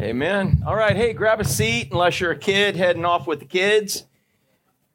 Amen. 0.00 0.62
All 0.66 0.74
right, 0.74 0.96
hey, 0.96 1.12
grab 1.12 1.40
a 1.40 1.44
seat 1.44 1.88
unless 1.92 2.20
you're 2.20 2.30
a 2.30 2.38
kid 2.38 2.74
heading 2.74 3.04
off 3.04 3.26
with 3.26 3.38
the 3.38 3.44
kids. 3.44 4.06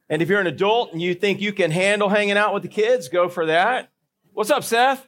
And 0.08 0.20
if 0.20 0.28
you're 0.28 0.40
an 0.40 0.48
adult 0.48 0.92
and 0.92 1.00
you 1.00 1.14
think 1.14 1.40
you 1.40 1.52
can 1.52 1.70
handle 1.70 2.08
hanging 2.08 2.36
out 2.36 2.52
with 2.52 2.64
the 2.64 2.68
kids, 2.68 3.08
go 3.08 3.28
for 3.28 3.46
that. 3.46 3.88
What's 4.32 4.50
up, 4.50 4.64
Seth? 4.64 5.06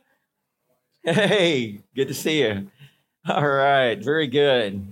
Hey, 1.02 1.80
good 1.96 2.06
to 2.08 2.14
see 2.14 2.42
you. 2.42 2.70
All 3.28 3.44
right, 3.44 3.96
very 3.96 4.28
good. 4.28 4.86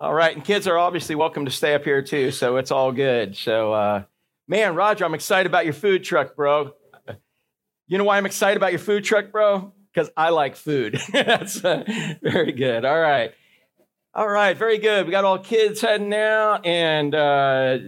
All 0.00 0.14
right, 0.14 0.34
and 0.34 0.42
kids 0.42 0.66
are 0.66 0.78
obviously 0.78 1.14
welcome 1.14 1.44
to 1.44 1.50
stay 1.50 1.74
up 1.74 1.84
here 1.84 2.00
too, 2.00 2.30
so 2.30 2.56
it's 2.56 2.70
all 2.70 2.92
good. 2.92 3.36
So, 3.36 3.70
uh, 3.74 4.04
man, 4.46 4.74
Roger, 4.74 5.04
I'm 5.04 5.14
excited 5.14 5.46
about 5.46 5.66
your 5.66 5.74
food 5.74 6.04
truck, 6.04 6.34
bro. 6.34 6.72
You 7.86 7.98
know 7.98 8.04
why 8.04 8.16
I'm 8.16 8.26
excited 8.26 8.56
about 8.56 8.72
your 8.72 8.78
food 8.78 9.04
truck, 9.04 9.30
bro? 9.30 9.74
Because 9.98 10.12
I 10.16 10.30
like 10.30 10.54
food. 10.54 11.00
That's 11.12 11.64
uh, 11.64 11.82
very 12.22 12.52
good. 12.52 12.84
All 12.84 13.00
right. 13.00 13.32
All 14.14 14.28
right, 14.28 14.56
very 14.56 14.78
good. 14.78 15.06
We 15.06 15.10
got 15.10 15.24
all 15.24 15.38
kids 15.38 15.80
heading 15.80 16.08
now, 16.08 16.56
and 16.64 17.14
uh, 17.14 17.78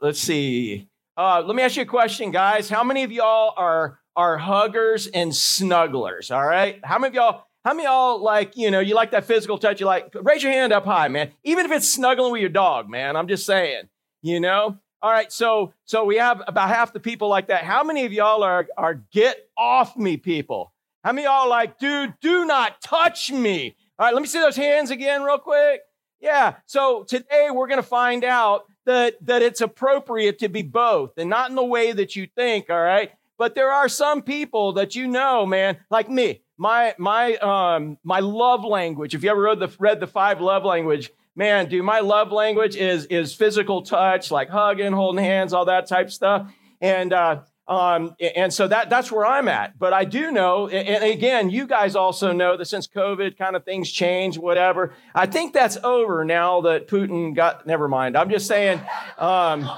let's 0.00 0.20
see. 0.20 0.88
Uh, 1.16 1.42
let 1.44 1.56
me 1.56 1.62
ask 1.62 1.76
you 1.76 1.82
a 1.82 1.86
question, 1.86 2.30
guys. 2.30 2.68
How 2.68 2.84
many 2.84 3.04
of 3.04 3.12
y'all 3.12 3.54
are 3.56 4.00
are 4.16 4.38
huggers 4.38 5.06
and 5.06 5.30
snugglers? 5.32 6.34
All 6.34 6.44
right. 6.44 6.78
How 6.84 6.98
many 6.98 7.08
of 7.08 7.14
y'all? 7.14 7.44
How 7.64 7.74
many 7.74 7.86
of 7.86 7.90
y'all 7.90 8.22
like 8.22 8.56
you 8.56 8.70
know 8.70 8.80
you 8.80 8.94
like 8.94 9.12
that 9.12 9.24
physical 9.24 9.56
touch? 9.56 9.80
You 9.80 9.86
like 9.86 10.14
raise 10.22 10.42
your 10.42 10.52
hand 10.52 10.72
up 10.72 10.84
high, 10.84 11.08
man. 11.08 11.30
Even 11.42 11.64
if 11.64 11.72
it's 11.72 11.88
snuggling 11.88 12.32
with 12.32 12.40
your 12.40 12.50
dog, 12.50 12.88
man. 12.88 13.16
I'm 13.16 13.28
just 13.28 13.46
saying. 13.46 13.84
You 14.22 14.40
know. 14.40 14.78
All 15.02 15.10
right. 15.10 15.32
So 15.32 15.72
so 15.84 16.04
we 16.04 16.16
have 16.16 16.42
about 16.46 16.68
half 16.68 16.92
the 16.92 17.00
people 17.00 17.28
like 17.28 17.48
that. 17.48 17.64
How 17.64 17.82
many 17.82 18.04
of 18.04 18.12
y'all 18.12 18.42
are 18.42 18.66
are 18.76 18.94
get 19.12 19.48
off 19.56 19.96
me 19.96 20.16
people? 20.16 20.72
How 21.06 21.12
many 21.12 21.24
y'all 21.24 21.48
like, 21.48 21.78
dude, 21.78 22.14
do 22.20 22.46
not 22.46 22.80
touch 22.80 23.30
me? 23.30 23.76
All 23.96 24.06
right, 24.06 24.12
let 24.12 24.20
me 24.20 24.26
see 24.26 24.40
those 24.40 24.56
hands 24.56 24.90
again, 24.90 25.22
real 25.22 25.38
quick. 25.38 25.82
Yeah, 26.18 26.56
so 26.66 27.04
today 27.04 27.46
we're 27.52 27.68
going 27.68 27.80
to 27.80 27.88
find 27.88 28.24
out 28.24 28.64
that, 28.86 29.14
that 29.24 29.40
it's 29.40 29.60
appropriate 29.60 30.40
to 30.40 30.48
be 30.48 30.62
both 30.62 31.16
and 31.16 31.30
not 31.30 31.48
in 31.48 31.54
the 31.54 31.64
way 31.64 31.92
that 31.92 32.16
you 32.16 32.26
think, 32.34 32.70
all 32.70 32.82
right? 32.82 33.12
But 33.38 33.54
there 33.54 33.70
are 33.70 33.88
some 33.88 34.20
people 34.20 34.72
that 34.72 34.96
you 34.96 35.06
know, 35.06 35.46
man, 35.46 35.76
like 35.90 36.10
me. 36.10 36.42
My 36.58 36.92
my 36.98 37.36
um 37.36 37.98
my 38.02 38.18
love 38.18 38.64
language. 38.64 39.14
If 39.14 39.22
you 39.22 39.30
ever 39.30 39.42
read 39.42 39.60
the 39.60 39.72
read 39.78 40.00
the 40.00 40.08
five 40.08 40.40
love 40.40 40.64
language, 40.64 41.12
man, 41.36 41.68
dude, 41.68 41.84
my 41.84 42.00
love 42.00 42.32
language 42.32 42.74
is 42.74 43.06
is 43.06 43.32
physical 43.32 43.82
touch, 43.82 44.32
like 44.32 44.48
hugging, 44.48 44.92
holding 44.92 45.24
hands, 45.24 45.52
all 45.52 45.66
that 45.66 45.86
type 45.86 46.10
stuff. 46.10 46.50
And 46.80 47.12
uh, 47.12 47.42
um, 47.68 48.14
and 48.20 48.52
so 48.52 48.68
that, 48.68 48.90
that's 48.90 49.10
where 49.10 49.26
I'm 49.26 49.48
at. 49.48 49.78
But 49.78 49.92
I 49.92 50.04
do 50.04 50.30
know, 50.30 50.68
and 50.68 51.02
again, 51.02 51.50
you 51.50 51.66
guys 51.66 51.96
also 51.96 52.32
know 52.32 52.56
that 52.56 52.66
since 52.66 52.86
COVID, 52.86 53.36
kind 53.36 53.56
of 53.56 53.64
things 53.64 53.90
change, 53.90 54.38
whatever. 54.38 54.92
I 55.14 55.26
think 55.26 55.52
that's 55.52 55.76
over 55.82 56.24
now 56.24 56.60
that 56.62 56.86
Putin 56.86 57.34
got, 57.34 57.66
never 57.66 57.88
mind. 57.88 58.16
I'm 58.16 58.30
just 58.30 58.46
saying, 58.46 58.80
um, 59.18 59.68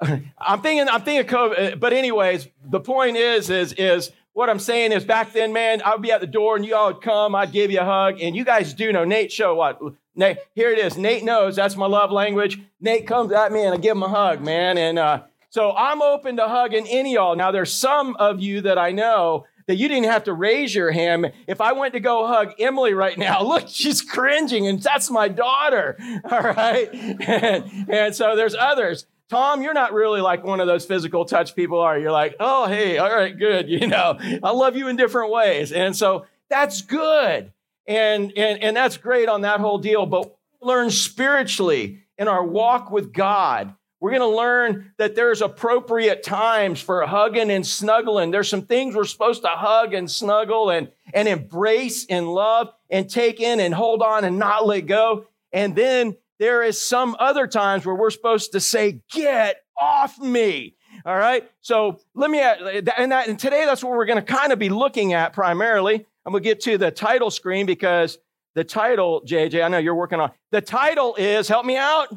I'm 0.00 0.60
thinking, 0.62 0.88
I'm 0.88 1.02
thinking 1.02 1.26
COVID. 1.28 1.80
But 1.80 1.92
anyways, 1.92 2.46
the 2.64 2.80
point 2.80 3.16
is, 3.16 3.50
is, 3.50 3.72
is 3.72 4.12
what 4.32 4.48
I'm 4.48 4.60
saying 4.60 4.92
is 4.92 5.04
back 5.04 5.32
then, 5.32 5.52
man, 5.52 5.82
I 5.84 5.92
would 5.92 6.02
be 6.02 6.12
at 6.12 6.20
the 6.20 6.26
door 6.26 6.54
and 6.54 6.64
you 6.64 6.76
all 6.76 6.92
would 6.92 7.02
come, 7.02 7.34
I'd 7.34 7.50
give 7.50 7.72
you 7.72 7.80
a 7.80 7.84
hug. 7.84 8.20
And 8.20 8.36
you 8.36 8.44
guys 8.44 8.74
do 8.74 8.92
know, 8.92 9.04
Nate, 9.04 9.32
show 9.32 9.56
what? 9.56 9.80
Nate, 10.14 10.38
here 10.54 10.70
it 10.70 10.78
is. 10.78 10.96
Nate 10.96 11.24
knows 11.24 11.56
that's 11.56 11.74
my 11.76 11.86
love 11.86 12.12
language. 12.12 12.60
Nate 12.80 13.08
comes 13.08 13.32
at 13.32 13.50
me 13.50 13.64
and 13.64 13.74
I 13.74 13.76
give 13.78 13.96
him 13.96 14.04
a 14.04 14.08
hug, 14.08 14.40
man. 14.40 14.78
And, 14.78 15.00
uh, 15.00 15.22
so 15.54 15.70
I'm 15.70 16.02
open 16.02 16.38
to 16.38 16.48
hugging 16.48 16.88
any 16.88 17.14
y'all. 17.14 17.36
Now, 17.36 17.52
there's 17.52 17.72
some 17.72 18.16
of 18.16 18.40
you 18.40 18.62
that 18.62 18.76
I 18.76 18.90
know 18.90 19.46
that 19.68 19.76
you 19.76 19.86
didn't 19.86 20.10
have 20.10 20.24
to 20.24 20.32
raise 20.32 20.74
your 20.74 20.90
hand. 20.90 21.32
If 21.46 21.60
I 21.60 21.70
went 21.70 21.94
to 21.94 22.00
go 22.00 22.26
hug 22.26 22.54
Emily 22.58 22.92
right 22.92 23.16
now, 23.16 23.40
look, 23.46 23.68
she's 23.68 24.02
cringing, 24.02 24.66
and 24.66 24.82
that's 24.82 25.12
my 25.12 25.28
daughter. 25.28 25.96
All 26.28 26.40
right. 26.40 26.92
And, 26.92 27.88
and 27.88 28.16
so 28.16 28.34
there's 28.34 28.56
others. 28.56 29.06
Tom, 29.28 29.62
you're 29.62 29.74
not 29.74 29.92
really 29.92 30.20
like 30.20 30.42
one 30.42 30.58
of 30.58 30.66
those 30.66 30.84
physical 30.84 31.24
touch 31.24 31.54
people, 31.54 31.78
are 31.78 31.98
you? 31.98 32.02
You're 32.02 32.10
like, 32.10 32.34
oh, 32.40 32.66
hey, 32.66 32.98
all 32.98 33.14
right, 33.14 33.38
good. 33.38 33.68
You 33.68 33.86
know, 33.86 34.18
I 34.42 34.50
love 34.50 34.76
you 34.76 34.88
in 34.88 34.96
different 34.96 35.30
ways. 35.30 35.70
And 35.70 35.94
so 35.94 36.26
that's 36.50 36.82
good. 36.82 37.52
And, 37.86 38.32
and, 38.36 38.60
and 38.60 38.76
that's 38.76 38.96
great 38.96 39.28
on 39.28 39.42
that 39.42 39.60
whole 39.60 39.78
deal. 39.78 40.04
But 40.04 40.36
learn 40.60 40.90
spiritually 40.90 42.00
in 42.18 42.26
our 42.26 42.44
walk 42.44 42.90
with 42.90 43.12
God 43.12 43.74
we're 44.04 44.10
going 44.10 44.20
to 44.20 44.36
learn 44.36 44.92
that 44.98 45.14
there's 45.14 45.40
appropriate 45.40 46.22
times 46.22 46.78
for 46.78 47.06
hugging 47.06 47.50
and 47.50 47.66
snuggling. 47.66 48.30
There's 48.30 48.50
some 48.50 48.66
things 48.66 48.94
we're 48.94 49.04
supposed 49.04 49.40
to 49.44 49.48
hug 49.48 49.94
and 49.94 50.10
snuggle 50.10 50.68
and, 50.68 50.90
and 51.14 51.26
embrace 51.26 52.04
and 52.10 52.28
love 52.28 52.68
and 52.90 53.08
take 53.08 53.40
in 53.40 53.60
and 53.60 53.72
hold 53.72 54.02
on 54.02 54.24
and 54.24 54.38
not 54.38 54.66
let 54.66 54.82
go. 54.82 55.24
And 55.54 55.74
then 55.74 56.18
there 56.38 56.62
is 56.62 56.78
some 56.78 57.16
other 57.18 57.46
times 57.46 57.86
where 57.86 57.94
we're 57.94 58.10
supposed 58.10 58.52
to 58.52 58.60
say, 58.60 59.00
get 59.10 59.62
off 59.80 60.18
me. 60.18 60.74
All 61.06 61.16
right. 61.16 61.50
So 61.62 61.98
let 62.14 62.30
me, 62.30 62.42
and, 62.42 62.86
that, 62.86 63.26
and 63.26 63.38
today 63.38 63.64
that's 63.64 63.82
what 63.82 63.94
we're 63.94 64.04
going 64.04 64.22
to 64.22 64.34
kind 64.34 64.52
of 64.52 64.58
be 64.58 64.68
looking 64.68 65.14
at 65.14 65.32
primarily. 65.32 66.04
I'm 66.26 66.32
going 66.34 66.42
to 66.42 66.46
get 66.46 66.60
to 66.64 66.76
the 66.76 66.90
title 66.90 67.30
screen 67.30 67.64
because 67.64 68.18
the 68.54 68.64
title, 68.64 69.22
JJ, 69.26 69.64
I 69.64 69.68
know 69.68 69.78
you're 69.78 69.94
working 69.94 70.20
on, 70.20 70.30
the 70.50 70.60
title 70.60 71.14
is, 71.16 71.48
help 71.48 71.64
me 71.64 71.78
out. 71.78 72.14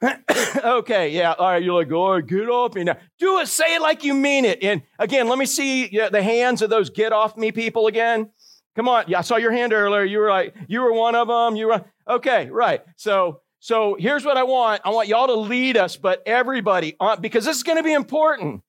okay, 0.64 1.10
yeah, 1.10 1.32
all 1.32 1.52
right. 1.52 1.62
You're 1.62 1.74
like, 1.74 1.90
oh, 1.90 2.20
get 2.20 2.48
off 2.48 2.74
me 2.74 2.84
now. 2.84 2.96
Do 3.18 3.38
it. 3.40 3.48
Say 3.48 3.74
it 3.74 3.82
like 3.82 4.04
you 4.04 4.14
mean 4.14 4.44
it. 4.44 4.62
And 4.62 4.82
again, 4.98 5.28
let 5.28 5.38
me 5.38 5.46
see 5.46 5.88
the 5.88 6.22
hands 6.22 6.62
of 6.62 6.70
those 6.70 6.90
get 6.90 7.12
off 7.12 7.36
me 7.36 7.50
people 7.50 7.88
again. 7.88 8.30
Come 8.76 8.88
on. 8.88 9.04
Yeah, 9.08 9.18
I 9.18 9.22
saw 9.22 9.36
your 9.36 9.50
hand 9.50 9.72
earlier. 9.72 10.04
You 10.04 10.18
were 10.18 10.30
like, 10.30 10.54
you 10.68 10.82
were 10.82 10.92
one 10.92 11.16
of 11.16 11.26
them. 11.26 11.56
You 11.56 11.68
were 11.68 11.84
okay, 12.08 12.48
right. 12.48 12.82
So, 12.96 13.40
so 13.58 13.96
here's 13.98 14.24
what 14.24 14.36
I 14.36 14.44
want. 14.44 14.82
I 14.84 14.90
want 14.90 15.08
y'all 15.08 15.26
to 15.26 15.34
lead 15.34 15.76
us, 15.76 15.96
but 15.96 16.22
everybody, 16.26 16.94
on, 17.00 17.20
because 17.20 17.44
this 17.44 17.56
is 17.56 17.64
going 17.64 17.78
to 17.78 17.82
be 17.82 17.92
important. 17.92 18.62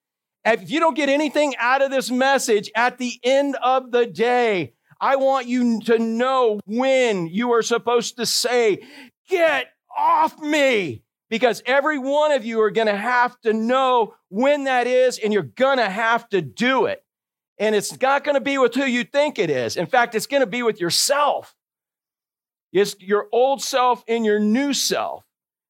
If 0.46 0.72
you 0.72 0.80
don't 0.80 0.96
get 0.96 1.10
anything 1.10 1.54
out 1.60 1.84
of 1.84 1.92
this 1.92 2.10
message 2.10 2.72
at 2.76 2.98
the 2.98 3.20
end 3.24 3.56
of 3.62 3.92
the 3.92 4.08
day, 4.08 4.74
I 5.00 5.18
want 5.18 5.48
you 5.48 5.80
to 5.82 6.00
know 6.00 6.60
when 6.66 7.28
you 7.28 7.52
are 7.52 7.62
supposed 7.62 8.18
to 8.18 8.26
say, 8.26 8.84
Get 9.28 9.68
off 9.96 10.40
me 10.40 11.04
because 11.30 11.62
every 11.66 11.98
one 11.98 12.32
of 12.32 12.44
you 12.44 12.62
are 12.62 12.72
going 12.72 12.88
to 12.88 12.96
have 12.96 13.40
to 13.42 13.54
know 13.54 14.16
when 14.30 14.66
that 14.66 14.88
is, 14.88 15.20
and 15.20 15.32
you're 15.32 15.44
going 15.44 15.78
to 15.78 15.90
have 15.90 16.28
to 16.30 16.42
do 16.42 16.86
it. 16.86 17.04
And 17.60 17.76
it's 17.76 18.00
not 18.02 18.24
going 18.24 18.36
to 18.36 18.42
be 18.42 18.58
with 18.58 18.74
who 18.74 18.86
you 18.86 19.04
think 19.04 19.38
it 19.38 19.50
is. 19.50 19.78
In 19.78 19.86
fact, 19.86 20.16
it's 20.16 20.28
going 20.28 20.42
to 20.42 20.48
be 20.48 20.64
with 20.64 20.80
yourself. 20.80 21.56
It's 22.72 22.96
your 23.00 23.28
old 23.32 23.62
self 23.62 24.04
and 24.08 24.26
your 24.26 24.40
new 24.40 24.74
self. 24.74 25.24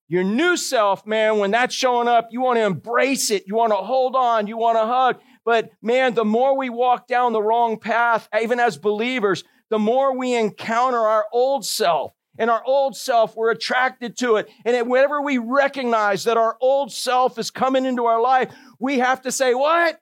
Your 0.07 0.23
new 0.23 0.57
self, 0.57 1.05
man, 1.05 1.37
when 1.37 1.51
that's 1.51 1.73
showing 1.73 2.07
up, 2.07 2.29
you 2.31 2.41
want 2.41 2.57
to 2.57 2.65
embrace 2.65 3.29
it. 3.29 3.43
You 3.45 3.55
want 3.55 3.71
to 3.71 3.77
hold 3.77 4.15
on. 4.15 4.47
You 4.47 4.57
want 4.57 4.77
to 4.77 4.85
hug. 4.85 5.19
But 5.45 5.71
man, 5.81 6.15
the 6.15 6.25
more 6.25 6.57
we 6.57 6.69
walk 6.69 7.07
down 7.07 7.33
the 7.33 7.41
wrong 7.41 7.79
path, 7.79 8.27
even 8.39 8.59
as 8.59 8.77
believers, 8.77 9.43
the 9.69 9.79
more 9.79 10.17
we 10.17 10.35
encounter 10.35 10.97
our 10.97 11.25
old 11.31 11.63
self 11.65 12.13
and 12.39 12.49
our 12.49 12.63
old 12.65 12.95
self, 12.95 13.35
we're 13.35 13.51
attracted 13.51 14.17
to 14.17 14.37
it. 14.37 14.49
And 14.65 14.89
whenever 14.89 15.21
we 15.21 15.37
recognize 15.37 16.23
that 16.23 16.37
our 16.37 16.57
old 16.59 16.91
self 16.91 17.37
is 17.37 17.51
coming 17.51 17.85
into 17.85 18.05
our 18.05 18.21
life, 18.21 18.51
we 18.79 18.97
have 18.99 19.21
to 19.23 19.31
say, 19.31 19.53
What? 19.53 20.01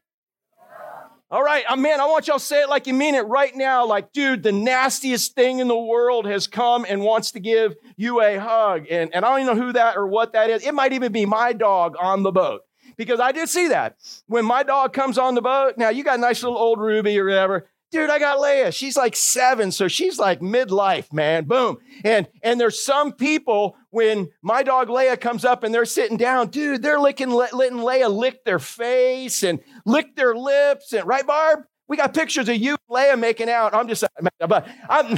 All 1.29 1.43
right, 1.43 1.65
uh, 1.67 1.75
man, 1.75 1.99
I 1.99 2.05
want 2.05 2.27
y'all 2.27 2.39
to 2.39 2.45
say 2.45 2.61
it 2.61 2.69
like 2.69 2.87
you 2.87 2.93
mean 2.93 3.13
it 3.13 3.27
right 3.27 3.53
now. 3.53 3.85
Like, 3.85 4.13
dude, 4.13 4.43
the 4.43 4.53
nastiest 4.53 5.35
thing 5.35 5.59
in 5.59 5.67
the 5.67 5.77
world 5.77 6.25
has 6.25 6.47
come 6.47 6.85
and 6.87 7.01
wants 7.01 7.31
to 7.31 7.41
give 7.41 7.75
you 7.97 8.21
a 8.21 8.37
hug. 8.37 8.85
And, 8.89 9.13
and 9.13 9.25
I 9.25 9.29
don't 9.29 9.41
even 9.41 9.57
know 9.57 9.61
who 9.61 9.73
that 9.73 9.97
or 9.97 10.07
what 10.07 10.31
that 10.31 10.49
is. 10.49 10.65
It 10.65 10.73
might 10.73 10.93
even 10.93 11.11
be 11.11 11.25
my 11.25 11.51
dog 11.51 11.95
on 11.99 12.23
the 12.23 12.31
boat 12.31 12.61
because 12.95 13.19
I 13.19 13.33
did 13.33 13.49
see 13.49 13.67
that. 13.67 13.97
When 14.27 14.45
my 14.45 14.63
dog 14.63 14.93
comes 14.93 15.17
on 15.17 15.35
the 15.35 15.41
boat, 15.41 15.73
now 15.77 15.89
you 15.89 16.05
got 16.05 16.17
a 16.17 16.21
nice 16.21 16.43
little 16.43 16.57
old 16.57 16.79
Ruby 16.79 17.19
or 17.19 17.25
whatever. 17.25 17.67
Dude, 17.89 18.09
I 18.09 18.19
got 18.19 18.39
Leia. 18.39 18.73
She's 18.73 18.97
like 18.97 19.15
seven, 19.15 19.71
so 19.71 19.87
she's 19.87 20.19
like 20.19 20.41
midlife, 20.41 21.13
man. 21.13 21.45
Boom. 21.45 21.77
And 22.03 22.27
and 22.43 22.59
there's 22.59 22.83
some 22.83 23.13
people 23.13 23.77
when 23.91 24.29
my 24.41 24.61
dog 24.61 24.89
Leia 24.89 25.19
comes 25.19 25.45
up 25.45 25.63
and 25.63 25.73
they're 25.73 25.85
sitting 25.85 26.17
down, 26.17 26.49
dude, 26.49 26.81
they're 26.81 26.99
licking 26.99 27.29
letting 27.29 27.77
Leia 27.77 28.13
lick 28.13 28.43
their 28.43 28.59
face 28.59 29.43
and 29.43 29.59
lick 29.85 30.15
their 30.15 30.35
lips. 30.35 30.91
And 30.91 31.07
right, 31.07 31.25
Barb? 31.25 31.61
We 31.87 31.95
got 31.95 32.13
pictures 32.13 32.49
of 32.49 32.57
you, 32.57 32.75
Leia, 32.89 33.17
making 33.17 33.49
out. 33.49 33.73
I'm 33.73 33.87
just, 33.87 34.03
but 34.39 34.67
I'm 34.89 35.17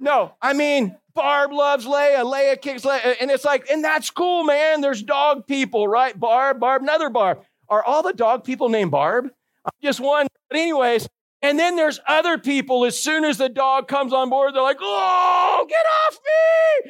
no, 0.00 0.34
I 0.40 0.52
mean, 0.52 0.96
Barb 1.14 1.52
loves 1.52 1.84
Leia, 1.84 2.24
Leia 2.24 2.60
kicks 2.60 2.82
Leia, 2.82 3.16
and 3.20 3.30
it's 3.30 3.44
like, 3.44 3.68
and 3.70 3.82
that's 3.82 4.10
cool, 4.10 4.44
man. 4.44 4.80
There's 4.80 5.02
dog 5.02 5.46
people, 5.46 5.88
right? 5.88 6.18
Barb, 6.18 6.60
Barb, 6.60 6.82
another 6.82 7.10
Barb. 7.10 7.42
Are 7.68 7.84
all 7.84 8.02
the 8.02 8.12
dog 8.12 8.44
people 8.44 8.68
named 8.68 8.92
Barb? 8.92 9.26
I'm 9.64 9.72
just 9.82 10.00
one. 10.00 10.28
But 10.48 10.58
anyways, 10.58 11.08
and 11.42 11.58
then 11.58 11.76
there's 11.76 12.00
other 12.06 12.38
people, 12.38 12.84
as 12.84 12.98
soon 12.98 13.24
as 13.24 13.38
the 13.38 13.48
dog 13.48 13.88
comes 13.88 14.12
on 14.12 14.28
board, 14.30 14.54
they're 14.54 14.62
like, 14.62 14.78
oh, 14.80 15.66
get 15.68 15.86
off 16.06 16.18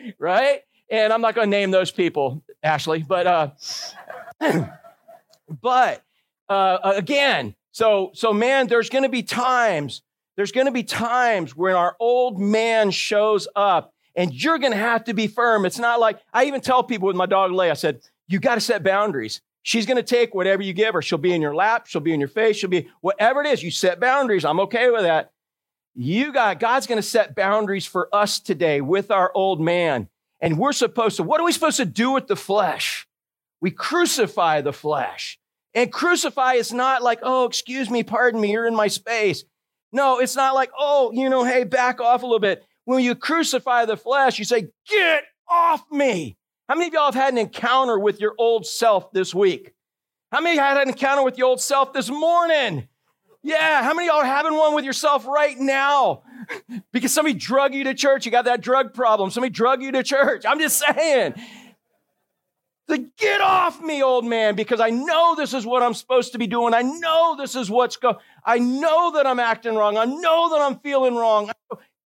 me, 0.05 0.15
right? 0.19 0.61
And 0.91 1.13
I'm 1.13 1.21
not 1.21 1.35
going 1.35 1.51
to 1.51 1.57
name 1.57 1.71
those 1.71 1.91
people, 1.91 2.43
Ashley, 2.63 3.05
but, 3.07 3.27
uh, 3.27 3.51
but 5.61 6.03
uh, 6.49 6.79
again, 6.83 7.55
so, 7.73 8.11
so 8.15 8.33
man, 8.33 8.67
there's 8.69 8.89
going 8.89 9.05
to 9.05 9.11
be 9.11 9.23
times 9.23 10.03
There's 10.37 10.53
going 10.53 10.67
to 10.67 10.73
be 10.73 10.85
times 10.85 11.55
when 11.57 11.75
our 11.75 11.97
old 12.01 12.41
man 12.41 12.91
shows 12.91 13.49
up 13.57 13.93
and 14.15 14.33
you're 14.33 14.59
going 14.59 14.73
to 14.73 14.79
have 14.79 15.05
to 15.05 15.15
be 15.15 15.27
firm. 15.27 15.67
It's 15.67 15.79
not 15.79 16.01
like 16.01 16.21
I 16.33 16.45
even 16.45 16.61
tell 16.61 16.83
people 16.83 17.07
with 17.09 17.17
my 17.17 17.27
dog 17.27 17.53
Lay, 17.53 17.71
I 17.71 17.75
said, 17.75 18.01
you 18.29 18.39
got 18.39 18.55
to 18.55 18.61
set 18.61 18.83
boundaries. 18.83 19.41
She's 19.69 19.85
going 19.85 19.99
to 19.99 20.03
take 20.03 20.35
whatever 20.35 20.63
you 20.63 20.73
give 20.73 20.95
her. 20.95 21.03
She'll 21.03 21.19
be 21.19 21.35
in 21.35 21.43
your 21.43 21.55
lap, 21.55 21.87
she'll 21.87 22.01
be 22.01 22.15
in 22.15 22.21
your 22.21 22.29
face, 22.31 22.57
she'll 22.57 22.71
be 22.71 22.89
whatever 23.03 23.43
it 23.43 23.49
is. 23.49 23.63
You 23.63 23.71
set 23.71 24.01
boundaries. 24.01 24.47
I'm 24.47 24.61
okay 24.61 24.89
with 24.89 25.03
that. 25.03 25.31
You 25.95 26.33
got 26.33 26.59
God's 26.59 26.87
going 26.87 26.97
to 26.97 27.07
set 27.07 27.35
boundaries 27.35 27.85
for 27.85 28.09
us 28.11 28.41
today 28.41 28.81
with 28.81 29.11
our 29.11 29.31
old 29.35 29.61
man. 29.61 30.09
And 30.41 30.59
we're 30.59 30.73
supposed 30.73 31.17
to, 31.17 31.23
what 31.23 31.39
are 31.39 31.45
we 31.45 31.53
supposed 31.53 31.77
to 31.77 31.85
do 31.85 32.13
with 32.13 32.29
the 32.29 32.35
flesh? 32.35 33.07
We 33.61 33.71
crucify 33.71 34.63
the 34.63 34.73
flesh. 34.73 35.39
And 35.75 35.93
crucify 35.93 36.55
is 36.55 36.73
not 36.73 37.03
like, 37.03 37.19
oh, 37.23 37.45
excuse 37.45 37.91
me, 37.91 38.03
pardon 38.03 38.41
me, 38.41 38.53
you're 38.53 38.67
in 38.67 38.75
my 38.75 38.89
space. 38.89 39.45
No, 39.93 40.19
it's 40.19 40.35
not 40.35 40.55
like, 40.55 40.71
oh, 40.79 41.13
you 41.13 41.29
know, 41.29 41.45
hey, 41.45 41.65
back 41.65 42.01
off 42.01 42.23
a 42.23 42.27
little 42.27 42.41
bit. 42.41 42.65
When 42.87 43.05
you 43.05 43.15
crucify 43.15 43.85
the 43.85 43.99
flesh, 43.99 44.39
you 44.39 44.47
say, 44.47 44.69
get 44.89 45.25
off 45.47 45.85
me. 45.91 46.38
How 46.69 46.75
many 46.75 46.89
of 46.89 46.93
y'all 46.93 47.05
have 47.07 47.15
had 47.15 47.33
an 47.33 47.39
encounter 47.39 47.99
with 47.99 48.21
your 48.21 48.35
old 48.37 48.67
self 48.67 49.11
this 49.13 49.35
week? 49.35 49.73
How 50.31 50.43
many 50.43 50.59
had 50.59 50.77
an 50.77 50.89
encounter 50.89 51.25
with 51.25 51.39
your 51.39 51.49
old 51.49 51.63
self 51.63 51.95
this 51.95 52.11
morning? 52.11 52.89
Yeah, 53.43 53.83
how 53.83 53.95
many 53.95 54.09
y'all 54.09 54.19
are 54.19 54.27
having 54.27 54.55
one 54.55 54.75
with 54.75 54.85
yourself 54.85 55.27
right 55.27 55.59
now? 55.59 56.25
because 56.93 57.13
somebody 57.13 57.35
drug 57.35 57.73
you 57.73 57.85
to 57.85 57.95
church, 57.95 58.27
you 58.27 58.33
got 58.33 58.45
that 58.45 58.61
drug 58.61 58.93
problem. 58.93 59.31
Somebody 59.31 59.51
drug 59.51 59.83
you 59.83 59.93
to 59.93 60.03
church. 60.03 60.45
I'm 60.47 60.59
just 60.59 60.79
saying. 60.79 61.35
The 62.89 63.11
get 63.17 63.41
off 63.41 63.81
me, 63.81 64.03
old 64.03 64.27
man, 64.27 64.55
because 64.55 64.81
I 64.81 64.91
know 64.91 65.35
this 65.37 65.55
is 65.55 65.65
what 65.65 65.83
I'm 65.83 65.95
supposed 65.95 66.33
to 66.33 66.39
be 66.39 66.47
doing. 66.47 66.75
I 66.75 66.83
know 66.83 67.37
this 67.39 67.55
is 67.55 67.71
what's 67.71 67.97
going. 67.97 68.17
I 68.45 68.59
know 68.59 69.13
that 69.13 69.27
I'm 69.27 69.41
acting 69.41 69.75
wrong. 69.75 69.97
I 69.97 70.05
know 70.05 70.51
that 70.51 70.61
I'm 70.61 70.79
feeling 70.81 71.15
wrong. 71.15 71.51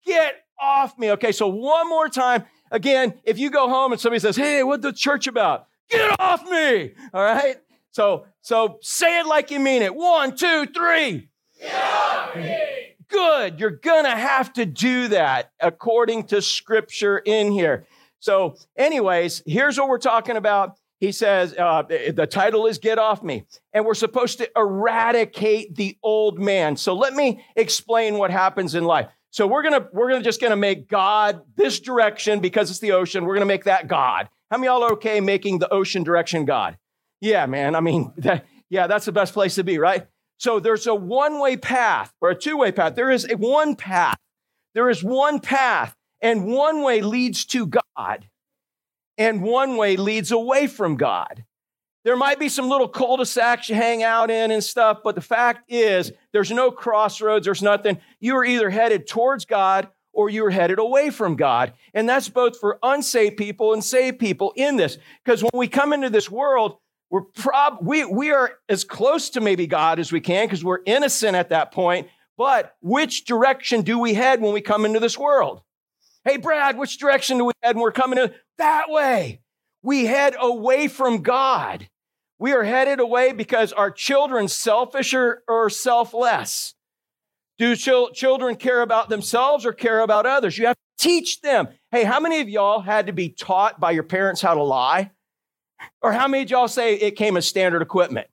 Get 0.04 0.34
off 0.58 0.98
me. 0.98 1.12
Okay, 1.12 1.32
so 1.32 1.48
one 1.48 1.88
more 1.88 2.08
time. 2.08 2.44
Again, 2.70 3.14
if 3.24 3.38
you 3.38 3.50
go 3.50 3.68
home 3.68 3.92
and 3.92 4.00
somebody 4.00 4.20
says, 4.20 4.36
"Hey, 4.36 4.62
what 4.62 4.82
the 4.82 4.92
church 4.92 5.26
about?" 5.26 5.66
Get 5.88 6.20
off 6.20 6.48
me. 6.48 6.92
All 7.12 7.22
right. 7.22 7.56
So, 7.90 8.26
so 8.42 8.78
say 8.80 9.18
it 9.18 9.26
like 9.26 9.50
you 9.50 9.58
mean 9.58 9.82
it. 9.82 9.94
One, 9.94 10.36
two, 10.36 10.66
three. 10.66 11.28
Get 11.60 11.74
off 11.74 12.36
me. 12.36 12.56
Good. 13.08 13.58
You're 13.58 13.70
gonna 13.70 14.16
have 14.16 14.52
to 14.52 14.64
do 14.64 15.08
that 15.08 15.50
according 15.58 16.24
to 16.28 16.40
Scripture 16.40 17.18
in 17.18 17.50
here. 17.50 17.86
So, 18.20 18.56
anyways, 18.76 19.42
here's 19.46 19.78
what 19.78 19.88
we're 19.88 19.98
talking 19.98 20.36
about. 20.36 20.76
He 21.00 21.12
says, 21.12 21.54
uh, 21.58 21.82
the 21.82 22.28
title 22.30 22.66
is 22.66 22.76
Get 22.76 22.98
Off 22.98 23.22
Me. 23.22 23.46
And 23.72 23.86
we're 23.86 23.94
supposed 23.94 24.36
to 24.38 24.50
eradicate 24.54 25.74
the 25.74 25.96
old 26.02 26.38
man. 26.38 26.76
So 26.76 26.94
let 26.94 27.14
me 27.14 27.42
explain 27.56 28.18
what 28.18 28.30
happens 28.30 28.74
in 28.74 28.84
life. 28.84 29.08
So 29.30 29.46
we're 29.46 29.62
gonna, 29.62 29.88
we're 29.92 30.10
gonna 30.10 30.24
just 30.24 30.40
gonna 30.40 30.56
make 30.56 30.88
God 30.88 31.42
this 31.56 31.80
direction 31.80 32.40
because 32.40 32.70
it's 32.70 32.80
the 32.80 32.92
ocean. 32.92 33.24
We're 33.24 33.34
gonna 33.34 33.46
make 33.46 33.64
that 33.64 33.88
God. 33.88 34.28
How 34.50 34.58
many 34.58 34.66
y'all 34.66 34.82
are 34.82 34.92
okay 34.92 35.20
making 35.20 35.60
the 35.60 35.72
ocean 35.72 36.02
direction 36.02 36.44
God? 36.44 36.76
Yeah, 37.20 37.46
man. 37.46 37.74
I 37.74 37.80
mean, 37.80 38.12
that, 38.18 38.46
yeah, 38.68 38.86
that's 38.86 39.06
the 39.06 39.12
best 39.12 39.32
place 39.32 39.54
to 39.56 39.64
be, 39.64 39.78
right? 39.78 40.06
So 40.38 40.58
there's 40.58 40.86
a 40.86 40.94
one-way 40.94 41.58
path 41.58 42.12
or 42.20 42.30
a 42.30 42.34
two-way 42.34 42.72
path. 42.72 42.94
There 42.94 43.10
is 43.10 43.30
a 43.30 43.36
one 43.36 43.76
path. 43.76 44.18
There 44.74 44.88
is 44.88 45.04
one 45.04 45.38
path 45.38 45.94
and 46.22 46.46
one 46.46 46.82
way 46.82 47.00
leads 47.00 47.44
to 47.46 47.66
God, 47.66 48.28
and 49.16 49.42
one 49.42 49.76
way 49.76 49.96
leads 49.96 50.30
away 50.30 50.66
from 50.66 50.96
God. 50.96 51.44
There 52.04 52.16
might 52.16 52.38
be 52.38 52.48
some 52.48 52.68
little 52.68 52.88
cul 52.88 53.18
de 53.18 53.26
sacs 53.26 53.68
you 53.68 53.74
hang 53.74 54.02
out 54.02 54.30
in 54.30 54.50
and 54.50 54.64
stuff, 54.64 55.00
but 55.04 55.14
the 55.14 55.20
fact 55.20 55.70
is, 55.70 56.12
there's 56.32 56.50
no 56.50 56.70
crossroads, 56.70 57.44
there's 57.44 57.62
nothing. 57.62 57.98
You 58.20 58.36
are 58.36 58.44
either 58.44 58.70
headed 58.70 59.06
towards 59.06 59.44
God 59.44 59.88
or 60.12 60.30
you're 60.30 60.50
headed 60.50 60.78
away 60.78 61.10
from 61.10 61.36
God. 61.36 61.74
And 61.92 62.08
that's 62.08 62.28
both 62.28 62.58
for 62.58 62.78
unsaved 62.82 63.36
people 63.36 63.72
and 63.74 63.84
saved 63.84 64.18
people 64.18 64.52
in 64.56 64.76
this. 64.76 64.98
Because 65.24 65.42
when 65.42 65.50
we 65.54 65.68
come 65.68 65.92
into 65.92 66.10
this 66.10 66.30
world, 66.30 66.78
we're 67.10 67.22
prob 67.22 67.78
we, 67.82 68.04
we 68.04 68.30
are 68.30 68.52
as 68.68 68.84
close 68.84 69.30
to 69.30 69.40
maybe 69.40 69.66
God 69.66 69.98
as 69.98 70.12
we 70.12 70.20
can 70.20 70.46
because 70.46 70.64
we're 70.64 70.80
innocent 70.86 71.36
at 71.36 71.50
that 71.50 71.72
point. 71.72 72.08
But 72.36 72.74
which 72.80 73.24
direction 73.24 73.82
do 73.82 73.98
we 73.98 74.14
head 74.14 74.40
when 74.40 74.54
we 74.54 74.60
come 74.60 74.86
into 74.86 75.00
this 75.00 75.18
world? 75.18 75.60
Hey, 76.24 76.38
Brad, 76.38 76.78
which 76.78 76.98
direction 76.98 77.38
do 77.38 77.44
we 77.46 77.52
head? 77.62 77.76
And 77.76 77.82
we're 77.82 77.92
coming 77.92 78.18
in 78.18 78.32
that 78.58 78.88
way. 78.88 79.40
We 79.82 80.06
head 80.06 80.34
away 80.38 80.88
from 80.88 81.22
God. 81.22 81.88
We 82.38 82.52
are 82.52 82.64
headed 82.64 83.00
away 83.00 83.32
because 83.32 83.72
our 83.72 83.90
children 83.90 84.48
selfish 84.48 85.14
or, 85.14 85.70
selfless. 85.70 86.74
Do 87.58 87.76
ch- 87.76 88.14
children 88.14 88.56
care 88.56 88.80
about 88.80 89.10
themselves 89.10 89.66
or 89.66 89.72
care 89.72 90.00
about 90.00 90.24
others? 90.24 90.56
You 90.56 90.66
have 90.66 90.76
to 90.76 91.04
teach 91.04 91.42
them. 91.42 91.68
Hey, 91.90 92.04
how 92.04 92.18
many 92.18 92.40
of 92.40 92.48
y'all 92.48 92.80
had 92.80 93.06
to 93.08 93.12
be 93.12 93.28
taught 93.28 93.78
by 93.78 93.90
your 93.90 94.02
parents 94.02 94.40
how 94.40 94.54
to 94.54 94.62
lie? 94.62 95.10
Or 96.02 96.12
how 96.12 96.28
many 96.28 96.44
of 96.44 96.50
y'all 96.50 96.68
say 96.68 96.94
it 96.94 97.12
came 97.12 97.36
as 97.36 97.46
standard 97.46 97.82
equipment? 97.82 98.28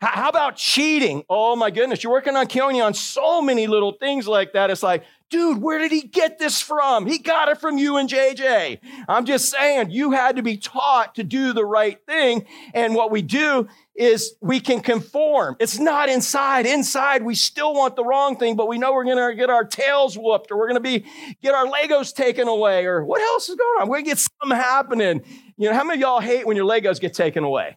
How 0.00 0.28
about 0.28 0.54
cheating? 0.56 1.24
Oh 1.28 1.56
my 1.56 1.72
goodness, 1.72 2.04
you're 2.04 2.12
working 2.12 2.36
on 2.36 2.46
killing 2.46 2.76
you 2.76 2.82
on 2.84 2.94
so 2.94 3.42
many 3.42 3.66
little 3.66 3.92
things 3.92 4.28
like 4.28 4.52
that. 4.52 4.70
It's 4.70 4.82
like, 4.82 5.02
dude, 5.30 5.60
where 5.60 5.78
did 5.78 5.92
he 5.92 6.02
get 6.02 6.38
this 6.38 6.60
from? 6.60 7.06
He 7.06 7.18
got 7.18 7.48
it 7.48 7.60
from 7.60 7.78
you 7.78 7.96
and 7.96 8.08
JJ. 8.08 8.78
I'm 9.08 9.24
just 9.24 9.50
saying, 9.50 9.90
you 9.90 10.12
had 10.12 10.36
to 10.36 10.42
be 10.42 10.56
taught 10.56 11.16
to 11.16 11.24
do 11.24 11.52
the 11.52 11.64
right 11.64 11.98
thing. 12.06 12.46
And 12.74 12.94
what 12.94 13.10
we 13.10 13.22
do 13.22 13.68
is 13.94 14.34
we 14.40 14.60
can 14.60 14.80
conform. 14.80 15.56
It's 15.58 15.78
not 15.78 16.08
inside. 16.08 16.66
Inside, 16.66 17.22
we 17.22 17.34
still 17.34 17.74
want 17.74 17.96
the 17.96 18.04
wrong 18.04 18.36
thing, 18.36 18.56
but 18.56 18.68
we 18.68 18.78
know 18.78 18.92
we're 18.92 19.04
going 19.04 19.16
to 19.16 19.34
get 19.34 19.50
our 19.50 19.64
tails 19.64 20.16
whooped 20.16 20.50
or 20.50 20.58
we're 20.58 20.68
going 20.68 20.82
to 20.82 20.88
be, 20.88 21.04
get 21.42 21.54
our 21.54 21.66
Legos 21.66 22.14
taken 22.14 22.48
away 22.48 22.86
or 22.86 23.04
what 23.04 23.20
else 23.20 23.48
is 23.48 23.56
going 23.56 23.82
on? 23.82 23.88
We're 23.88 23.96
going 23.96 24.04
to 24.04 24.10
get 24.10 24.18
something 24.18 24.56
happening. 24.56 25.22
You 25.56 25.68
know, 25.68 25.74
how 25.74 25.84
many 25.84 25.98
of 25.98 26.00
y'all 26.00 26.20
hate 26.20 26.46
when 26.46 26.56
your 26.56 26.66
Legos 26.66 27.00
get 27.00 27.14
taken 27.14 27.44
away? 27.44 27.76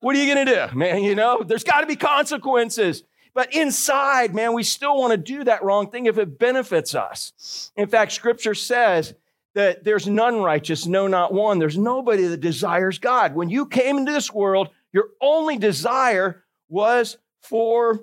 What 0.00 0.14
are 0.14 0.18
you 0.22 0.32
going 0.32 0.46
to 0.46 0.54
do, 0.54 0.78
man? 0.78 1.02
You 1.02 1.14
know, 1.14 1.42
there's 1.42 1.64
got 1.64 1.80
to 1.80 1.86
be 1.86 1.96
consequences. 1.96 3.02
But 3.34 3.54
inside, 3.54 4.34
man, 4.34 4.52
we 4.52 4.62
still 4.62 4.96
want 4.96 5.12
to 5.12 5.16
do 5.16 5.44
that 5.44 5.62
wrong 5.62 5.90
thing 5.90 6.06
if 6.06 6.18
it 6.18 6.38
benefits 6.38 6.94
us. 6.94 7.70
In 7.76 7.88
fact, 7.88 8.12
scripture 8.12 8.54
says 8.54 9.14
that 9.54 9.84
there's 9.84 10.06
none 10.06 10.40
righteous, 10.40 10.86
no, 10.86 11.06
not 11.06 11.32
one. 11.32 11.58
There's 11.58 11.78
nobody 11.78 12.26
that 12.26 12.40
desires 12.40 12.98
God. 12.98 13.34
When 13.34 13.48
you 13.48 13.66
came 13.66 13.98
into 13.98 14.12
this 14.12 14.32
world, 14.32 14.68
your 14.92 15.08
only 15.20 15.58
desire 15.58 16.44
was 16.68 17.16
for 17.42 18.00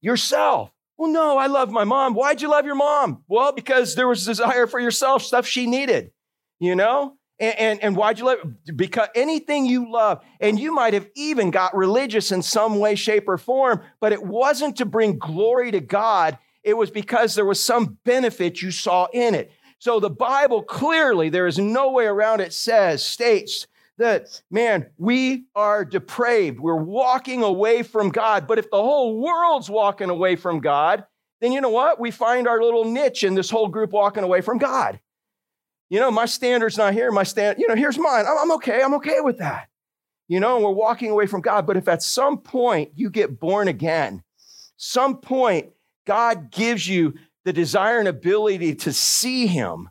yourself. 0.00 0.70
Well, 0.96 1.10
no, 1.10 1.38
I 1.38 1.46
love 1.46 1.70
my 1.70 1.84
mom. 1.84 2.14
Why'd 2.14 2.40
you 2.40 2.48
love 2.48 2.66
your 2.66 2.76
mom? 2.76 3.24
Well, 3.28 3.52
because 3.52 3.94
there 3.94 4.06
was 4.06 4.24
desire 4.24 4.66
for 4.66 4.78
yourself, 4.78 5.22
stuff 5.22 5.46
she 5.46 5.66
needed, 5.66 6.12
you 6.60 6.76
know? 6.76 7.16
And, 7.40 7.58
and, 7.58 7.82
and, 7.82 7.96
why'd 7.96 8.18
you 8.20 8.26
love 8.26 8.38
it? 8.66 8.76
Because 8.76 9.08
anything 9.14 9.66
you 9.66 9.90
love, 9.90 10.22
and 10.40 10.58
you 10.58 10.72
might 10.72 10.94
have 10.94 11.08
even 11.16 11.50
got 11.50 11.76
religious 11.76 12.30
in 12.30 12.42
some 12.42 12.78
way, 12.78 12.94
shape, 12.94 13.28
or 13.28 13.38
form, 13.38 13.80
but 14.00 14.12
it 14.12 14.22
wasn't 14.22 14.76
to 14.76 14.84
bring 14.84 15.18
glory 15.18 15.72
to 15.72 15.80
God. 15.80 16.38
It 16.62 16.76
was 16.76 16.90
because 16.92 17.34
there 17.34 17.44
was 17.44 17.60
some 17.60 17.98
benefit 18.04 18.62
you 18.62 18.70
saw 18.70 19.08
in 19.12 19.34
it. 19.34 19.50
So 19.78 19.98
the 19.98 20.10
Bible 20.10 20.62
clearly, 20.62 21.28
there 21.28 21.46
is 21.46 21.58
no 21.58 21.90
way 21.90 22.06
around 22.06 22.40
it, 22.40 22.52
says, 22.52 23.04
states 23.04 23.66
that, 23.98 24.40
man, 24.50 24.86
we 24.96 25.44
are 25.54 25.84
depraved. 25.84 26.58
We're 26.58 26.74
walking 26.74 27.42
away 27.42 27.82
from 27.82 28.10
God. 28.10 28.46
But 28.46 28.58
if 28.58 28.70
the 28.70 28.82
whole 28.82 29.20
world's 29.20 29.68
walking 29.68 30.10
away 30.10 30.36
from 30.36 30.60
God, 30.60 31.04
then 31.40 31.52
you 31.52 31.60
know 31.60 31.68
what? 31.68 32.00
We 32.00 32.10
find 32.10 32.48
our 32.48 32.62
little 32.62 32.84
niche 32.84 33.24
in 33.24 33.34
this 33.34 33.50
whole 33.50 33.68
group 33.68 33.92
walking 33.92 34.24
away 34.24 34.40
from 34.40 34.58
God. 34.58 35.00
You 35.90 36.00
know, 36.00 36.10
my 36.10 36.26
standard's 36.26 36.78
not 36.78 36.94
here. 36.94 37.10
My 37.12 37.22
stand, 37.22 37.58
you 37.58 37.68
know, 37.68 37.74
here's 37.74 37.98
mine. 37.98 38.24
I'm, 38.26 38.38
I'm 38.38 38.52
okay. 38.52 38.82
I'm 38.82 38.94
okay 38.94 39.20
with 39.20 39.38
that. 39.38 39.68
You 40.26 40.40
know, 40.40 40.56
and 40.56 40.64
we're 40.64 40.70
walking 40.70 41.10
away 41.10 41.26
from 41.26 41.42
God. 41.42 41.66
But 41.66 41.76
if 41.76 41.86
at 41.86 42.02
some 42.02 42.38
point 42.38 42.92
you 42.94 43.10
get 43.10 43.38
born 43.38 43.68
again, 43.68 44.22
some 44.76 45.18
point 45.18 45.70
God 46.06 46.50
gives 46.50 46.88
you 46.88 47.14
the 47.44 47.52
desire 47.52 47.98
and 47.98 48.08
ability 48.08 48.74
to 48.76 48.92
see 48.92 49.46
Him, 49.46 49.90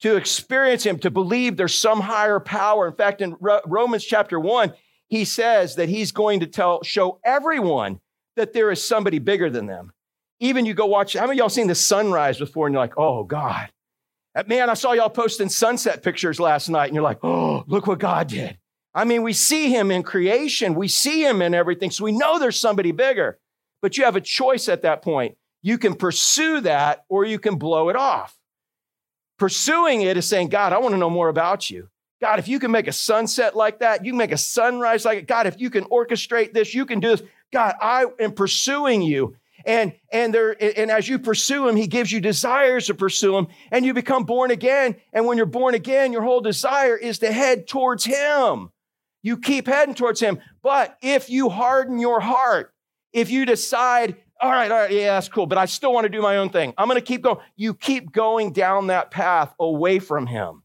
to 0.00 0.16
experience 0.16 0.84
Him, 0.84 0.98
to 1.00 1.10
believe 1.10 1.56
there's 1.56 1.74
some 1.74 2.00
higher 2.00 2.40
power. 2.40 2.88
In 2.88 2.94
fact, 2.94 3.20
in 3.20 3.36
Romans 3.40 4.04
chapter 4.04 4.40
one, 4.40 4.72
He 5.08 5.24
says 5.24 5.76
that 5.76 5.90
He's 5.90 6.12
going 6.12 6.40
to 6.40 6.46
tell, 6.46 6.82
show 6.82 7.20
everyone 7.24 8.00
that 8.36 8.54
there 8.54 8.70
is 8.70 8.82
somebody 8.82 9.18
bigger 9.18 9.50
than 9.50 9.66
them. 9.66 9.92
Even 10.40 10.66
you 10.66 10.74
go 10.74 10.86
watch, 10.86 11.12
how 11.12 11.26
many 11.26 11.38
y'all 11.38 11.48
seen 11.48 11.68
the 11.68 11.74
sunrise 11.74 12.38
before 12.38 12.66
and 12.66 12.74
you're 12.74 12.82
like, 12.82 12.98
oh 12.98 13.22
God, 13.24 13.68
Man, 14.46 14.68
I 14.68 14.74
saw 14.74 14.92
y'all 14.92 15.10
posting 15.10 15.48
sunset 15.48 16.02
pictures 16.02 16.40
last 16.40 16.68
night, 16.68 16.86
and 16.86 16.94
you're 16.94 17.04
like, 17.04 17.22
oh, 17.22 17.64
look 17.68 17.86
what 17.86 18.00
God 18.00 18.28
did. 18.28 18.58
I 18.92 19.04
mean, 19.04 19.22
we 19.22 19.32
see 19.32 19.70
him 19.70 19.90
in 19.90 20.02
creation, 20.02 20.74
we 20.74 20.88
see 20.88 21.24
him 21.24 21.42
in 21.42 21.54
everything, 21.54 21.90
so 21.90 22.04
we 22.04 22.12
know 22.12 22.38
there's 22.38 22.58
somebody 22.58 22.92
bigger. 22.92 23.38
But 23.82 23.98
you 23.98 24.04
have 24.04 24.16
a 24.16 24.20
choice 24.20 24.68
at 24.68 24.82
that 24.82 25.02
point. 25.02 25.36
You 25.62 25.78
can 25.78 25.94
pursue 25.94 26.60
that 26.60 27.04
or 27.08 27.24
you 27.24 27.38
can 27.38 27.56
blow 27.56 27.88
it 27.88 27.96
off. 27.96 28.36
Pursuing 29.38 30.02
it 30.02 30.16
is 30.16 30.26
saying, 30.26 30.48
God, 30.48 30.72
I 30.72 30.78
want 30.78 30.94
to 30.94 30.98
know 30.98 31.10
more 31.10 31.28
about 31.28 31.68
you. 31.70 31.88
God, 32.20 32.38
if 32.38 32.48
you 32.48 32.58
can 32.58 32.70
make 32.70 32.86
a 32.86 32.92
sunset 32.92 33.54
like 33.56 33.80
that, 33.80 34.04
you 34.04 34.12
can 34.12 34.18
make 34.18 34.32
a 34.32 34.38
sunrise 34.38 35.04
like 35.04 35.18
it. 35.18 35.26
God, 35.26 35.46
if 35.46 35.60
you 35.60 35.68
can 35.68 35.84
orchestrate 35.84 36.54
this, 36.54 36.72
you 36.72 36.86
can 36.86 37.00
do 37.00 37.08
this. 37.08 37.22
God, 37.52 37.74
I 37.80 38.06
am 38.20 38.32
pursuing 38.32 39.02
you. 39.02 39.36
And, 39.66 39.94
and 40.12 40.34
there, 40.34 40.56
and 40.78 40.90
as 40.90 41.08
you 41.08 41.18
pursue 41.18 41.68
him, 41.68 41.76
he 41.76 41.86
gives 41.86 42.12
you 42.12 42.20
desires 42.20 42.86
to 42.86 42.94
pursue 42.94 43.36
him 43.36 43.46
and 43.70 43.84
you 43.84 43.94
become 43.94 44.24
born 44.24 44.50
again. 44.50 44.96
And 45.12 45.26
when 45.26 45.36
you're 45.36 45.46
born 45.46 45.74
again, 45.74 46.12
your 46.12 46.22
whole 46.22 46.40
desire 46.40 46.96
is 46.96 47.18
to 47.20 47.32
head 47.32 47.66
towards 47.66 48.04
him. 48.04 48.70
You 49.22 49.38
keep 49.38 49.66
heading 49.66 49.94
towards 49.94 50.20
him. 50.20 50.38
But 50.62 50.98
if 51.00 51.30
you 51.30 51.48
harden 51.48 51.98
your 51.98 52.20
heart, 52.20 52.74
if 53.12 53.30
you 53.30 53.46
decide, 53.46 54.16
all 54.40 54.50
right, 54.50 54.70
all 54.70 54.80
right, 54.80 54.90
yeah, 54.90 55.14
that's 55.14 55.28
cool, 55.28 55.46
but 55.46 55.56
I 55.56 55.64
still 55.64 55.94
want 55.94 56.04
to 56.04 56.10
do 56.10 56.20
my 56.20 56.36
own 56.36 56.50
thing. 56.50 56.74
I'm 56.76 56.88
going 56.88 57.00
to 57.00 57.06
keep 57.06 57.22
going. 57.22 57.38
You 57.56 57.72
keep 57.72 58.12
going 58.12 58.52
down 58.52 58.88
that 58.88 59.10
path 59.10 59.54
away 59.58 59.98
from 59.98 60.26
him. 60.26 60.62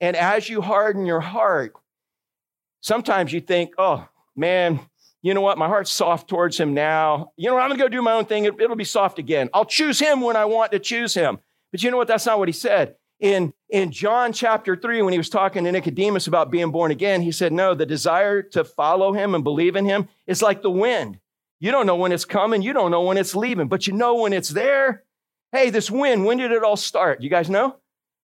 And 0.00 0.16
as 0.16 0.48
you 0.48 0.60
harden 0.60 1.06
your 1.06 1.20
heart, 1.20 1.74
sometimes 2.80 3.32
you 3.32 3.40
think, 3.40 3.74
oh, 3.78 4.08
man, 4.34 4.80
you 5.22 5.34
know 5.34 5.40
what? 5.40 5.58
My 5.58 5.66
heart's 5.66 5.90
soft 5.90 6.28
towards 6.28 6.58
him 6.58 6.74
now. 6.74 7.32
You 7.36 7.48
know 7.48 7.54
what? 7.54 7.62
I'm 7.62 7.68
going 7.68 7.78
to 7.78 7.84
go 7.84 7.88
do 7.88 8.02
my 8.02 8.12
own 8.12 8.24
thing. 8.24 8.44
It, 8.44 8.56
will 8.56 8.76
be 8.76 8.84
soft 8.84 9.18
again. 9.18 9.50
I'll 9.52 9.64
choose 9.64 9.98
him 9.98 10.20
when 10.20 10.36
I 10.36 10.44
want 10.44 10.72
to 10.72 10.78
choose 10.78 11.14
him. 11.14 11.38
But 11.72 11.82
you 11.82 11.90
know 11.90 11.96
what? 11.96 12.08
That's 12.08 12.26
not 12.26 12.38
what 12.38 12.48
he 12.48 12.52
said. 12.52 12.94
In, 13.20 13.52
in 13.68 13.90
John 13.90 14.32
chapter 14.32 14.76
3, 14.76 15.02
when 15.02 15.12
he 15.12 15.18
was 15.18 15.28
talking 15.28 15.64
to 15.64 15.72
Nicodemus 15.72 16.28
about 16.28 16.52
being 16.52 16.70
born 16.70 16.92
again, 16.92 17.20
he 17.20 17.32
said, 17.32 17.52
No, 17.52 17.74
the 17.74 17.84
desire 17.84 18.42
to 18.42 18.62
follow 18.62 19.12
him 19.12 19.34
and 19.34 19.42
believe 19.42 19.74
in 19.74 19.84
him 19.84 20.08
is 20.28 20.40
like 20.40 20.62
the 20.62 20.70
wind. 20.70 21.18
You 21.58 21.72
don't 21.72 21.86
know 21.86 21.96
when 21.96 22.12
it's 22.12 22.24
coming, 22.24 22.62
you 22.62 22.72
don't 22.72 22.92
know 22.92 23.02
when 23.02 23.16
it's 23.16 23.34
leaving, 23.34 23.66
but 23.66 23.88
you 23.88 23.92
know 23.92 24.14
when 24.14 24.32
it's 24.32 24.50
there. 24.50 25.02
Hey, 25.50 25.70
this 25.70 25.90
wind, 25.90 26.24
when 26.24 26.38
did 26.38 26.52
it 26.52 26.62
all 26.62 26.76
start? 26.76 27.20
You 27.22 27.30
guys 27.30 27.50
know? 27.50 27.76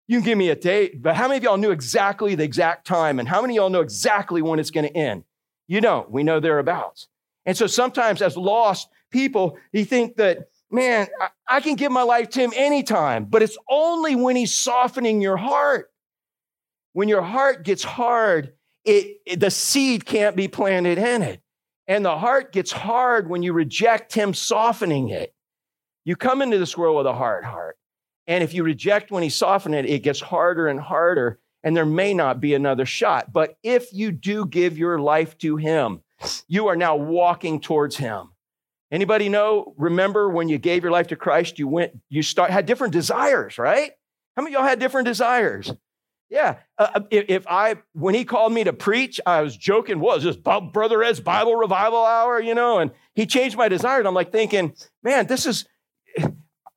You 0.08 0.20
can 0.20 0.26
give 0.26 0.38
me 0.38 0.50
a 0.50 0.56
date, 0.56 1.02
but 1.02 1.16
how 1.16 1.28
many 1.28 1.38
of 1.38 1.44
y'all 1.44 1.58
knew 1.58 1.72
exactly 1.72 2.36
the 2.36 2.44
exact 2.44 2.86
time? 2.86 3.20
And 3.20 3.28
how 3.28 3.42
many 3.42 3.54
of 3.54 3.64
y'all 3.64 3.70
know 3.72 3.82
exactly 3.82 4.44
when 4.44 4.60
it's 4.60 4.70
going 4.70 4.86
to 4.86 4.96
end? 4.96 5.24
You 5.68 5.82
don't. 5.82 6.10
We 6.12 6.24
know 6.24 6.40
thereabouts. 6.40 7.08
And 7.46 7.58
so 7.58 7.68
sometimes, 7.68 8.22
as 8.22 8.38
lost 8.38 8.90
people, 9.12 9.58
you 9.72 9.86
think 9.86 10.16
that, 10.18 10.50
man, 10.72 11.08
I, 11.48 11.60
can 11.62 11.76
give 11.76 11.92
my 11.92 12.04
life 12.04 12.30
to 12.32 12.40
him 12.40 12.54
anytime, 12.56 13.26
but 13.26 13.42
it's 13.42 13.58
only 13.70 14.16
when 14.16 14.36
he's 14.36 14.54
softening 14.54 15.22
your 15.22 15.38
heart. 15.38 15.92
When 16.94 17.10
your 17.10 17.22
heart 17.22 17.64
gets 17.64 17.84
hard, 17.84 18.54
it, 18.86 19.18
it, 19.26 19.40
the 19.40 19.52
seed 19.52 20.06
can't 20.06 20.36
be 20.36 20.48
planted 20.48 20.98
in 20.98 21.22
it. 21.22 21.42
And 21.88 22.06
the 22.06 22.18
heart 22.18 22.54
gets 22.54 22.72
hard 22.72 23.30
when 23.30 23.44
you 23.44 23.52
reject 23.52 24.14
him 24.14 24.34
softening 24.34 25.10
it. 25.10 25.34
You 26.06 26.16
come 26.16 26.42
into 26.42 26.58
this 26.58 26.78
world 26.78 26.98
with 26.98 27.08
a 27.08 27.14
hard 27.14 27.44
heart. 27.44 27.78
And 28.28 28.44
if 28.44 28.54
you 28.54 28.64
reject 28.64 29.12
when 29.12 29.24
he 29.24 29.30
softening 29.30 29.80
it, 29.80 29.90
it 29.90 30.00
gets 30.00 30.22
harder 30.22 30.68
and 30.68 30.80
harder 30.80 31.40
and 31.64 31.76
there 31.76 31.86
may 31.86 32.14
not 32.14 32.40
be 32.40 32.54
another 32.54 32.86
shot. 32.86 33.32
But 33.32 33.58
if 33.64 33.94
you 33.94 34.12
do 34.12 34.46
give 34.46 34.78
your 34.78 35.00
life 35.00 35.38
to 35.40 35.56
Him, 35.56 36.02
you 36.48 36.68
are 36.68 36.76
now 36.76 36.96
walking 36.96 37.62
towards 37.62 37.98
Him. 37.98 38.30
Anybody 38.92 39.28
know? 39.28 39.74
Remember 39.78 40.30
when 40.30 40.50
you 40.50 40.58
gave 40.60 40.84
your 40.84 40.92
life 40.92 41.08
to 41.08 41.16
Christ, 41.16 41.58
you 41.58 41.68
went, 41.68 41.94
you 42.10 42.22
start 42.22 42.52
had 42.52 42.66
different 42.66 42.94
desires, 42.94 43.58
right? 43.58 43.92
How 44.36 44.44
many 44.44 44.56
of 44.56 44.60
y'all 44.60 44.70
had 44.70 44.80
different 44.80 45.08
desires? 45.08 45.74
Yeah. 46.30 46.58
Uh, 46.78 46.88
uh 46.96 47.00
if, 47.10 47.26
if, 47.28 47.48
I, 47.48 47.78
when 47.94 48.14
he 48.14 48.24
called 48.24 48.54
me 48.54 48.64
to 48.66 48.74
preach, 48.74 49.20
I 49.26 49.42
was 49.42 49.58
joking, 49.58 50.00
what 50.00 50.20
is 50.20 50.24
this 50.24 50.36
Brother 50.36 51.04
Ed's 51.04 51.20
Bible 51.20 51.56
Revival 51.56 52.06
Hour, 52.06 52.40
you 52.40 52.54
know? 52.54 52.80
And 52.80 52.92
he 53.16 53.26
changed 53.26 53.58
my 53.58 53.68
desires. 53.68 54.06
I'm 54.06 54.14
like 54.14 54.32
thinking, 54.32 54.76
man, 55.02 55.26
this 55.26 55.46
is, 55.48 55.66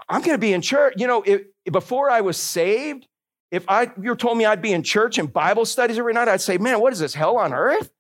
I'm 0.09 0.23
going 0.23 0.35
to 0.35 0.39
be 0.39 0.53
in 0.53 0.63
church. 0.63 0.95
You 0.97 1.07
know, 1.07 1.23
it, 1.23 1.53
before 1.71 2.11
I 2.11 2.21
was 2.23 2.37
saved, 2.37 3.07
if 3.51 3.65
I 3.69 3.91
you 4.01 4.15
told 4.17 4.39
me 4.39 4.45
I'd 4.45 4.63
be 4.63 4.73
in 4.73 4.83
church 4.83 5.19
and 5.19 5.33
Bible 5.33 5.65
studies 5.65 5.99
every 5.99 6.13
night, 6.13 6.29
I'd 6.29 6.41
say, 6.41 6.59
man, 6.59 6.81
what 6.81 6.93
is 6.93 6.99
this, 6.99 7.15
hell 7.15 7.37
on 7.39 7.53
earth? 7.53 7.91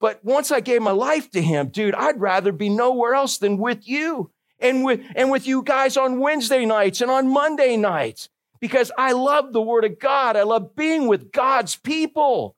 But 0.00 0.24
once 0.24 0.50
I 0.50 0.60
gave 0.60 0.80
my 0.80 0.92
life 0.92 1.30
to 1.32 1.42
him, 1.42 1.68
dude, 1.68 1.94
I'd 1.94 2.20
rather 2.20 2.52
be 2.52 2.70
nowhere 2.70 3.14
else 3.14 3.36
than 3.36 3.58
with 3.58 3.86
you 3.86 4.30
and 4.58 4.82
with, 4.84 5.00
and 5.14 5.30
with 5.30 5.46
you 5.46 5.62
guys 5.62 5.96
on 5.96 6.18
Wednesday 6.18 6.64
nights 6.64 7.02
and 7.02 7.10
on 7.10 7.28
Monday 7.28 7.76
nights 7.76 8.30
because 8.60 8.90
I 8.96 9.12
love 9.12 9.52
the 9.52 9.60
Word 9.60 9.84
of 9.84 9.98
God. 9.98 10.36
I 10.36 10.42
love 10.42 10.74
being 10.74 11.06
with 11.06 11.32
God's 11.32 11.76
people. 11.76 12.56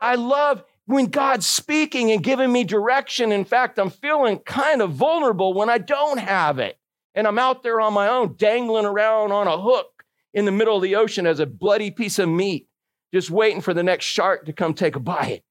I 0.00 0.16
love 0.16 0.64
when 0.86 1.06
God's 1.06 1.46
speaking 1.46 2.10
and 2.10 2.22
giving 2.22 2.50
me 2.50 2.64
direction. 2.64 3.30
In 3.30 3.44
fact, 3.44 3.78
I'm 3.78 3.90
feeling 3.90 4.38
kind 4.40 4.82
of 4.82 4.90
vulnerable 4.90 5.54
when 5.54 5.70
I 5.70 5.78
don't 5.78 6.18
have 6.18 6.58
it. 6.58 6.78
And 7.14 7.26
I'm 7.26 7.38
out 7.38 7.62
there 7.62 7.80
on 7.80 7.92
my 7.92 8.08
own, 8.08 8.34
dangling 8.36 8.86
around 8.86 9.32
on 9.32 9.46
a 9.46 9.60
hook 9.60 9.91
in 10.34 10.44
the 10.44 10.52
middle 10.52 10.76
of 10.76 10.82
the 10.82 10.96
ocean 10.96 11.26
as 11.26 11.40
a 11.40 11.46
bloody 11.46 11.90
piece 11.90 12.18
of 12.18 12.28
meat, 12.28 12.68
just 13.12 13.30
waiting 13.30 13.60
for 13.60 13.74
the 13.74 13.82
next 13.82 14.04
shark 14.04 14.46
to 14.46 14.52
come 14.52 14.74
take 14.74 14.96
a 14.96 15.00
bite. 15.00 15.42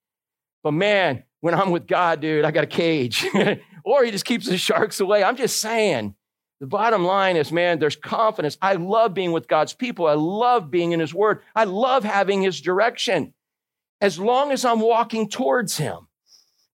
But 0.64 0.74
man, 0.74 1.24
when 1.42 1.54
I'm 1.54 1.72
with 1.72 1.88
God, 1.88 2.22
dude, 2.22 2.46
I 2.46 2.52
got 2.52 2.64
a 2.64 2.68
cage. 2.68 3.26
or 3.84 4.04
he 4.04 4.12
just 4.12 4.26
keeps 4.26 4.48
the 4.48 4.58
sharks 4.58 5.00
away. 5.00 5.24
I'm 5.24 5.36
just 5.36 5.60
saying. 5.60 6.16
The 6.60 6.68
bottom 6.68 7.04
line 7.04 7.38
is, 7.38 7.52
man, 7.52 7.80
there's 7.80 7.96
confidence. 7.96 8.56
I 8.62 8.76
love 8.76 9.16
being 9.16 9.32
with 9.32 9.48
God's 9.48 9.74
people. 9.74 10.06
I 10.06 10.14
love 10.14 10.70
being 10.70 10.92
in 10.92 11.00
his 11.00 11.12
word. 11.12 11.42
I 11.56 11.64
love 11.64 12.04
having 12.04 12.44
his 12.44 12.62
direction 12.62 13.34
as 14.00 14.20
long 14.20 14.52
as 14.52 14.64
I'm 14.64 14.80
walking 14.80 15.28
towards 15.28 15.78
him. 15.78 16.08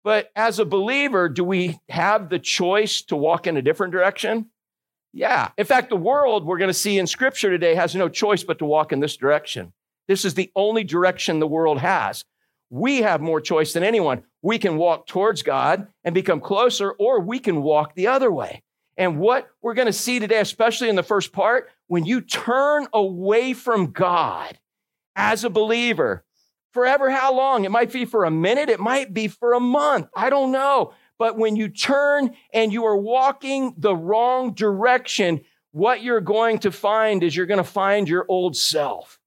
But 0.03 0.31
as 0.37 0.59
a 0.59 0.65
believer, 0.65 1.29
do 1.29 1.45
we 1.45 1.79
have 1.91 2.31
the 2.31 2.39
choice 2.39 3.03
to 3.05 3.17
walk 3.17 3.47
in 3.47 3.59
a 3.59 3.63
different 3.63 3.93
direction? 3.93 4.51
Yeah. 5.15 5.51
In 5.57 5.65
fact, 5.65 5.91
the 5.91 5.97
world 5.97 6.45
we're 6.45 6.59
going 6.59 6.69
to 6.69 6.75
see 6.75 6.99
in 6.99 7.07
scripture 7.07 7.49
today 7.49 7.77
has 7.77 7.95
no 7.95 8.09
choice 8.09 8.43
but 8.43 8.59
to 8.59 8.65
walk 8.65 8.93
in 8.93 8.99
this 8.99 9.17
direction. 9.17 9.73
This 10.09 10.25
is 10.25 10.35
the 10.35 10.51
only 10.57 10.83
direction 10.83 11.39
the 11.39 11.47
world 11.47 11.79
has. 11.79 12.25
We 12.69 13.03
have 13.03 13.21
more 13.21 13.41
choice 13.41 13.73
than 13.73 13.85
anyone. 13.85 14.25
We 14.43 14.59
can 14.59 14.77
walk 14.77 15.07
towards 15.07 15.43
God 15.43 15.87
and 16.03 16.17
become 16.17 16.41
closer, 16.41 16.91
or 16.91 17.21
we 17.21 17.39
can 17.39 17.63
walk 17.63 17.95
the 17.95 18.09
other 18.09 18.31
way. 18.31 18.65
And 18.97 19.21
what 19.21 19.49
we're 19.63 19.75
going 19.75 19.87
to 19.87 19.93
see 19.93 20.19
today, 20.19 20.41
especially 20.41 20.89
in 20.89 20.97
the 20.97 21.03
first 21.05 21.33
part, 21.33 21.71
when 21.87 22.05
you 22.05 22.21
turn 22.21 22.89
away 22.93 23.53
from 23.53 23.93
God 23.93 24.59
as 25.15 25.45
a 25.45 25.51
believer, 25.51 26.25
forever 26.73 27.09
how 27.09 27.37
long? 27.37 27.65
It 27.65 27.71
might 27.71 27.93
be 27.93 28.05
for 28.05 28.25
a 28.25 28.31
minute, 28.33 28.69
it 28.69 28.81
might 28.81 29.15
be 29.15 29.29
for 29.29 29.55
a 29.55 29.61
month. 29.61 30.09
I 30.17 30.29
don't 30.29 30.51
know. 30.51 30.93
But 31.19 31.39
when 31.39 31.57
you 31.57 31.69
turn 31.69 32.35
and 32.53 32.73
you 32.73 32.85
are 32.87 32.97
walking 32.97 33.75
the 33.79 33.95
wrong 33.95 34.55
direction, 34.55 35.43
what 35.71 36.03
you're 36.03 36.21
going 36.21 36.59
to 36.61 36.71
find 36.71 37.23
is 37.23 37.37
you're 37.37 37.47
going 37.47 37.59
to 37.59 37.65
find 37.65 38.09
your 38.09 38.25
old 38.29 38.57
self. 38.57 39.19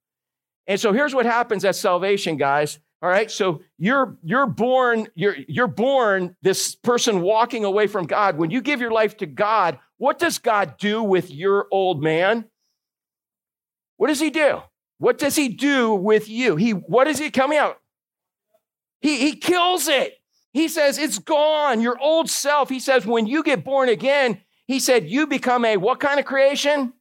And 0.67 0.79
so 0.79 0.91
here's 0.91 1.15
what 1.15 1.25
happens 1.25 1.63
at 1.63 1.75
salvation, 1.75 2.37
guys. 2.37 2.79
All 3.01 3.09
right. 3.09 3.29
So 3.29 3.61
you're 3.77 4.17
you're 4.23 4.47
born, 4.47 5.07
you're 5.13 5.35
you're 5.47 5.67
born 5.67 6.35
this 6.41 6.75
person 6.75 7.21
walking 7.21 7.63
away 7.63 7.87
from 7.87 8.05
God. 8.05 8.37
When 8.37 8.49
you 8.49 8.61
give 8.61 8.81
your 8.81 8.91
life 8.91 9.17
to 9.17 9.25
God, 9.25 9.77
what 9.97 10.17
does 10.19 10.39
God 10.39 10.77
do 10.77 11.03
with 11.03 11.29
your 11.29 11.67
old 11.71 12.01
man? 12.01 12.45
What 13.97 14.07
does 14.07 14.19
he 14.19 14.29
do? 14.29 14.61
What 14.97 15.19
does 15.19 15.35
he 15.35 15.49
do 15.49 15.93
with 15.93 16.27
you? 16.27 16.55
He 16.55 16.71
what 16.71 17.07
is 17.07 17.19
he 17.19 17.29
coming 17.29 17.59
out? 17.59 17.77
He 19.01 19.17
he 19.17 19.35
kills 19.35 19.87
it. 19.87 20.16
He 20.57 20.67
says 20.67 20.97
it's 20.97 21.19
gone, 21.19 21.81
your 21.81 21.99
old 21.99 22.31
self. 22.31 22.67
He 22.67 22.79
says 22.79 23.05
when 23.05 23.27
you 23.27 23.43
get 23.43 23.63
born 23.63 23.89
again, 23.89 24.41
he 24.65 24.79
said 24.79 25.07
you 25.07 25.27
become 25.27 25.63
a 25.63 25.77
what 25.77 25.99
kind 25.99 26.19
of 26.19 26.25
creation? 26.25 26.93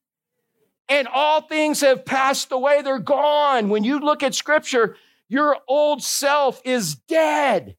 And 0.90 1.08
all 1.08 1.40
things 1.40 1.80
have 1.80 2.04
passed 2.04 2.52
away, 2.52 2.82
they're 2.82 2.98
gone. 2.98 3.70
When 3.70 3.82
you 3.82 3.98
look 3.98 4.22
at 4.22 4.34
scripture, 4.34 4.96
your 5.30 5.56
old 5.66 6.02
self 6.02 6.60
is 6.66 6.96
dead. 6.96 7.76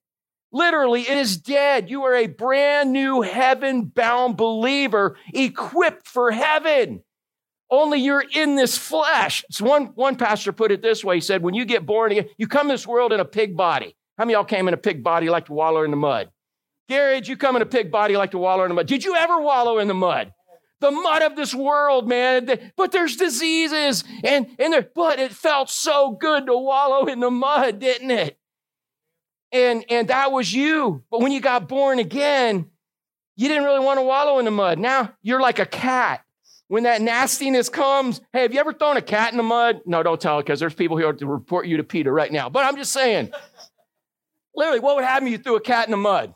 Literally, 0.51 1.01
it 1.01 1.17
is 1.17 1.37
dead. 1.37 1.91
You 1.91 2.05
are 2.05 2.15
a 2.15 2.25
brand 2.27 2.91
new 2.91 3.21
heaven 3.21 3.83
bound 3.83 4.35
believer 4.35 5.15
equipped 5.31 6.07
for 6.07 6.31
heaven. 6.31 7.03
Only 7.69 7.99
you're 7.99 8.25
in 8.33 8.55
this 8.55 8.79
flesh. 8.79 9.45
So 9.51 9.65
one, 9.65 9.87
one 9.87 10.15
pastor 10.15 10.53
put 10.53 10.71
it 10.71 10.81
this 10.81 11.05
way 11.05 11.17
He 11.17 11.21
said, 11.21 11.43
When 11.43 11.53
you 11.53 11.65
get 11.65 11.85
born 11.85 12.13
again, 12.13 12.29
you 12.37 12.47
come 12.47 12.67
to 12.67 12.73
this 12.73 12.87
world 12.87 13.13
in 13.13 13.19
a 13.19 13.25
pig 13.25 13.55
body. 13.55 13.96
How 14.17 14.25
many 14.25 14.33
y'all 14.33 14.43
came 14.43 14.67
in 14.67 14.73
a 14.73 14.77
pig 14.77 15.03
body 15.03 15.29
like 15.29 15.45
to 15.45 15.53
wallow 15.53 15.83
in 15.83 15.91
the 15.91 15.97
mud? 15.97 16.29
Gary, 16.89 17.15
did 17.15 17.27
you 17.27 17.37
come 17.37 17.55
in 17.55 17.61
a 17.61 17.67
pig 17.67 17.91
body 17.91 18.17
like 18.17 18.31
to 18.31 18.37
wallow 18.37 18.63
in 18.63 18.69
the 18.69 18.75
mud? 18.75 18.87
Did 18.87 19.03
you 19.03 19.15
ever 19.15 19.39
wallow 19.39 19.77
in 19.77 19.87
the 19.87 19.93
mud? 19.93 20.33
The 20.79 20.91
mud 20.91 21.21
of 21.21 21.35
this 21.35 21.53
world, 21.53 22.07
man. 22.07 22.71
But 22.75 22.91
there's 22.91 23.15
diseases 23.15 24.03
and, 24.23 24.47
and 24.57 24.73
there, 24.73 24.87
but 24.95 25.19
it 25.19 25.33
felt 25.33 25.69
so 25.69 26.11
good 26.11 26.47
to 26.47 26.57
wallow 26.57 27.05
in 27.05 27.19
the 27.19 27.31
mud, 27.31 27.79
didn't 27.79 28.11
it? 28.11 28.39
And, 29.51 29.85
and 29.89 30.07
that 30.07 30.31
was 30.31 30.51
you. 30.51 31.03
But 31.11 31.21
when 31.21 31.31
you 31.31 31.39
got 31.39 31.67
born 31.67 31.99
again, 31.99 32.69
you 33.35 33.47
didn't 33.47 33.63
really 33.63 33.83
want 33.83 33.99
to 33.99 34.03
wallow 34.03 34.39
in 34.39 34.45
the 34.45 34.51
mud. 34.51 34.79
Now 34.79 35.13
you're 35.21 35.41
like 35.41 35.59
a 35.59 35.65
cat. 35.65 36.23
When 36.69 36.83
that 36.83 37.01
nastiness 37.01 37.69
comes, 37.69 38.19
hey, 38.33 38.41
have 38.41 38.53
you 38.53 38.59
ever 38.59 38.73
thrown 38.73 38.97
a 38.97 39.01
cat 39.01 39.31
in 39.31 39.37
the 39.37 39.43
mud? 39.43 39.81
No, 39.85 40.03
don't 40.03 40.19
tell 40.19 40.39
it 40.39 40.43
because 40.43 40.59
there's 40.59 40.73
people 40.73 40.97
here 40.97 41.13
to 41.13 41.25
report 41.25 41.65
you 41.65 41.77
to 41.77 41.83
PETA 41.83 42.11
right 42.11 42.31
now. 42.31 42.49
But 42.49 42.65
I'm 42.65 42.75
just 42.75 42.91
saying, 42.91 43.31
Literally, 44.57 44.79
what 44.79 44.95
would 44.95 45.05
happen 45.05 45.27
if 45.27 45.31
you 45.31 45.37
threw 45.37 45.55
a 45.55 45.61
cat 45.61 45.85
in 45.85 45.91
the 45.91 45.97
mud? 45.97 46.33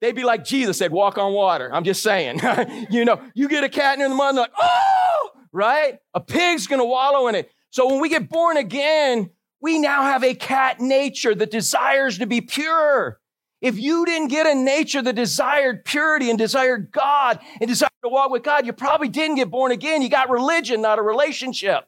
They'd 0.00 0.16
be 0.16 0.24
like 0.24 0.44
Jesus 0.44 0.78
said, 0.78 0.90
walk 0.90 1.18
on 1.18 1.34
water. 1.34 1.72
I'm 1.72 1.84
just 1.84 2.02
saying. 2.02 2.40
you 2.90 3.04
know, 3.04 3.20
you 3.34 3.48
get 3.48 3.62
a 3.62 3.68
cat 3.68 4.00
in 4.00 4.08
the 4.08 4.16
mud, 4.16 4.34
like, 4.34 4.50
oh, 4.58 5.30
right? 5.52 5.98
A 6.14 6.20
pig's 6.20 6.66
gonna 6.66 6.84
wallow 6.84 7.28
in 7.28 7.34
it. 7.34 7.50
So 7.70 7.88
when 7.88 8.00
we 8.00 8.08
get 8.08 8.30
born 8.30 8.56
again, 8.56 9.30
we 9.60 9.78
now 9.78 10.02
have 10.02 10.24
a 10.24 10.34
cat 10.34 10.80
nature 10.80 11.34
that 11.34 11.50
desires 11.50 12.18
to 12.18 12.26
be 12.26 12.40
pure. 12.40 13.20
If 13.60 13.78
you 13.78 14.06
didn't 14.06 14.28
get 14.28 14.46
a 14.46 14.54
nature 14.54 15.02
that 15.02 15.14
desired 15.14 15.84
purity 15.84 16.30
and 16.30 16.38
desired 16.38 16.90
God 16.90 17.38
and 17.60 17.68
desired 17.68 17.90
to 18.02 18.08
walk 18.08 18.30
with 18.30 18.44
God, 18.44 18.64
you 18.64 18.72
probably 18.72 19.08
didn't 19.08 19.36
get 19.36 19.50
born 19.50 19.72
again. 19.72 20.02
You 20.02 20.08
got 20.08 20.30
religion, 20.30 20.82
not 20.82 20.98
a 20.98 21.02
relationship. 21.02 21.86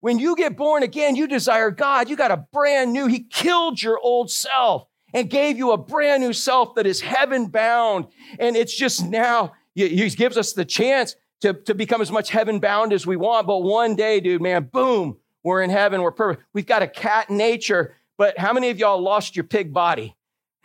When 0.00 0.18
you 0.18 0.36
get 0.36 0.56
born 0.56 0.82
again, 0.82 1.16
you 1.16 1.26
desire 1.26 1.70
God. 1.70 2.08
You 2.08 2.16
got 2.16 2.30
a 2.30 2.36
brand 2.36 2.92
new, 2.92 3.06
He 3.06 3.20
killed 3.20 3.82
your 3.82 3.98
old 3.98 4.30
self 4.30 4.86
and 5.12 5.28
gave 5.30 5.56
you 5.56 5.72
a 5.72 5.78
brand 5.78 6.22
new 6.22 6.32
self 6.32 6.74
that 6.76 6.86
is 6.86 7.00
heaven 7.00 7.46
bound. 7.46 8.06
And 8.38 8.56
it's 8.56 8.76
just 8.76 9.04
now, 9.04 9.52
He 9.74 10.08
gives 10.10 10.36
us 10.36 10.52
the 10.52 10.64
chance 10.64 11.16
to, 11.40 11.54
to 11.54 11.74
become 11.74 12.00
as 12.00 12.10
much 12.10 12.30
heaven 12.30 12.60
bound 12.60 12.92
as 12.92 13.06
we 13.06 13.16
want. 13.16 13.46
But 13.46 13.58
one 13.58 13.96
day, 13.96 14.20
dude, 14.20 14.42
man, 14.42 14.64
boom, 14.64 15.16
we're 15.42 15.62
in 15.62 15.70
heaven. 15.70 16.02
We're 16.02 16.12
perfect. 16.12 16.44
We've 16.52 16.66
got 16.66 16.82
a 16.82 16.88
cat 16.88 17.30
nature. 17.30 17.94
But 18.16 18.38
how 18.38 18.52
many 18.52 18.70
of 18.70 18.78
y'all 18.78 19.00
lost 19.00 19.36
your 19.36 19.44
pig 19.44 19.72
body 19.72 20.16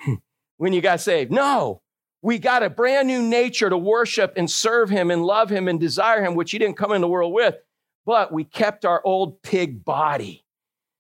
when 0.58 0.74
you 0.74 0.82
got 0.82 1.00
saved? 1.00 1.32
No. 1.32 1.82
We 2.22 2.40
got 2.40 2.64
a 2.64 2.70
brand 2.70 3.08
new 3.08 3.22
nature 3.22 3.70
to 3.70 3.78
worship 3.78 4.34
and 4.38 4.50
serve 4.50 4.90
Him 4.90 5.12
and 5.12 5.26
love 5.26 5.50
Him 5.50 5.68
and 5.68 5.80
desire 5.80 6.24
Him, 6.24 6.36
which 6.36 6.54
you 6.54 6.60
didn't 6.60 6.78
come 6.78 6.92
in 6.92 7.02
the 7.02 7.08
world 7.08 7.34
with 7.34 7.56
but 8.06 8.32
we 8.32 8.44
kept 8.44 8.86
our 8.86 9.02
old 9.04 9.42
pig 9.42 9.84
body. 9.84 10.46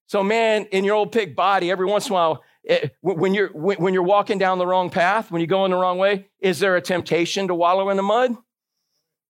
So, 0.07 0.23
man, 0.23 0.65
in 0.65 0.83
your 0.83 0.95
old 0.95 1.11
pig 1.11 1.35
body, 1.35 1.71
every 1.71 1.85
once 1.85 2.07
in 2.07 2.11
a 2.11 2.15
while, 2.15 2.43
it, 2.63 2.83
eh, 2.83 2.87
when 3.01 3.33
you're 3.33 3.49
when 3.49 3.93
you're 3.93 4.03
walking 4.03 4.37
down 4.37 4.57
the 4.57 4.67
wrong 4.67 4.89
path, 4.89 5.31
when 5.31 5.41
you're 5.41 5.47
going 5.47 5.71
the 5.71 5.77
wrong 5.77 5.97
way, 5.97 6.27
is 6.39 6.59
there 6.59 6.75
a 6.75 6.81
temptation 6.81 7.47
to 7.47 7.55
wallow 7.55 7.89
in 7.89 7.97
the 7.97 8.03
mud? 8.03 8.37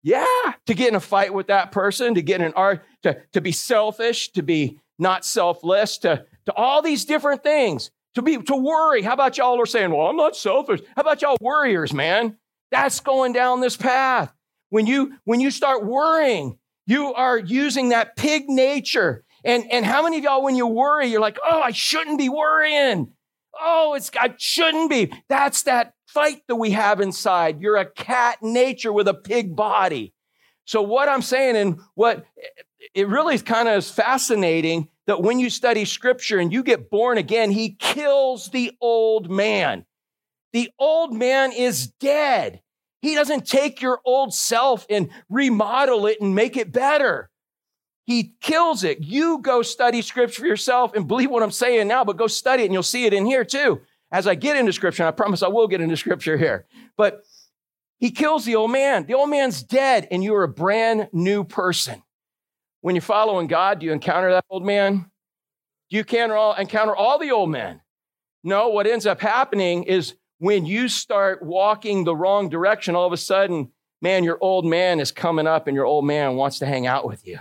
Yeah, 0.02 0.26
to 0.66 0.74
get 0.74 0.90
in 0.90 0.96
a 0.96 1.00
fight 1.00 1.34
with 1.34 1.48
that 1.48 1.72
person, 1.72 2.16
to 2.16 2.22
get 2.22 2.40
in 2.40 2.48
an 2.48 2.54
art, 2.56 2.84
to, 3.04 3.22
to 3.34 3.42
be 3.42 3.52
selfish, 3.52 4.32
to 4.32 4.42
be 4.42 4.80
not 4.98 5.26
selfless, 5.26 5.98
to, 6.00 6.26
to 6.46 6.54
all 6.54 6.82
these 6.82 7.06
different 7.06 7.44
things, 7.44 7.92
to 8.16 8.22
be 8.22 8.38
to 8.38 8.56
worry. 8.56 9.02
How 9.02 9.14
about 9.14 9.38
y'all 9.38 9.60
are 9.62 9.66
saying, 9.66 9.92
well, 9.92 10.08
I'm 10.08 10.16
not 10.16 10.36
selfish. 10.36 10.82
How 10.96 11.02
about 11.02 11.22
y'all 11.22 11.38
worriers, 11.42 11.94
man? 11.94 12.38
That's 12.72 13.00
going 13.00 13.34
down 13.34 13.62
this 13.62 13.76
path. 13.76 14.34
When 14.70 14.86
you 14.86 15.18
when 15.26 15.40
you 15.40 15.52
start 15.52 15.86
worrying, 15.86 16.58
you 16.90 17.14
are 17.14 17.38
using 17.38 17.90
that 17.90 18.16
pig 18.16 18.50
nature. 18.50 19.24
And, 19.46 19.72
and 19.72 19.86
how 19.86 20.04
many 20.04 20.18
of 20.18 20.24
y'all, 20.24 20.44
when 20.44 20.56
you 20.56 20.66
worry, 20.66 21.06
you're 21.06 21.22
like, 21.22 21.38
oh, 21.48 21.62
I 21.62 21.72
shouldn't 21.72 22.18
be 22.18 22.30
worrying. 22.30 23.14
Oh, 23.62 23.94
it's 23.94 24.10
I 24.20 24.34
shouldn't 24.38 24.90
be. 24.90 25.14
That's 25.28 25.64
that 25.64 25.94
fight 26.08 26.42
that 26.48 26.56
we 26.56 26.72
have 26.72 27.00
inside. 27.00 27.62
You're 27.62 27.78
a 27.78 27.86
cat 27.86 28.40
nature 28.42 28.92
with 28.92 29.08
a 29.08 29.14
pig 29.14 29.56
body. 29.56 30.14
So 30.66 30.82
what 30.82 31.08
I'm 31.08 31.22
saying 31.22 31.56
and 31.56 31.80
what 31.94 32.26
it 32.96 33.08
really 33.08 33.36
is 33.36 33.44
kind 33.44 33.68
of 33.68 33.78
is 33.78 33.92
fascinating 33.92 34.90
that 35.06 35.22
when 35.22 35.40
you 35.40 35.52
study 35.52 35.86
scripture 35.86 36.40
and 36.40 36.52
you 36.52 36.64
get 36.64 36.90
born 36.90 37.20
again, 37.20 37.52
he 37.52 37.76
kills 37.76 38.50
the 38.50 38.72
old 38.82 39.30
man. 39.30 39.86
The 40.54 40.72
old 40.80 41.14
man 41.14 41.52
is 41.52 41.88
dead. 41.88 42.62
He 43.02 43.16
doesn't 43.16 43.48
take 43.48 43.82
your 43.82 44.00
old 44.06 44.34
self 44.34 44.86
and 44.90 45.10
remodel 45.30 46.06
it 46.06 46.20
and 46.22 46.36
make 46.36 46.58
it 46.58 46.72
better. 46.72 47.30
He 48.06 48.34
kills 48.42 48.84
it. 48.84 49.04
You 49.04 49.40
go 49.40 49.62
study 49.62 50.02
scripture 50.02 50.42
for 50.42 50.48
yourself 50.48 50.94
and 50.96 51.08
believe 51.08 51.30
what 51.30 51.44
I'm 51.44 51.52
saying 51.52 51.88
now, 51.88 52.04
but 52.04 52.18
go 52.18 52.28
study 52.28 52.64
it 52.64 52.66
and 52.66 52.74
you'll 52.74 52.84
see 52.84 53.06
it 53.06 53.14
in 53.14 53.26
here 53.26 53.46
too. 53.46 53.82
As 54.12 54.26
I 54.26 54.36
get 54.36 54.58
into 54.58 54.74
scripture, 54.74 55.06
I 55.06 55.12
promise 55.12 55.44
I 55.44 55.48
will 55.48 55.68
get 55.68 55.82
into 55.82 55.96
scripture 55.96 56.36
here. 56.36 56.66
But 56.98 57.24
he 58.00 58.12
kills 58.12 58.46
the 58.46 58.56
old 58.56 58.72
man. 58.72 59.06
The 59.06 59.14
old 59.14 59.30
man's 59.30 59.62
dead 59.62 60.08
and 60.10 60.24
you're 60.24 60.44
a 60.44 60.48
brand 60.48 61.10
new 61.14 61.44
person. 61.44 62.02
When 62.82 62.96
you're 62.96 63.02
following 63.02 63.48
God, 63.48 63.80
do 63.80 63.86
you 63.86 63.92
encounter 63.92 64.32
that 64.32 64.46
old 64.50 64.66
man? 64.66 65.12
Do 65.90 65.98
you 65.98 66.02
encounter 66.02 66.96
all 66.96 67.20
the 67.20 67.32
old 67.32 67.52
men? 67.52 67.82
No, 68.44 68.70
what 68.70 68.88
ends 68.88 69.06
up 69.06 69.20
happening 69.20 69.84
is 69.84 70.16
when 70.40 70.66
you 70.66 70.88
start 70.88 71.44
walking 71.44 72.04
the 72.04 72.16
wrong 72.16 72.50
direction, 72.50 72.96
all 72.96 73.06
of 73.06 73.14
a 73.14 73.18
sudden, 73.18 73.72
man, 74.02 74.24
your 74.24 74.38
old 74.42 74.66
man 74.66 75.00
is 75.00 75.12
coming 75.12 75.48
up 75.48 75.68
and 75.68 75.76
your 75.76 75.86
old 75.86 76.06
man 76.06 76.36
wants 76.36 76.60
to 76.60 76.66
hang 76.66 76.88
out 76.88 77.06
with 77.06 77.28
you. 77.28 77.38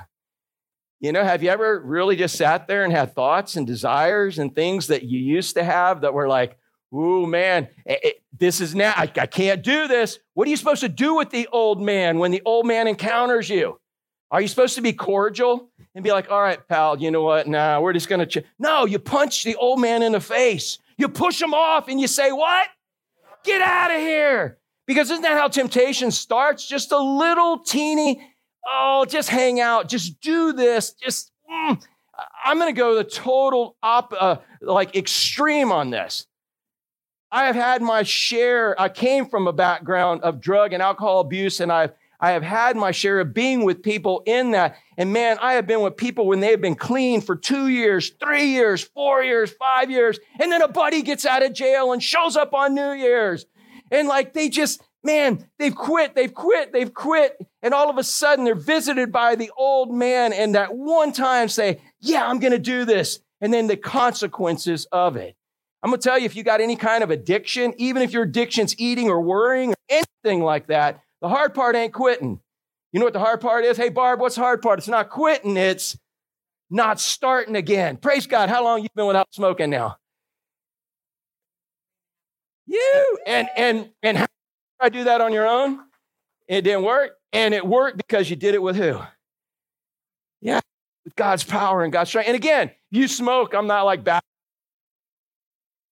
You 1.00 1.12
know, 1.12 1.22
have 1.22 1.44
you 1.44 1.50
ever 1.50 1.80
really 1.80 2.16
just 2.16 2.34
sat 2.34 2.66
there 2.66 2.82
and 2.82 2.92
had 2.92 3.14
thoughts 3.14 3.56
and 3.56 3.66
desires 3.66 4.38
and 4.38 4.52
things 4.52 4.88
that 4.88 5.04
you 5.04 5.20
used 5.20 5.54
to 5.54 5.62
have 5.62 6.00
that 6.00 6.12
were 6.12 6.26
like, 6.26 6.58
ooh, 6.92 7.24
man, 7.24 7.68
it, 7.86 7.90
eh, 7.90 7.92
it, 7.92 8.06
eh, 8.06 8.18
this 8.36 8.60
is 8.60 8.74
now, 8.74 8.92
I, 8.96 9.02
I 9.02 9.26
can't 9.26 9.62
do 9.62 9.86
this. 9.86 10.18
What 10.34 10.48
are 10.48 10.50
you 10.50 10.56
supposed 10.56 10.80
to 10.80 10.88
do 10.88 11.14
with 11.14 11.30
the 11.30 11.48
old 11.52 11.80
man 11.80 12.18
when 12.18 12.32
the 12.32 12.42
old 12.44 12.66
man 12.66 12.88
encounters 12.88 13.48
you? 13.48 13.80
Are 14.30 14.40
you 14.40 14.48
supposed 14.48 14.74
to 14.74 14.82
be 14.82 14.92
cordial 14.92 15.70
and 15.94 16.04
be 16.04 16.10
like, 16.10 16.30
all 16.30 16.40
right, 16.40 16.58
pal, 16.68 17.00
you 17.00 17.10
know 17.10 17.22
what? 17.22 17.46
Nah, 17.46 17.80
we're 17.80 17.92
just 17.92 18.08
going 18.08 18.26
to. 18.26 18.26
Ch-. 18.26 18.44
No, 18.58 18.84
you 18.84 18.98
punch 18.98 19.44
the 19.44 19.54
old 19.54 19.80
man 19.80 20.02
in 20.02 20.12
the 20.12 20.20
face. 20.20 20.78
You 20.96 21.08
push 21.08 21.40
him 21.40 21.54
off 21.54 21.88
and 21.88 22.00
you 22.00 22.06
say, 22.06 22.32
what? 22.32 22.68
Get 23.48 23.62
out 23.62 23.90
of 23.90 23.96
here. 23.96 24.58
Because 24.86 25.10
isn't 25.10 25.22
that 25.22 25.38
how 25.38 25.48
temptation 25.48 26.10
starts? 26.10 26.68
Just 26.68 26.92
a 26.92 26.98
little 26.98 27.58
teeny, 27.58 28.20
oh, 28.70 29.06
just 29.08 29.30
hang 29.30 29.58
out, 29.58 29.88
just 29.88 30.20
do 30.20 30.52
this, 30.52 30.92
just, 30.92 31.32
mm. 31.50 31.82
I'm 32.44 32.58
going 32.58 32.74
to 32.74 32.78
go 32.78 32.94
the 32.94 33.04
total 33.04 33.76
op, 33.82 34.12
uh, 34.18 34.36
like 34.60 34.94
extreme 34.94 35.72
on 35.72 35.88
this. 35.88 36.26
I 37.32 37.46
have 37.46 37.54
had 37.54 37.80
my 37.80 38.02
share, 38.02 38.78
I 38.78 38.90
came 38.90 39.24
from 39.24 39.46
a 39.46 39.52
background 39.52 40.20
of 40.22 40.42
drug 40.42 40.74
and 40.74 40.82
alcohol 40.82 41.20
abuse, 41.20 41.60
and 41.60 41.72
I've 41.72 41.92
I 42.20 42.32
have 42.32 42.42
had 42.42 42.76
my 42.76 42.90
share 42.90 43.20
of 43.20 43.32
being 43.32 43.64
with 43.64 43.82
people 43.82 44.22
in 44.26 44.50
that. 44.50 44.76
And 44.96 45.12
man, 45.12 45.38
I 45.40 45.54
have 45.54 45.66
been 45.66 45.82
with 45.82 45.96
people 45.96 46.26
when 46.26 46.40
they've 46.40 46.60
been 46.60 46.74
clean 46.74 47.20
for 47.20 47.36
two 47.36 47.68
years, 47.68 48.10
three 48.20 48.46
years, 48.46 48.82
four 48.82 49.22
years, 49.22 49.52
five 49.52 49.90
years. 49.90 50.18
And 50.40 50.50
then 50.50 50.62
a 50.62 50.68
buddy 50.68 51.02
gets 51.02 51.24
out 51.24 51.44
of 51.44 51.52
jail 51.52 51.92
and 51.92 52.02
shows 52.02 52.36
up 52.36 52.54
on 52.54 52.74
New 52.74 52.92
Year's. 52.92 53.46
And 53.92 54.08
like 54.08 54.32
they 54.32 54.48
just, 54.48 54.82
man, 55.04 55.46
they've 55.58 55.74
quit, 55.74 56.16
they've 56.16 56.34
quit, 56.34 56.72
they've 56.72 56.92
quit. 56.92 57.38
And 57.62 57.72
all 57.72 57.88
of 57.88 57.98
a 57.98 58.04
sudden 58.04 58.44
they're 58.44 58.56
visited 58.56 59.12
by 59.12 59.36
the 59.36 59.52
old 59.56 59.94
man 59.94 60.32
and 60.32 60.56
that 60.56 60.74
one 60.74 61.12
time 61.12 61.48
say, 61.48 61.80
yeah, 62.00 62.26
I'm 62.26 62.40
going 62.40 62.52
to 62.52 62.58
do 62.58 62.84
this. 62.84 63.20
And 63.40 63.54
then 63.54 63.68
the 63.68 63.76
consequences 63.76 64.86
of 64.90 65.16
it. 65.16 65.36
I'm 65.80 65.90
going 65.90 66.00
to 66.00 66.08
tell 66.08 66.18
you, 66.18 66.24
if 66.24 66.34
you 66.34 66.42
got 66.42 66.60
any 66.60 66.74
kind 66.74 67.04
of 67.04 67.10
addiction, 67.10 67.72
even 67.76 68.02
if 68.02 68.12
your 68.12 68.24
addiction's 68.24 68.74
eating 68.78 69.08
or 69.08 69.20
worrying 69.20 69.70
or 69.70 69.76
anything 69.88 70.42
like 70.42 70.66
that, 70.66 71.00
the 71.20 71.28
hard 71.28 71.54
part 71.54 71.76
ain't 71.76 71.92
quitting. 71.92 72.40
You 72.92 73.00
know 73.00 73.04
what 73.04 73.12
the 73.12 73.20
hard 73.20 73.40
part 73.40 73.64
is? 73.64 73.76
Hey, 73.76 73.88
Barb, 73.90 74.20
what's 74.20 74.36
the 74.36 74.40
hard 74.40 74.62
part? 74.62 74.78
It's 74.78 74.88
not 74.88 75.10
quitting, 75.10 75.56
it's 75.56 75.98
not 76.70 77.00
starting 77.00 77.56
again. 77.56 77.96
Praise 77.96 78.26
God. 78.26 78.48
How 78.48 78.62
long 78.62 78.82
you 78.82 78.88
been 78.94 79.06
without 79.06 79.32
smoking 79.32 79.70
now? 79.70 79.96
You 82.66 83.18
and 83.26 83.48
and 83.56 83.90
and 84.02 84.18
how 84.18 84.26
I 84.80 84.88
do 84.88 85.04
that 85.04 85.20
on 85.20 85.32
your 85.32 85.46
own? 85.46 85.80
It 86.46 86.62
didn't 86.62 86.84
work. 86.84 87.12
And 87.32 87.52
it 87.52 87.66
worked 87.66 87.98
because 87.98 88.30
you 88.30 88.36
did 88.36 88.54
it 88.54 88.62
with 88.62 88.76
who? 88.76 88.98
Yeah, 90.40 90.60
with 91.04 91.14
God's 91.16 91.44
power 91.44 91.82
and 91.82 91.92
God's 91.92 92.10
strength. 92.10 92.28
And 92.28 92.36
again, 92.36 92.70
you 92.90 93.08
smoke, 93.08 93.54
I'm 93.54 93.66
not 93.66 93.82
like 93.82 94.04
bad 94.04 94.22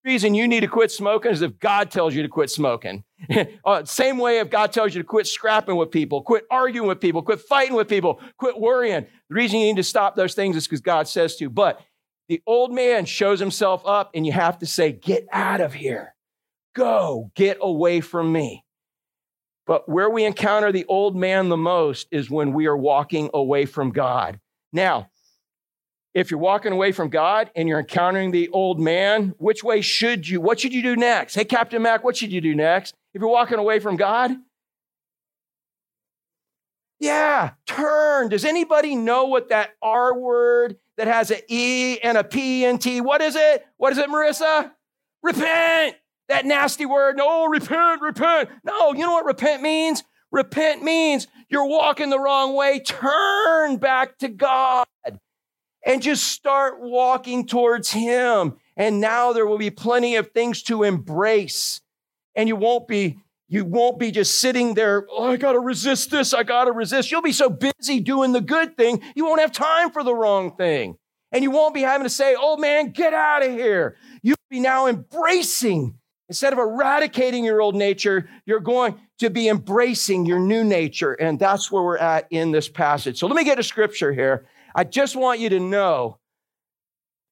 reason 0.07 0.35
you 0.35 0.47
need 0.47 0.61
to 0.61 0.69
quit 0.69 0.91
smoking 0.91 1.33
is 1.33 1.43
if 1.43 1.59
God 1.59 1.91
tells 1.91 2.15
you 2.15 2.23
to 2.23 2.29
quit 2.29 2.49
smoking. 2.49 3.03
uh, 3.65 3.85
same 3.85 4.19
way 4.19 4.39
if 4.39 4.51
God 4.51 4.73
tells 4.73 4.95
you 4.95 5.03
to 5.03 5.07
quit 5.07 5.27
scrapping 5.27 5.77
with 5.77 5.91
people, 5.91 6.23
quit 6.23 6.45
arguing 6.51 6.89
with 6.89 7.01
people, 7.01 7.23
quit 7.23 7.41
fighting 7.41 7.75
with 7.75 7.89
people, 7.89 8.21
quit 8.39 8.59
worrying. 8.59 9.07
The 9.29 9.35
reason 9.35 9.61
you 9.61 9.67
need 9.67 9.77
to 9.77 9.83
stop 9.83 10.17
those 10.17 10.35
things 10.35 10.57
is 10.57 10.67
because 10.67 10.81
God 10.81 11.09
says 11.09 11.37
to. 11.37 11.49
But 11.49 11.81
the 12.29 12.43
old 12.47 12.73
man 12.73 13.05
shows 13.05 13.41
himself 13.41 13.83
up, 13.87 14.11
and 14.15 14.27
you 14.27 14.33
have 14.33 14.59
to 14.59 14.67
say, 14.67 14.93
Get 14.93 15.27
out 15.33 15.61
of 15.61 15.75
here. 15.75 16.15
Go, 16.75 17.31
get 17.35 17.59
away 17.61 18.01
from 18.01 18.33
me. 18.33 18.65
But 19.67 19.89
where 19.89 20.11
we 20.11 20.25
encounter 20.25 20.71
the 20.71 20.85
old 20.87 21.17
man 21.17 21.49
the 21.49 21.57
most 21.57 22.07
is 22.11 22.31
when 22.31 22.53
we 22.53 22.67
are 22.67 22.77
walking 22.77 23.31
away 23.35 23.67
from 23.67 23.91
God. 23.91 24.39
Now, 24.73 25.09
if 26.17 26.31
you're 26.31 26.41
walking 26.41 26.73
away 26.73 26.93
from 26.93 27.11
God 27.11 27.51
and 27.55 27.69
you're 27.69 27.79
encountering 27.79 28.31
the 28.31 28.49
old 28.49 28.81
man, 28.81 29.35
which 29.37 29.63
way 29.63 29.83
should 29.83 30.27
you? 30.27 30.41
What 30.41 30.59
should 30.59 30.73
you 30.73 30.83
do 30.83 30.97
next? 30.97 31.35
Hey, 31.35 31.45
Captain 31.45 31.83
Mac, 31.83 32.05
what 32.05 32.17
should 32.17 32.33
you 32.33 32.41
do 32.41 32.55
next? 32.55 32.95
If 33.13 33.21
you're 33.21 33.31
walking 33.31 33.59
away 33.59 33.81
from 33.81 33.97
God, 33.97 34.31
yeah, 36.99 37.51
turn. 37.67 38.31
Does 38.31 38.47
anybody 38.47 38.97
know 38.97 39.27
what 39.27 39.51
that 39.51 39.75
R 39.83 40.19
word 40.19 40.79
that 40.97 41.07
has 41.07 41.31
an 41.31 41.41
E 41.49 41.99
and 42.03 42.17
a 42.17 42.25
P 42.25 42.65
and 42.65 42.81
T? 42.81 43.03
What 43.03 43.21
is 43.21 43.37
it? 43.37 43.67
What 43.77 43.93
is 43.93 43.99
it, 43.99 44.09
Marissa? 44.09 44.71
Repent. 45.23 45.97
That 46.31 46.47
nasty 46.47 46.87
word. 46.87 47.19
No, 47.19 47.45
repent, 47.45 48.01
repent. 48.01 48.49
No, 48.65 48.95
you 48.95 49.01
know 49.01 49.13
what 49.13 49.27
repent 49.27 49.61
means? 49.61 50.03
Repent 50.33 50.83
means 50.83 51.27
you're 51.51 51.67
walking 51.67 52.09
the 52.09 52.19
wrong 52.19 52.55
way. 52.55 52.81
Turn 52.81 53.77
back 53.77 54.17
to 54.19 54.29
God 54.29 54.87
and 55.87 56.03
just 56.03 56.25
start 56.25 56.81
walking 56.81 57.47
towards 57.47 57.91
Him. 57.91 58.57
And 58.77 59.01
now 59.01 59.33
there 59.33 59.47
will 59.47 59.57
be 59.57 59.71
plenty 59.71 60.17
of 60.17 60.33
things 60.33 60.63
to 60.65 60.83
embrace. 60.83 61.81
And 62.35 62.49
you 62.49 62.57
won't 62.57 62.87
be 62.87 63.19
you 63.49 63.65
won't 63.65 64.01
be 64.01 64.11
just 64.11 64.41
sitting 64.41 64.75
there, 64.75 65.07
oh, 65.09 65.31
I 65.31 65.37
got 65.37 65.53
to 65.53 65.61
resist 65.61 66.11
this, 66.11 66.35
I 66.35 66.43
got 66.43 66.65
to 66.65 66.73
resist. 66.73 67.13
You'll 67.13 67.23
be 67.23 67.31
so 67.31 67.49
busy 67.49 68.01
doing 68.01 68.33
the 68.33 68.41
good 68.41 68.77
thing, 68.77 69.01
you 69.15 69.25
won't 69.25 69.41
have 69.41 69.53
time 69.53 69.93
for 69.93 70.03
the 70.03 70.15
wrong 70.15 70.57
thing. 70.57 70.99
And 71.31 71.45
you 71.45 71.53
won't 71.53 71.73
be 71.73 71.83
having 71.83 72.05
to 72.05 72.11
say, 72.11 72.35
oh 72.37 72.57
man, 72.57 72.91
get 72.91 73.15
out 73.15 73.45
of 73.45 73.53
here. 73.53 73.97
You'll 74.21 74.37
be 74.51 74.59
now 74.59 74.89
embracing 74.89 75.97
Instead 76.29 76.53
of 76.53 76.59
eradicating 76.59 77.45
your 77.45 77.61
old 77.61 77.77
nature, 77.77 78.29
you're 78.47 78.61
going 78.61 78.97
to 79.19 79.31
be 79.31 79.49
embracing 79.49 80.27
your 80.27 80.41
new 80.41 80.65
nature. 80.65 81.13
And 81.13 81.39
that's 81.39 81.71
where 81.71 81.83
we're 81.83 81.99
at 81.99 82.27
in 82.31 82.51
this 82.51 82.69
passage. 82.69 83.19
So 83.19 83.27
let 83.27 83.37
me 83.37 83.45
get 83.45 83.59
a 83.59 83.63
scripture 83.63 84.13
here. 84.13 84.47
I 84.77 84.85
just 84.85 85.17
want 85.17 85.41
you 85.41 85.49
to 85.49 85.59
know 85.59 86.19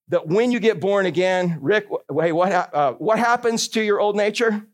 that 0.09 0.27
when 0.27 0.51
you 0.51 0.61
get 0.61 0.81
born 0.81 1.05
again, 1.05 1.59
Rick, 1.61 1.87
wait, 2.09 2.33
what, 2.33 2.51
uh, 2.51 2.95
what 2.95 3.19
happens 3.19 3.69
to 3.69 3.83
your 3.83 4.01
old 4.01 4.17
nature? 4.17 4.67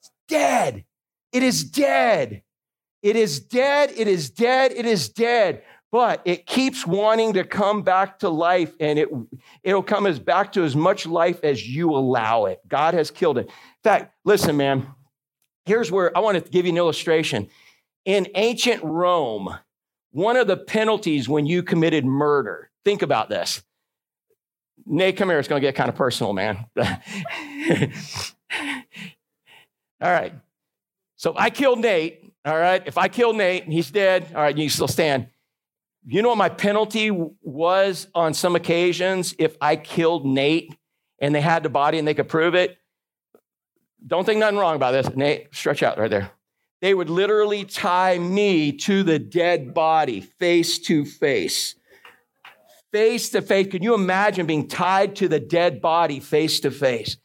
It's 0.00 0.10
dead. 0.26 0.86
It 1.30 1.42
is 1.42 1.62
dead. 1.62 2.42
It 3.02 3.16
is 3.16 3.38
dead. 3.38 3.92
It 3.94 4.08
is 4.08 4.30
dead. 4.30 4.72
It 4.72 4.86
is 4.86 5.10
dead. 5.10 5.62
But 5.92 6.22
it 6.24 6.46
keeps 6.46 6.86
wanting 6.86 7.34
to 7.34 7.44
come 7.44 7.82
back 7.82 8.20
to 8.20 8.30
life, 8.30 8.72
and 8.80 8.98
it, 8.98 9.08
it'll 9.62 9.82
come 9.82 10.06
as 10.06 10.18
back 10.18 10.52
to 10.52 10.64
as 10.64 10.74
much 10.74 11.04
life 11.06 11.38
as 11.44 11.68
you 11.68 11.90
allow 11.90 12.46
it. 12.46 12.60
God 12.66 12.94
has 12.94 13.10
killed 13.10 13.36
it. 13.36 13.46
In 13.46 13.52
fact, 13.82 14.14
listen, 14.24 14.56
man, 14.56 14.86
here's 15.66 15.92
where 15.92 16.16
I 16.16 16.20
want 16.20 16.42
to 16.42 16.50
give 16.50 16.64
you 16.64 16.72
an 16.72 16.78
illustration. 16.78 17.48
In 18.06 18.26
ancient 18.34 18.82
Rome, 18.82 19.54
one 20.14 20.36
of 20.36 20.46
the 20.46 20.56
penalties 20.56 21.28
when 21.28 21.44
you 21.44 21.62
committed 21.62 22.04
murder, 22.04 22.70
think 22.84 23.02
about 23.02 23.28
this 23.28 23.62
Nate, 24.86 25.16
come 25.16 25.28
here. 25.28 25.38
It's 25.38 25.48
going 25.48 25.60
to 25.60 25.66
get 25.66 25.74
kind 25.74 25.88
of 25.88 25.94
personal, 25.94 26.32
man. 26.32 26.66
All 30.00 30.10
right. 30.10 30.34
So 31.16 31.34
I 31.36 31.50
killed 31.50 31.80
Nate. 31.80 32.32
All 32.44 32.58
right. 32.58 32.82
If 32.86 32.98
I 32.98 33.08
kill 33.08 33.32
Nate 33.32 33.64
and 33.64 33.72
he's 33.72 33.90
dead, 33.90 34.26
all 34.34 34.42
right, 34.42 34.56
you 34.56 34.68
still 34.68 34.88
stand. 34.88 35.28
You 36.06 36.20
know 36.20 36.28
what 36.28 36.36
my 36.36 36.50
penalty 36.50 37.10
was 37.10 38.08
on 38.14 38.34
some 38.34 38.54
occasions 38.56 39.34
if 39.38 39.56
I 39.62 39.76
killed 39.76 40.26
Nate 40.26 40.76
and 41.18 41.34
they 41.34 41.40
had 41.40 41.62
the 41.62 41.70
body 41.70 41.98
and 41.98 42.06
they 42.06 42.12
could 42.12 42.28
prove 42.28 42.54
it? 42.54 42.76
Don't 44.06 44.26
think 44.26 44.38
nothing 44.38 44.58
wrong 44.58 44.76
about 44.76 44.90
this. 44.92 45.16
Nate, 45.16 45.54
stretch 45.54 45.82
out 45.82 45.96
right 45.96 46.10
there. 46.10 46.30
They 46.84 46.92
would 46.92 47.08
literally 47.08 47.64
tie 47.64 48.18
me 48.18 48.70
to 48.72 49.02
the 49.02 49.18
dead 49.18 49.72
body 49.72 50.20
face 50.20 50.78
to 50.80 51.06
face 51.06 51.76
face 52.92 53.30
to 53.30 53.40
face. 53.40 53.68
Can 53.68 53.82
you 53.82 53.94
imagine 53.94 54.44
being 54.44 54.68
tied 54.68 55.16
to 55.16 55.26
the 55.26 55.40
dead 55.40 55.80
body 55.80 56.20
face 56.20 56.60
to 56.60 56.70
face? 56.70 57.16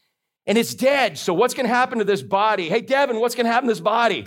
And 0.47 0.57
it's 0.57 0.73
dead. 0.73 1.17
So 1.17 1.33
what's 1.33 1.53
going 1.53 1.67
to 1.67 1.73
happen 1.73 1.99
to 1.99 2.05
this 2.05 2.21
body? 2.21 2.69
Hey, 2.69 2.79
Devin, 2.79 3.19
what's 3.19 3.35
going 3.35 3.47
to 3.47 3.51
happen 3.51 3.67
to 3.67 3.73
this 3.73 3.81
body? 3.81 4.25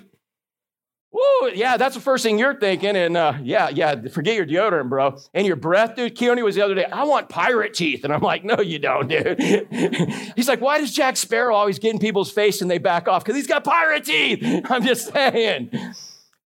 Woo, 1.12 1.50
yeah, 1.54 1.76
that's 1.76 1.94
the 1.94 2.00
first 2.00 2.24
thing 2.24 2.38
you're 2.38 2.58
thinking. 2.58 2.96
And 2.96 3.18
uh, 3.18 3.34
yeah, 3.42 3.68
yeah, 3.68 4.00
forget 4.08 4.34
your 4.34 4.46
deodorant, 4.46 4.88
bro. 4.88 5.18
And 5.34 5.46
your 5.46 5.56
breath, 5.56 5.94
dude. 5.94 6.16
Keone 6.16 6.42
was 6.42 6.54
the 6.54 6.64
other 6.64 6.74
day, 6.74 6.86
I 6.86 7.04
want 7.04 7.28
pirate 7.28 7.74
teeth. 7.74 8.04
And 8.04 8.14
I'm 8.14 8.22
like, 8.22 8.44
no, 8.44 8.60
you 8.60 8.78
don't, 8.78 9.08
dude. 9.08 9.38
he's 10.36 10.48
like, 10.48 10.62
why 10.62 10.78
does 10.78 10.92
Jack 10.92 11.18
Sparrow 11.18 11.54
always 11.54 11.78
get 11.78 11.92
in 11.92 11.98
people's 11.98 12.32
face 12.32 12.62
and 12.62 12.70
they 12.70 12.78
back 12.78 13.08
off? 13.08 13.24
Because 13.24 13.36
he's 13.36 13.46
got 13.46 13.62
pirate 13.62 14.04
teeth. 14.04 14.64
I'm 14.70 14.84
just 14.84 15.12
saying. 15.12 15.70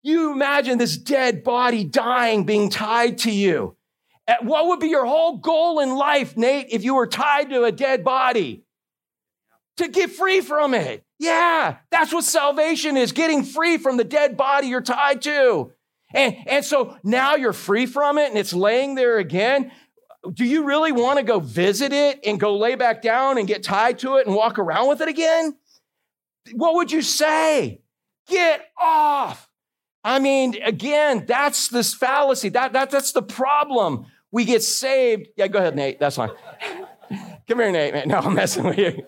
You 0.03 0.33
imagine 0.33 0.79
this 0.79 0.97
dead 0.97 1.45
body 1.45 1.85
dying, 1.85 2.45
being 2.45 2.71
tied 2.71 3.19
to 3.19 3.31
you. 3.31 3.77
What 4.41 4.69
would 4.69 4.81
be 4.81 4.89
your 4.89 5.05
whole 5.05 5.37
goal 5.37 5.81
in 5.81 5.95
life, 5.95 6.39
Nate, 6.39 6.69
if 6.71 6.85
you 6.85 6.95
were 6.95 7.07
tied 7.07 7.51
to 7.51 7.65
a 7.65 7.73
dead 7.73 8.03
body? 8.03 8.65
To 9.79 9.89
get 9.89 10.11
free 10.11 10.41
from 10.41 10.73
it. 10.73 11.05
Yeah, 11.19 11.77
that's 11.91 12.13
what 12.13 12.25
salvation 12.25 12.97
is 12.97 13.13
getting 13.13 13.45
free 13.45 13.79
from 13.79 13.97
the 13.97 14.05
dead 14.05 14.37
body 14.37 14.67
you're 14.69 14.81
tied 14.81 15.23
to. 15.23 15.73
And, 16.13 16.37
and 16.47 16.65
so 16.65 16.97
now 17.03 17.35
you're 17.37 17.53
free 17.53 17.87
from 17.87 18.19
it 18.19 18.29
and 18.29 18.39
it's 18.39 18.53
laying 18.53 18.95
there 18.95 19.19
again. 19.19 19.73
Do 20.33 20.45
you 20.45 20.65
really 20.65 20.93
want 20.93 21.19
to 21.19 21.25
go 21.25 21.41
visit 21.41 21.93
it 21.93 22.21
and 22.25 22.41
go 22.41 22.57
lay 22.57 22.77
back 22.77 23.03
down 23.03 23.37
and 23.37 23.47
get 23.47 23.63
tied 23.63 23.99
to 24.01 24.17
it 24.17 24.27
and 24.27 24.35
walk 24.35 24.59
around 24.59 24.89
with 24.89 25.01
it 25.01 25.09
again? 25.09 25.57
What 26.53 26.75
would 26.77 26.93
you 26.93 27.03
say? 27.03 27.83
Get 28.29 28.67
off. 28.81 29.49
I 30.03 30.19
mean, 30.19 30.57
again, 30.63 31.25
that's 31.27 31.69
this 31.69 31.95
fallacy. 31.95 32.51
That, 32.51 32.75
that, 32.75 32.91
that's 32.91 33.13
the 33.13 33.23
problem 33.23 34.07
we 34.31 34.45
get 34.45 34.63
saved. 34.63 35.29
Yeah, 35.37 35.49
go 35.49 35.59
ahead, 35.59 35.77
Nate. 35.77 35.99
That's 35.99 36.17
fine. 36.17 36.31
Come 37.49 37.59
here, 37.59 37.73
Nate, 37.73 37.95
man. 37.95 38.09
No, 38.09 38.19
I'm 38.19 38.35
messing 38.35 38.65
with 38.65 38.79
you. 38.79 39.07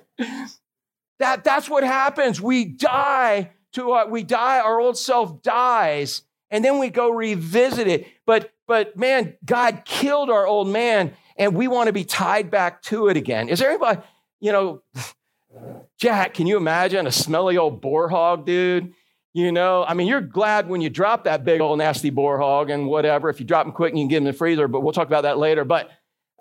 That, 1.19 1.45
that's 1.45 1.69
what 1.69 1.85
happens. 1.85 2.41
We 2.41 2.65
die 2.65 3.51
to 3.77 3.93
uh, 3.93 4.07
we 4.07 4.23
die, 4.23 4.59
our 4.59 4.81
old 4.81 4.99
self 4.99 5.43
dies, 5.43 6.23
and 6.51 6.65
then 6.65 6.79
we 6.79 6.91
go 6.91 7.11
revisit 7.11 7.87
it. 7.87 8.07
But 8.27 8.53
but 8.67 8.97
man, 8.97 9.35
God 9.45 9.83
killed 9.85 10.31
our 10.31 10.47
old 10.47 10.69
man, 10.69 11.13
and 11.37 11.55
we 11.55 11.69
want 11.69 11.87
to 11.87 11.93
be 11.93 12.05
tied 12.05 12.51
back 12.51 12.83
to 12.83 13.09
it 13.09 13.17
again. 13.17 13.49
Is 13.49 13.61
there 13.61 13.71
anybody, 13.71 14.01
you 14.41 14.53
know, 14.53 14.83
Jack, 15.99 16.35
can 16.35 16.47
you 16.47 16.57
imagine 16.57 17.07
a 17.07 17.13
smelly 17.13 17.57
old 17.57 17.81
boar 17.81 18.09
hog, 18.09 18.45
dude? 18.45 18.93
You 19.33 19.53
know, 19.53 19.85
I 19.87 19.93
mean, 19.93 20.07
you're 20.07 20.23
glad 20.23 20.67
when 20.69 20.81
you 20.81 20.89
drop 20.89 21.25
that 21.25 21.45
big 21.45 21.61
old 21.61 21.79
nasty 21.79 22.09
boar 22.09 22.39
hog 22.39 22.71
and 22.71 22.89
whatever. 22.89 23.29
If 23.29 23.39
you 23.39 23.47
drop 23.47 23.67
them 23.67 23.73
quick, 23.73 23.91
and 23.91 23.99
you 23.99 24.05
can 24.05 24.09
get 24.09 24.17
them 24.17 24.27
in 24.27 24.33
the 24.33 24.39
freezer, 24.39 24.69
but 24.69 24.81
we'll 24.81 24.95
talk 24.95 25.07
about 25.07 25.23
that 25.23 25.37
later. 25.37 25.65
But 25.65 25.91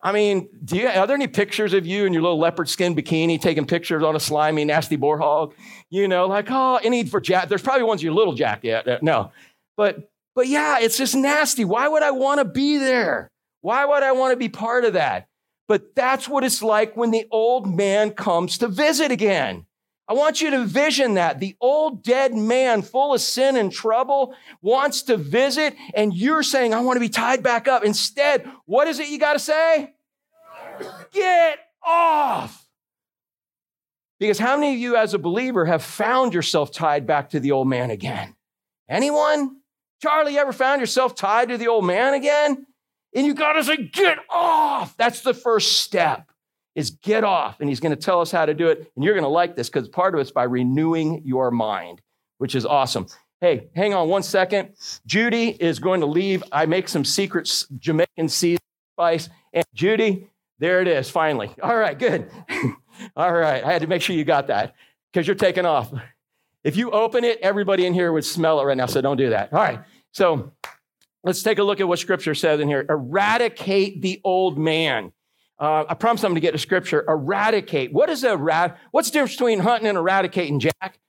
I 0.06 0.12
mean, 0.12 0.50
do 0.64 0.78
you, 0.78 0.88
are 0.88 1.08
there 1.08 1.16
any 1.16 1.26
pictures 1.26 1.74
of 1.74 1.88
you 1.88 2.06
in 2.06 2.14
your 2.14 2.22
little 2.22 2.38
leopard 2.38 2.70
skin 2.70 2.96
bikini 2.96 3.42
taking 3.42 3.66
pictures 3.66 4.04
on 4.04 4.16
a 4.16 4.20
slimy, 4.20 4.64
nasty 4.64 4.98
boar 4.98 5.18
hog? 5.18 5.56
You 5.90 6.08
know, 6.08 6.28
like, 6.28 6.46
oh, 6.52 6.80
any 6.84 7.06
for 7.06 7.20
Jack. 7.20 7.50
There's 7.50 7.64
probably 7.64 7.86
ones 7.86 8.04
your 8.04 8.14
little 8.14 8.34
Jack 8.34 8.64
yet. 8.64 8.88
Uh, 8.88 9.00
no. 9.02 9.32
But, 9.76 10.12
but 10.36 10.48
yeah, 10.48 10.78
it's 10.80 10.96
just 10.96 11.16
nasty. 11.16 11.66
Why 11.66 11.88
would 11.88 12.04
I 12.04 12.12
want 12.12 12.38
to 12.38 12.46
be 12.46 12.78
there? 12.78 13.32
Why 13.62 13.84
would 13.84 14.04
I 14.04 14.12
want 14.12 14.32
to 14.32 14.38
be 14.38 14.48
part 14.48 14.86
of 14.86 14.94
that? 14.94 15.28
But 15.68 15.96
that's 15.96 16.30
what 16.30 16.44
it's 16.44 16.62
like 16.62 16.96
when 16.96 17.10
the 17.10 17.26
old 17.32 17.68
man 17.68 18.12
comes 18.12 18.60
to 18.60 18.68
visit 18.68 19.10
again. 19.10 19.66
I 20.08 20.14
want 20.14 20.40
you 20.40 20.52
to 20.52 20.66
vision 20.66 21.16
that. 21.16 21.40
The 21.40 21.56
old 21.60 22.04
dead 22.04 22.36
man, 22.36 22.84
full 22.84 23.16
of 23.16 23.22
sin 23.22 23.56
and 23.56 23.72
trouble, 23.72 24.36
wants 24.62 25.02
to 25.04 25.18
visit, 25.18 25.76
and 25.96 26.14
you're 26.14 26.44
saying, 26.44 26.76
I 26.76 26.82
want 26.82 26.98
to 26.98 27.00
be 27.00 27.10
tied 27.10 27.42
back 27.42 27.68
up. 27.68 27.84
Instead, 27.84 28.48
what 28.66 28.88
is 28.88 29.00
it 29.00 29.10
you 29.10 29.18
got 29.18 29.34
to 29.34 29.40
say? 29.40 29.95
Get 31.12 31.60
off. 31.84 32.68
Because 34.20 34.40
how 34.40 34.58
many 34.58 34.74
of 34.74 34.80
you, 34.80 34.96
as 34.96 35.14
a 35.14 35.20
believer, 35.20 35.66
have 35.66 35.84
found 35.84 36.34
yourself 36.34 36.72
tied 36.72 37.06
back 37.06 37.32
to 37.32 37.40
the 37.40 37.52
old 37.52 37.68
man 37.68 37.92
again? 37.92 38.36
Anyone? 38.90 39.58
Charlie, 40.02 40.38
ever 40.38 40.54
found 40.54 40.80
yourself 40.80 41.16
tied 41.16 41.50
to 41.50 41.58
the 41.58 41.68
old 41.68 41.86
man 41.86 42.14
again? 42.14 42.66
And 43.14 43.26
you 43.26 43.34
got 43.34 43.54
to 43.54 43.64
say, 43.64 43.78
Get 43.78 44.20
off. 44.30 44.96
That's 44.98 45.22
the 45.22 45.34
first 45.34 45.80
step 45.80 46.32
is 46.76 46.92
get 46.92 47.24
off. 47.24 47.60
And 47.60 47.70
he's 47.70 47.80
going 47.80 47.96
to 47.96 48.02
tell 48.02 48.22
us 48.22 48.32
how 48.32 48.46
to 48.46 48.54
do 48.54 48.68
it. 48.68 48.92
And 48.96 49.04
you're 49.04 49.14
going 49.14 49.24
to 49.24 49.30
like 49.30 49.56
this 49.56 49.70
because 49.70 49.88
part 49.88 50.14
of 50.14 50.20
it's 50.20 50.32
by 50.32 50.44
renewing 50.44 51.22
your 51.26 51.50
mind, 51.50 52.02
which 52.38 52.54
is 52.54 52.66
awesome. 52.66 53.08
Hey, 53.42 53.70
hang 53.76 53.94
on 53.94 54.10
one 54.10 54.24
second. 54.24 54.70
Judy 55.06 55.50
is 55.50 55.80
going 55.80 56.02
to 56.02 56.06
leave. 56.06 56.44
I 56.52 56.66
make 56.66 56.90
some 56.90 57.06
secret 57.06 57.66
Jamaican 57.78 58.30
seasoning 58.30 58.60
spice. 58.94 59.30
And 59.54 59.66
Judy, 59.74 60.28
there 60.60 60.82
it 60.82 60.88
is, 60.88 61.10
finally. 61.10 61.52
All 61.62 61.76
right, 61.76 61.98
good. 61.98 62.30
All 63.16 63.34
right, 63.34 63.64
I 63.64 63.74
had 63.74 63.82
to 63.82 63.88
make 63.88 64.02
sure 64.02 64.16
you 64.16 64.24
got 64.24 64.48
that 64.48 64.76
because 65.12 65.28
you're 65.28 65.36
taking 65.36 65.66
off. 65.66 65.92
If 66.64 66.78
you 66.78 66.92
open 66.92 67.24
it, 67.24 67.40
everybody 67.42 67.86
in 67.86 67.94
here 67.94 68.12
would 68.12 68.26
smell 68.26 68.60
it 68.60 68.64
right 68.64 68.78
now, 68.78 68.86
so 68.86 69.02
don't 69.02 69.18
do 69.18 69.30
that. 69.30 69.54
All 69.54 69.60
right, 69.60 69.82
so 70.12 70.54
let's 71.24 71.44
take 71.44 71.60
a 71.60 71.64
look 71.64 71.80
at 71.80 71.88
what 71.88 72.00
scripture 72.00 72.36
says 72.36 72.60
in 72.60 72.68
here. 72.68 72.86
Eradicate 72.90 74.02
the 74.02 74.22
old 74.24 74.58
man. 74.58 75.12
Uh, 75.58 75.86
I'm 75.90 75.98
going 75.98 76.36
to 76.36 76.42
get 76.42 76.52
to 76.52 76.58
scripture. 76.58 77.06
Eradicate. 77.08 77.94
What 77.94 78.10
is 78.10 78.24
a 78.24 78.36
rat? 78.36 78.78
What's 78.92 79.10
the 79.10 79.14
difference 79.14 79.34
between 79.34 79.60
hunting 79.60 79.88
and 79.88 79.98
eradicating, 79.98 80.60
Jack? 80.60 81.00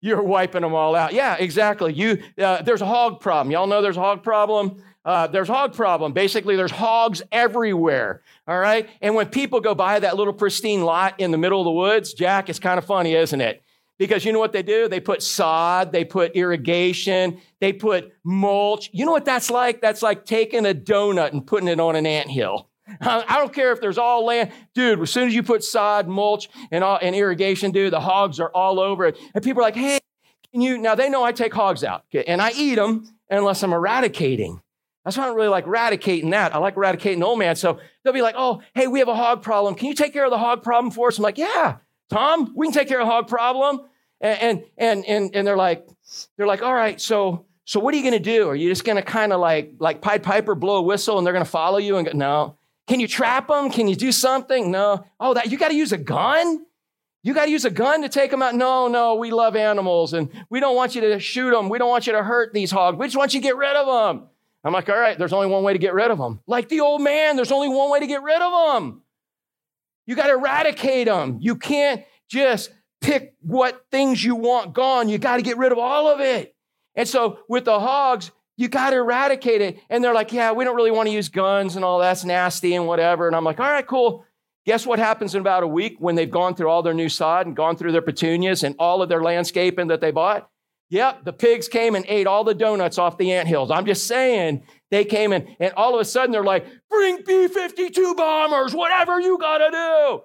You're 0.00 0.22
wiping 0.22 0.62
them 0.62 0.74
all 0.74 0.94
out. 0.94 1.12
Yeah, 1.12 1.36
exactly. 1.38 1.92
You 1.92 2.22
uh, 2.38 2.62
there's 2.62 2.82
a 2.82 2.86
hog 2.86 3.20
problem. 3.20 3.50
Y'all 3.50 3.66
know 3.66 3.82
there's 3.82 3.96
a 3.96 4.00
hog 4.00 4.22
problem. 4.22 4.82
Uh, 5.04 5.26
there's 5.26 5.48
hog 5.48 5.74
problem. 5.74 6.12
Basically, 6.12 6.54
there's 6.54 6.70
hogs 6.70 7.22
everywhere. 7.32 8.22
All 8.46 8.58
right. 8.58 8.88
And 9.00 9.14
when 9.14 9.28
people 9.28 9.60
go 9.60 9.74
by 9.74 9.98
that 10.00 10.16
little 10.16 10.34
pristine 10.34 10.82
lot 10.82 11.18
in 11.18 11.30
the 11.30 11.38
middle 11.38 11.60
of 11.60 11.64
the 11.64 11.72
woods, 11.72 12.12
Jack, 12.12 12.48
it's 12.48 12.58
kind 12.58 12.78
of 12.78 12.84
funny, 12.84 13.14
isn't 13.14 13.40
it? 13.40 13.62
Because 13.98 14.24
you 14.24 14.32
know 14.32 14.38
what 14.38 14.52
they 14.52 14.62
do? 14.62 14.86
They 14.86 15.00
put 15.00 15.22
sod, 15.22 15.92
they 15.92 16.04
put 16.04 16.36
irrigation, 16.36 17.40
they 17.60 17.72
put 17.72 18.12
mulch. 18.22 18.90
You 18.92 19.04
know 19.06 19.12
what 19.12 19.24
that's 19.24 19.50
like? 19.50 19.80
That's 19.80 20.02
like 20.02 20.24
taking 20.24 20.66
a 20.66 20.74
donut 20.74 21.32
and 21.32 21.44
putting 21.44 21.68
it 21.68 21.80
on 21.80 21.96
an 21.96 22.06
ant 22.06 22.30
hill. 22.30 22.68
I 23.00 23.36
don't 23.38 23.52
care 23.52 23.72
if 23.72 23.80
there's 23.80 23.98
all 23.98 24.24
land. 24.24 24.52
Dude, 24.74 25.00
as 25.00 25.10
soon 25.10 25.28
as 25.28 25.34
you 25.34 25.42
put 25.42 25.62
sod, 25.64 26.08
mulch, 26.08 26.48
and, 26.70 26.82
all, 26.82 26.98
and 27.00 27.14
irrigation, 27.14 27.70
dude, 27.70 27.92
the 27.92 28.00
hogs 28.00 28.40
are 28.40 28.50
all 28.50 28.80
over 28.80 29.06
it. 29.06 29.18
And 29.34 29.42
people 29.44 29.62
are 29.62 29.66
like, 29.66 29.76
hey, 29.76 29.98
can 30.52 30.60
you? 30.60 30.78
Now 30.78 30.94
they 30.94 31.08
know 31.10 31.22
I 31.22 31.32
take 31.32 31.52
hogs 31.52 31.84
out, 31.84 32.04
okay, 32.14 32.24
and 32.24 32.40
I 32.40 32.52
eat 32.52 32.76
them 32.76 33.08
unless 33.30 33.62
I'm 33.62 33.72
eradicating. 33.72 34.62
That's 35.04 35.16
why 35.16 35.22
I 35.22 35.26
don't 35.28 35.36
really 35.36 35.48
like 35.48 35.66
eradicating 35.66 36.30
that. 36.30 36.54
I 36.54 36.58
like 36.58 36.76
eradicating 36.76 37.20
the 37.20 37.26
old 37.26 37.38
man. 37.38 37.56
So 37.56 37.78
they'll 38.04 38.12
be 38.12 38.20
like, 38.20 38.34
oh, 38.36 38.60
hey, 38.74 38.88
we 38.88 38.98
have 38.98 39.08
a 39.08 39.14
hog 39.14 39.42
problem. 39.42 39.74
Can 39.74 39.88
you 39.88 39.94
take 39.94 40.12
care 40.12 40.26
of 40.26 40.30
the 40.30 40.36
hog 40.36 40.62
problem 40.62 40.90
for 40.90 41.08
us? 41.08 41.16
I'm 41.16 41.22
like, 41.22 41.38
yeah. 41.38 41.76
Tom, 42.10 42.52
we 42.54 42.66
can 42.66 42.74
take 42.74 42.88
care 42.88 43.00
of 43.00 43.06
hog 43.06 43.26
problem. 43.26 43.80
And, 44.20 44.64
and, 44.76 45.04
and, 45.06 45.34
and 45.34 45.46
they're 45.46 45.56
like, 45.56 45.88
they're 46.36 46.46
like, 46.46 46.62
all 46.62 46.74
right, 46.74 47.00
so, 47.00 47.46
so 47.64 47.80
what 47.80 47.94
are 47.94 47.96
you 47.96 48.02
going 48.02 48.14
to 48.14 48.18
do? 48.18 48.48
Are 48.48 48.54
you 48.54 48.68
just 48.68 48.84
going 48.84 48.96
to 48.96 49.02
kind 49.02 49.32
of 49.32 49.40
like, 49.40 49.74
like 49.78 50.02
Pied 50.02 50.22
Piper 50.22 50.54
blow 50.54 50.76
a 50.76 50.82
whistle 50.82 51.16
and 51.16 51.26
they're 51.26 51.32
going 51.32 51.44
to 51.44 51.50
follow 51.50 51.78
you 51.78 51.96
and 51.96 52.06
go, 52.06 52.12
no. 52.12 52.57
Can 52.88 53.00
you 53.00 53.06
trap 53.06 53.48
them? 53.48 53.70
Can 53.70 53.86
you 53.86 53.94
do 53.94 54.10
something? 54.10 54.70
No. 54.70 55.04
Oh, 55.20 55.34
that 55.34 55.50
you 55.50 55.58
got 55.58 55.68
to 55.68 55.74
use 55.74 55.92
a 55.92 55.98
gun? 55.98 56.64
You 57.22 57.34
got 57.34 57.44
to 57.44 57.50
use 57.50 57.66
a 57.66 57.70
gun 57.70 58.02
to 58.02 58.08
take 58.08 58.30
them 58.30 58.42
out? 58.42 58.54
No, 58.54 58.88
no, 58.88 59.16
we 59.16 59.30
love 59.30 59.56
animals 59.56 60.14
and 60.14 60.30
we 60.48 60.60
don't 60.60 60.74
want 60.74 60.94
you 60.94 61.02
to 61.02 61.20
shoot 61.20 61.50
them. 61.50 61.68
We 61.68 61.78
don't 61.78 61.90
want 61.90 62.06
you 62.06 62.14
to 62.14 62.22
hurt 62.22 62.54
these 62.54 62.70
hogs. 62.70 62.96
We 62.96 63.06
just 63.06 63.16
want 63.16 63.34
you 63.34 63.40
to 63.40 63.44
get 63.44 63.56
rid 63.56 63.76
of 63.76 63.86
them. 63.86 64.28
I'm 64.64 64.72
like, 64.72 64.88
all 64.88 64.98
right, 64.98 65.18
there's 65.18 65.32
only 65.32 65.48
one 65.48 65.62
way 65.62 65.72
to 65.72 65.78
get 65.78 65.94
rid 65.94 66.10
of 66.10 66.18
them. 66.18 66.40
Like 66.46 66.68
the 66.68 66.80
old 66.80 67.02
man, 67.02 67.36
there's 67.36 67.52
only 67.52 67.68
one 67.68 67.90
way 67.90 68.00
to 68.00 68.06
get 68.06 68.22
rid 68.22 68.40
of 68.40 68.72
them. 68.72 69.02
You 70.06 70.16
got 70.16 70.28
to 70.28 70.32
eradicate 70.32 71.06
them. 71.06 71.38
You 71.40 71.56
can't 71.56 72.04
just 72.28 72.70
pick 73.00 73.34
what 73.40 73.84
things 73.90 74.24
you 74.24 74.34
want 74.34 74.72
gone. 74.72 75.08
You 75.08 75.18
got 75.18 75.36
to 75.36 75.42
get 75.42 75.58
rid 75.58 75.72
of 75.72 75.78
all 75.78 76.08
of 76.08 76.20
it. 76.20 76.54
And 76.94 77.06
so 77.06 77.40
with 77.48 77.66
the 77.66 77.78
hogs, 77.78 78.30
you 78.58 78.66
got 78.68 78.90
to 78.90 78.96
eradicate 78.96 79.62
it. 79.62 79.78
And 79.88 80.02
they're 80.02 80.12
like, 80.12 80.32
yeah, 80.32 80.50
we 80.50 80.64
don't 80.64 80.74
really 80.74 80.90
want 80.90 81.08
to 81.08 81.14
use 81.14 81.28
guns 81.28 81.76
and 81.76 81.84
all 81.84 82.00
that's 82.00 82.24
nasty 82.24 82.74
and 82.74 82.88
whatever. 82.88 83.28
And 83.28 83.36
I'm 83.36 83.44
like, 83.44 83.60
all 83.60 83.70
right, 83.70 83.86
cool. 83.86 84.26
Guess 84.66 84.84
what 84.84 84.98
happens 84.98 85.34
in 85.34 85.40
about 85.40 85.62
a 85.62 85.66
week 85.68 85.96
when 86.00 86.16
they've 86.16 86.30
gone 86.30 86.56
through 86.56 86.68
all 86.68 86.82
their 86.82 86.92
new 86.92 87.08
sod 87.08 87.46
and 87.46 87.56
gone 87.56 87.76
through 87.76 87.92
their 87.92 88.02
petunias 88.02 88.64
and 88.64 88.74
all 88.80 89.00
of 89.00 89.08
their 89.08 89.22
landscaping 89.22 89.86
that 89.86 90.00
they 90.00 90.10
bought? 90.10 90.50
Yep, 90.90 91.24
the 91.24 91.32
pigs 91.32 91.68
came 91.68 91.94
and 91.94 92.04
ate 92.08 92.26
all 92.26 92.42
the 92.42 92.54
donuts 92.54 92.98
off 92.98 93.16
the 93.16 93.32
ant 93.32 93.46
hills. 93.46 93.70
I'm 93.70 93.86
just 93.86 94.08
saying, 94.08 94.64
they 94.90 95.04
came 95.04 95.32
in 95.32 95.54
and 95.60 95.72
all 95.74 95.94
of 95.94 96.00
a 96.00 96.04
sudden 96.04 96.32
they're 96.32 96.42
like, 96.42 96.66
bring 96.90 97.22
B 97.24 97.46
52 97.46 98.14
bombers, 98.16 98.74
whatever 98.74 99.20
you 99.20 99.38
got 99.38 99.58
to 99.58 99.70
do 99.70 100.22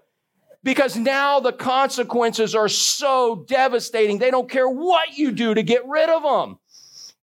because 0.63 0.95
now 0.95 1.39
the 1.39 1.51
consequences 1.51 2.55
are 2.55 2.69
so 2.69 3.43
devastating. 3.47 4.17
They 4.17 4.31
don't 4.31 4.49
care 4.49 4.67
what 4.67 5.17
you 5.17 5.31
do 5.31 5.53
to 5.53 5.61
get 5.61 5.85
rid 5.85 6.09
of 6.09 6.23
them. 6.23 6.57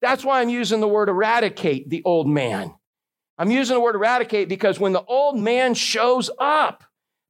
That's 0.03 0.25
why 0.25 0.41
I'm 0.41 0.49
using 0.49 0.81
the 0.81 0.89
word 0.89 1.09
eradicate 1.09 1.89
the 1.89 2.03
old 2.05 2.29
man. 2.29 2.75
I'm 3.39 3.51
using 3.51 3.75
the 3.75 3.81
word 3.81 3.95
eradicate 3.95 4.49
because 4.49 4.79
when 4.79 4.93
the 4.93 5.05
old 5.05 5.39
man 5.39 5.75
shows 5.75 6.29
up, 6.39 6.85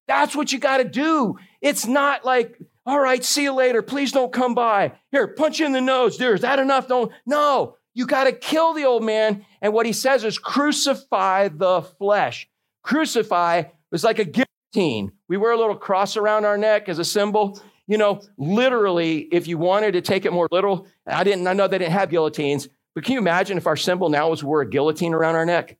that's 0.09 0.35
what 0.35 0.53
you 0.53 0.59
got 0.59 0.79
to 0.79 0.85
do. 0.85 1.39
It's 1.61 1.87
not 1.87 2.25
like, 2.25 2.59
all 2.85 2.99
right, 2.99 3.23
see 3.23 3.45
you 3.45 3.53
later. 3.53 3.83
Please 3.83 4.11
don't 4.11 4.33
come 4.33 4.55
by. 4.55 4.93
Here, 5.13 5.29
punch 5.29 5.61
you 5.61 5.67
in 5.67 5.73
the 5.73 5.81
nose. 5.81 6.19
There, 6.19 6.35
is 6.35 6.41
that 6.41 6.59
enough? 6.59 6.89
Don't. 6.89 7.13
No, 7.25 7.77
you 7.95 8.07
got 8.07 8.25
to 8.25 8.33
kill 8.33 8.73
the 8.73 8.85
old 8.85 9.05
man. 9.05 9.45
And 9.61 9.73
what 9.73 9.87
he 9.87 9.93
says 9.93 10.25
is 10.25 10.39
crucify 10.39 11.49
the 11.49 11.83
flesh. 11.83 12.49
Crucify 12.83 13.65
was 13.91 14.03
like 14.03 14.19
a 14.19 14.25
guillotine. 14.25 15.13
We 15.29 15.37
wear 15.37 15.53
a 15.53 15.59
little 15.59 15.77
cross 15.77 16.17
around 16.17 16.47
our 16.47 16.59
neck 16.59 16.89
as 16.89 16.99
a 16.99 17.05
symbol. 17.05 17.61
You 17.89 17.99
know, 17.99 18.23
literally, 18.39 19.19
if 19.19 19.49
you 19.49 19.59
wanted 19.59 19.93
to 19.93 20.01
take 20.01 20.25
it 20.25 20.33
more 20.33 20.49
literal, 20.51 20.87
I 21.07 21.25
didn't, 21.25 21.47
I 21.47 21.53
know 21.53 21.67
they 21.67 21.79
didn't 21.79 21.93
have 21.93 22.11
guillotines, 22.11 22.69
but 22.95 23.05
can 23.05 23.15
you 23.15 23.19
imagine 23.19 23.59
if 23.59 23.67
our 23.67 23.77
symbol 23.77 24.09
now 24.09 24.31
was 24.31 24.45
wear 24.45 24.61
a 24.61 24.69
guillotine 24.69 25.15
around 25.15 25.35
our 25.35 25.47
neck? 25.47 25.79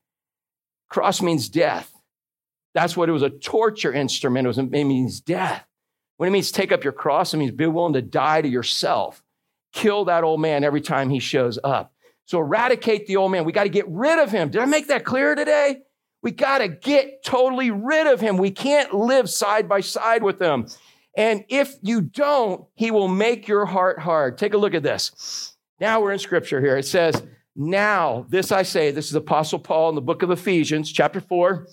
Cross 0.89 1.21
means 1.21 1.49
death. 1.49 1.91
That's 2.73 2.97
what 2.97 3.09
it 3.09 3.13
was 3.13 3.23
a 3.23 3.29
torture 3.29 3.93
instrument. 3.93 4.45
It, 4.45 4.49
was, 4.49 4.57
it 4.57 4.69
means 4.69 5.21
death. 5.21 5.65
When 6.17 6.27
it 6.27 6.31
means 6.31 6.51
take 6.51 6.71
up 6.71 6.83
your 6.83 6.93
cross, 6.93 7.33
it 7.33 7.37
means 7.37 7.51
be 7.51 7.65
willing 7.67 7.93
to 7.93 8.01
die 8.01 8.41
to 8.41 8.47
yourself. 8.47 9.23
Kill 9.73 10.05
that 10.05 10.23
old 10.23 10.41
man 10.41 10.63
every 10.63 10.81
time 10.81 11.09
he 11.09 11.19
shows 11.19 11.57
up. 11.63 11.93
So 12.25 12.39
eradicate 12.39 13.07
the 13.07 13.17
old 13.17 13.31
man. 13.31 13.43
We 13.43 13.51
got 13.51 13.63
to 13.63 13.69
get 13.69 13.87
rid 13.87 14.19
of 14.19 14.31
him. 14.31 14.49
Did 14.49 14.61
I 14.61 14.65
make 14.65 14.87
that 14.87 15.03
clear 15.03 15.35
today? 15.35 15.81
We 16.21 16.31
got 16.31 16.59
to 16.59 16.69
get 16.69 17.23
totally 17.25 17.71
rid 17.71 18.07
of 18.07 18.21
him. 18.21 18.37
We 18.37 18.51
can't 18.51 18.93
live 18.93 19.29
side 19.29 19.67
by 19.67 19.81
side 19.81 20.23
with 20.23 20.41
him. 20.41 20.67
And 21.15 21.45
if 21.49 21.75
you 21.81 22.01
don't, 22.01 22.65
he 22.75 22.91
will 22.91 23.07
make 23.07 23.47
your 23.47 23.65
heart 23.65 23.99
hard. 23.99 24.37
Take 24.37 24.53
a 24.53 24.57
look 24.57 24.73
at 24.73 24.83
this. 24.83 25.55
Now 25.79 26.01
we're 26.01 26.13
in 26.13 26.19
scripture 26.19 26.59
here. 26.59 26.77
It 26.77 26.85
says, 26.85 27.21
Now, 27.55 28.25
this 28.29 28.51
I 28.51 28.63
say, 28.63 28.91
this 28.91 29.07
is 29.07 29.15
Apostle 29.15 29.59
Paul 29.59 29.89
in 29.89 29.95
the 29.95 30.01
book 30.01 30.23
of 30.23 30.31
Ephesians, 30.31 30.91
chapter 30.91 31.19
4. 31.19 31.67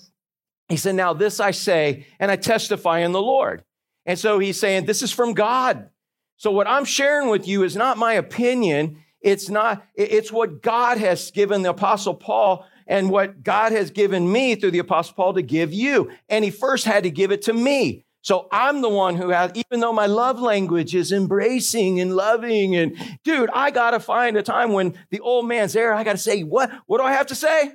He 0.69 0.77
said, 0.77 0.95
Now 0.95 1.15
this 1.15 1.41
I 1.41 1.53
say, 1.53 2.07
and 2.19 2.31
I 2.31 2.37
testify 2.37 3.01
in 3.01 3.13
the 3.13 3.23
Lord. 3.23 3.65
And 4.07 4.19
so 4.19 4.39
he's 4.39 4.59
saying, 4.59 4.87
This 4.87 5.03
is 5.03 5.13
from 5.13 5.33
God. 5.33 5.89
So 6.37 6.51
what 6.51 6.67
I'm 6.67 6.85
sharing 6.85 7.29
with 7.29 7.47
you 7.47 7.65
is 7.65 7.77
not 7.77 7.99
my 7.99 8.15
opinion. 8.15 9.03
It's 9.21 9.51
not, 9.51 9.85
it's 9.95 10.33
what 10.33 10.63
God 10.63 10.97
has 10.97 11.31
given 11.31 11.63
the 11.63 11.71
Apostle 11.71 12.15
Paul 12.15 12.67
and 12.87 13.11
what 13.11 13.43
God 13.43 13.73
has 13.73 13.91
given 13.91 14.31
me 14.31 14.55
through 14.55 14.71
the 14.71 14.79
Apostle 14.79 15.15
Paul 15.15 15.35
to 15.35 15.43
give 15.43 15.73
you. 15.73 16.11
And 16.29 16.43
he 16.43 16.51
first 16.51 16.87
had 16.87 17.03
to 17.03 17.11
give 17.11 17.31
it 17.31 17.43
to 17.43 17.53
me. 17.53 18.07
So 18.23 18.49
I'm 18.53 18.83
the 18.83 18.89
one 18.89 19.17
who 19.17 19.31
has, 19.31 19.53
even 19.55 19.81
though 19.81 19.93
my 19.93 20.07
love 20.07 20.41
language 20.41 20.95
is 20.95 21.11
embracing 21.11 22.01
and 22.01 22.15
loving, 22.15 22.77
and 22.77 22.97
dude, 23.25 23.49
I 23.53 23.71
gotta 23.71 24.01
find 24.01 24.37
a 24.37 24.43
time 24.43 24.73
when 24.73 24.95
the 25.11 25.21
old 25.21 25.47
man's 25.47 25.73
there. 25.73 25.95
I 25.95 26.05
gotta 26.05 26.19
say, 26.19 26.43
what? 26.43 26.71
What 26.87 26.99
do 26.99 27.05
I 27.05 27.13
have 27.13 27.29
to 27.29 27.35
say? 27.35 27.73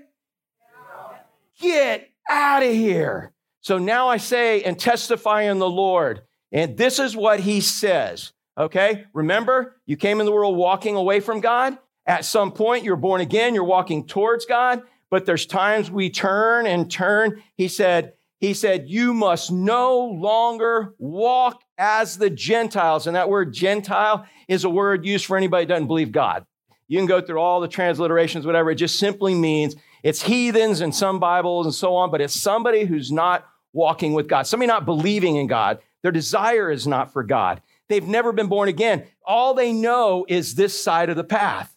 Get 1.59 2.09
out 2.29 2.63
of 2.63 2.71
here. 2.71 3.31
So 3.61 3.79
now 3.79 4.07
I 4.09 4.17
say 4.17 4.61
and 4.61 4.79
testify 4.79 5.43
in 5.43 5.57
the 5.59 5.69
Lord. 5.69 6.21
And 6.51 6.77
this 6.77 6.99
is 6.99 7.15
what 7.15 7.39
he 7.39 7.61
says. 7.61 8.31
Okay? 8.57 9.05
Remember, 9.13 9.75
you 9.85 9.97
came 9.97 10.19
in 10.19 10.25
the 10.25 10.31
world 10.31 10.55
walking 10.55 10.95
away 10.95 11.19
from 11.19 11.41
God. 11.41 11.77
At 12.05 12.23
some 12.23 12.51
point, 12.51 12.83
you're 12.83 12.95
born 12.95 13.21
again, 13.21 13.55
you're 13.55 13.63
walking 13.63 14.05
towards 14.05 14.45
God, 14.45 14.83
but 15.09 15.25
there's 15.25 15.47
times 15.47 15.89
we 15.89 16.11
turn 16.11 16.67
and 16.67 16.89
turn. 16.89 17.41
He 17.55 17.67
said, 17.67 18.13
he 18.39 18.53
said, 18.53 18.89
You 18.89 19.13
must 19.13 19.51
no 19.51 19.99
longer 19.99 20.93
walk 20.97 21.61
as 21.77 22.17
the 22.17 22.29
Gentiles. 22.29 23.07
And 23.07 23.15
that 23.15 23.29
word 23.29 23.53
Gentile 23.53 24.25
is 24.47 24.63
a 24.63 24.69
word 24.69 25.05
used 25.05 25.25
for 25.25 25.37
anybody 25.37 25.63
who 25.63 25.69
doesn't 25.69 25.87
believe 25.87 26.11
God. 26.11 26.45
You 26.87 26.99
can 26.99 27.07
go 27.07 27.21
through 27.21 27.39
all 27.39 27.61
the 27.61 27.67
transliterations, 27.67 28.45
whatever. 28.45 28.71
It 28.71 28.75
just 28.75 28.99
simply 28.99 29.33
means 29.33 29.75
it's 30.03 30.21
heathens 30.21 30.81
in 30.81 30.91
some 30.91 31.19
Bibles 31.19 31.65
and 31.65 31.73
so 31.73 31.95
on, 31.95 32.11
but 32.11 32.21
it's 32.21 32.39
somebody 32.39 32.85
who's 32.85 33.11
not 33.11 33.47
walking 33.73 34.13
with 34.13 34.27
God, 34.27 34.45
somebody 34.45 34.67
not 34.67 34.85
believing 34.85 35.35
in 35.35 35.47
God. 35.47 35.79
Their 36.03 36.11
desire 36.11 36.69
is 36.69 36.85
not 36.85 37.11
for 37.11 37.23
God. 37.23 37.61
They've 37.89 38.07
never 38.07 38.31
been 38.31 38.47
born 38.47 38.69
again. 38.69 39.05
All 39.25 39.53
they 39.53 39.73
know 39.73 40.25
is 40.27 40.55
this 40.55 40.79
side 40.79 41.09
of 41.09 41.15
the 41.15 41.23
path. 41.23 41.75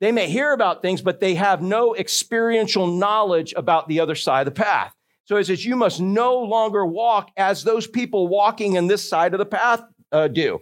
They 0.00 0.12
may 0.12 0.28
hear 0.28 0.52
about 0.52 0.82
things, 0.82 1.02
but 1.02 1.20
they 1.20 1.34
have 1.34 1.62
no 1.62 1.94
experiential 1.94 2.86
knowledge 2.86 3.52
about 3.56 3.88
the 3.88 4.00
other 4.00 4.14
side 4.14 4.46
of 4.46 4.54
the 4.54 4.60
path. 4.60 4.94
So 5.28 5.36
he 5.36 5.44
says, 5.44 5.64
You 5.64 5.76
must 5.76 6.00
no 6.00 6.38
longer 6.38 6.86
walk 6.86 7.30
as 7.36 7.62
those 7.62 7.86
people 7.86 8.28
walking 8.28 8.76
in 8.76 8.86
this 8.86 9.06
side 9.06 9.34
of 9.34 9.38
the 9.38 9.44
path 9.44 9.82
uh, 10.10 10.28
do, 10.28 10.60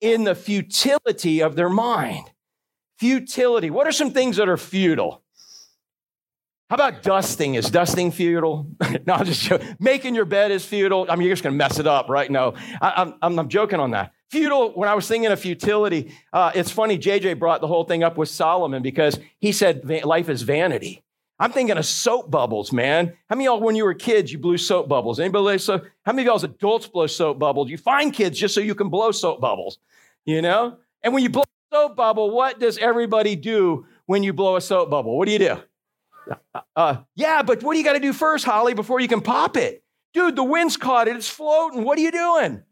in 0.00 0.24
the 0.24 0.34
futility 0.34 1.40
of 1.42 1.56
their 1.56 1.68
mind. 1.68 2.30
Futility. 2.98 3.68
What 3.68 3.86
are 3.86 3.92
some 3.92 4.12
things 4.12 4.38
that 4.38 4.48
are 4.48 4.56
futile? 4.56 5.22
How 6.70 6.76
about 6.76 7.02
dusting? 7.02 7.54
Is 7.54 7.70
dusting 7.70 8.12
futile? 8.12 8.66
no, 9.06 9.12
I'm 9.12 9.26
just 9.26 9.42
joking. 9.42 9.76
Making 9.78 10.14
your 10.14 10.24
bed 10.24 10.52
is 10.52 10.64
futile. 10.64 11.04
I 11.10 11.14
mean, 11.14 11.26
you're 11.26 11.36
just 11.36 11.42
going 11.42 11.52
to 11.52 11.58
mess 11.58 11.78
it 11.78 11.86
up, 11.86 12.08
right? 12.08 12.30
No, 12.30 12.54
I, 12.80 13.02
am 13.20 13.38
I'm 13.38 13.48
joking 13.50 13.78
on 13.78 13.90
that. 13.90 14.12
Futile, 14.30 14.70
when 14.72 14.88
I 14.88 14.94
was 14.94 15.06
thinking 15.06 15.30
of 15.30 15.38
futility, 15.38 16.14
uh, 16.32 16.50
it's 16.54 16.70
funny, 16.70 16.98
JJ 16.98 17.38
brought 17.38 17.60
the 17.60 17.68
whole 17.68 17.84
thing 17.84 18.02
up 18.02 18.16
with 18.16 18.30
Solomon 18.30 18.82
because 18.82 19.20
he 19.38 19.52
said 19.52 19.84
life 20.04 20.30
is 20.30 20.42
vanity. 20.42 21.04
I'm 21.38 21.52
thinking 21.52 21.76
of 21.76 21.84
soap 21.84 22.30
bubbles, 22.30 22.72
man. 22.72 23.12
How 23.28 23.36
many 23.36 23.46
of 23.46 23.58
y'all, 23.58 23.60
when 23.60 23.76
you 23.76 23.84
were 23.84 23.94
kids, 23.94 24.32
you 24.32 24.38
blew 24.38 24.56
soap 24.56 24.88
bubbles? 24.88 25.20
Anybody? 25.20 25.58
So, 25.58 25.82
how 26.04 26.12
many 26.12 26.22
of 26.22 26.26
y'all, 26.26 26.36
as 26.36 26.44
adults, 26.44 26.86
blow 26.86 27.06
soap 27.06 27.38
bubbles? 27.38 27.68
You 27.68 27.76
find 27.76 28.12
kids 28.12 28.38
just 28.38 28.54
so 28.54 28.60
you 28.60 28.74
can 28.74 28.88
blow 28.88 29.10
soap 29.12 29.40
bubbles, 29.40 29.78
you 30.24 30.40
know? 30.40 30.78
And 31.02 31.12
when 31.12 31.22
you 31.22 31.28
blow 31.28 31.42
a 31.42 31.74
soap 31.74 31.96
bubble, 31.96 32.30
what 32.30 32.58
does 32.58 32.78
everybody 32.78 33.36
do 33.36 33.86
when 34.06 34.22
you 34.22 34.32
blow 34.32 34.56
a 34.56 34.60
soap 34.62 34.88
bubble? 34.88 35.18
What 35.18 35.26
do 35.26 35.32
you 35.32 35.38
do? 35.38 35.56
Uh, 36.54 36.60
uh 36.74 36.96
yeah, 37.14 37.42
but 37.42 37.62
what 37.62 37.74
do 37.74 37.78
you 37.78 37.84
got 37.84 37.92
to 37.92 38.00
do 38.00 38.14
first, 38.14 38.46
Holly, 38.46 38.72
before 38.72 39.00
you 39.00 39.08
can 39.08 39.20
pop 39.20 39.58
it? 39.58 39.84
Dude, 40.14 40.36
the 40.36 40.42
wind's 40.42 40.78
caught 40.78 41.08
it. 41.08 41.16
It's 41.16 41.28
floating. 41.28 41.84
What 41.84 41.98
are 41.98 42.02
you 42.02 42.12
doing? 42.12 42.62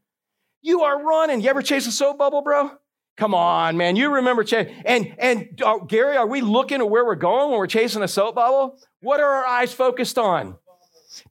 You 0.63 0.81
are 0.83 1.05
running. 1.05 1.43
You 1.43 1.51
ever 1.51 1.61
chase 1.61 1.87
a 1.87 1.93
soap 1.93 2.17
bubble, 2.17 2.41
bro? 2.41 2.71
Come 3.17 3.35
on, 3.35 3.77
man. 3.77 3.97
You 3.97 4.15
remember 4.15 4.43
chasing. 4.43 4.75
And, 4.85 5.15
and 5.19 5.63
uh, 5.65 5.79
Gary, 5.79 6.17
are 6.17 6.27
we 6.27 6.41
looking 6.41 6.81
at 6.81 6.91
where 6.91 7.05
we're 7.05 7.15
going 7.15 7.51
when 7.51 7.59
we're 7.59 7.67
chasing 7.67 8.03
a 8.03 8.09
soap 8.09 8.35
bubble? 8.35 8.79
What 9.01 9.21
are 9.21 9.29
our 9.29 9.47
eyes 9.47 9.73
focused 9.73 10.19
on? 10.19 10.57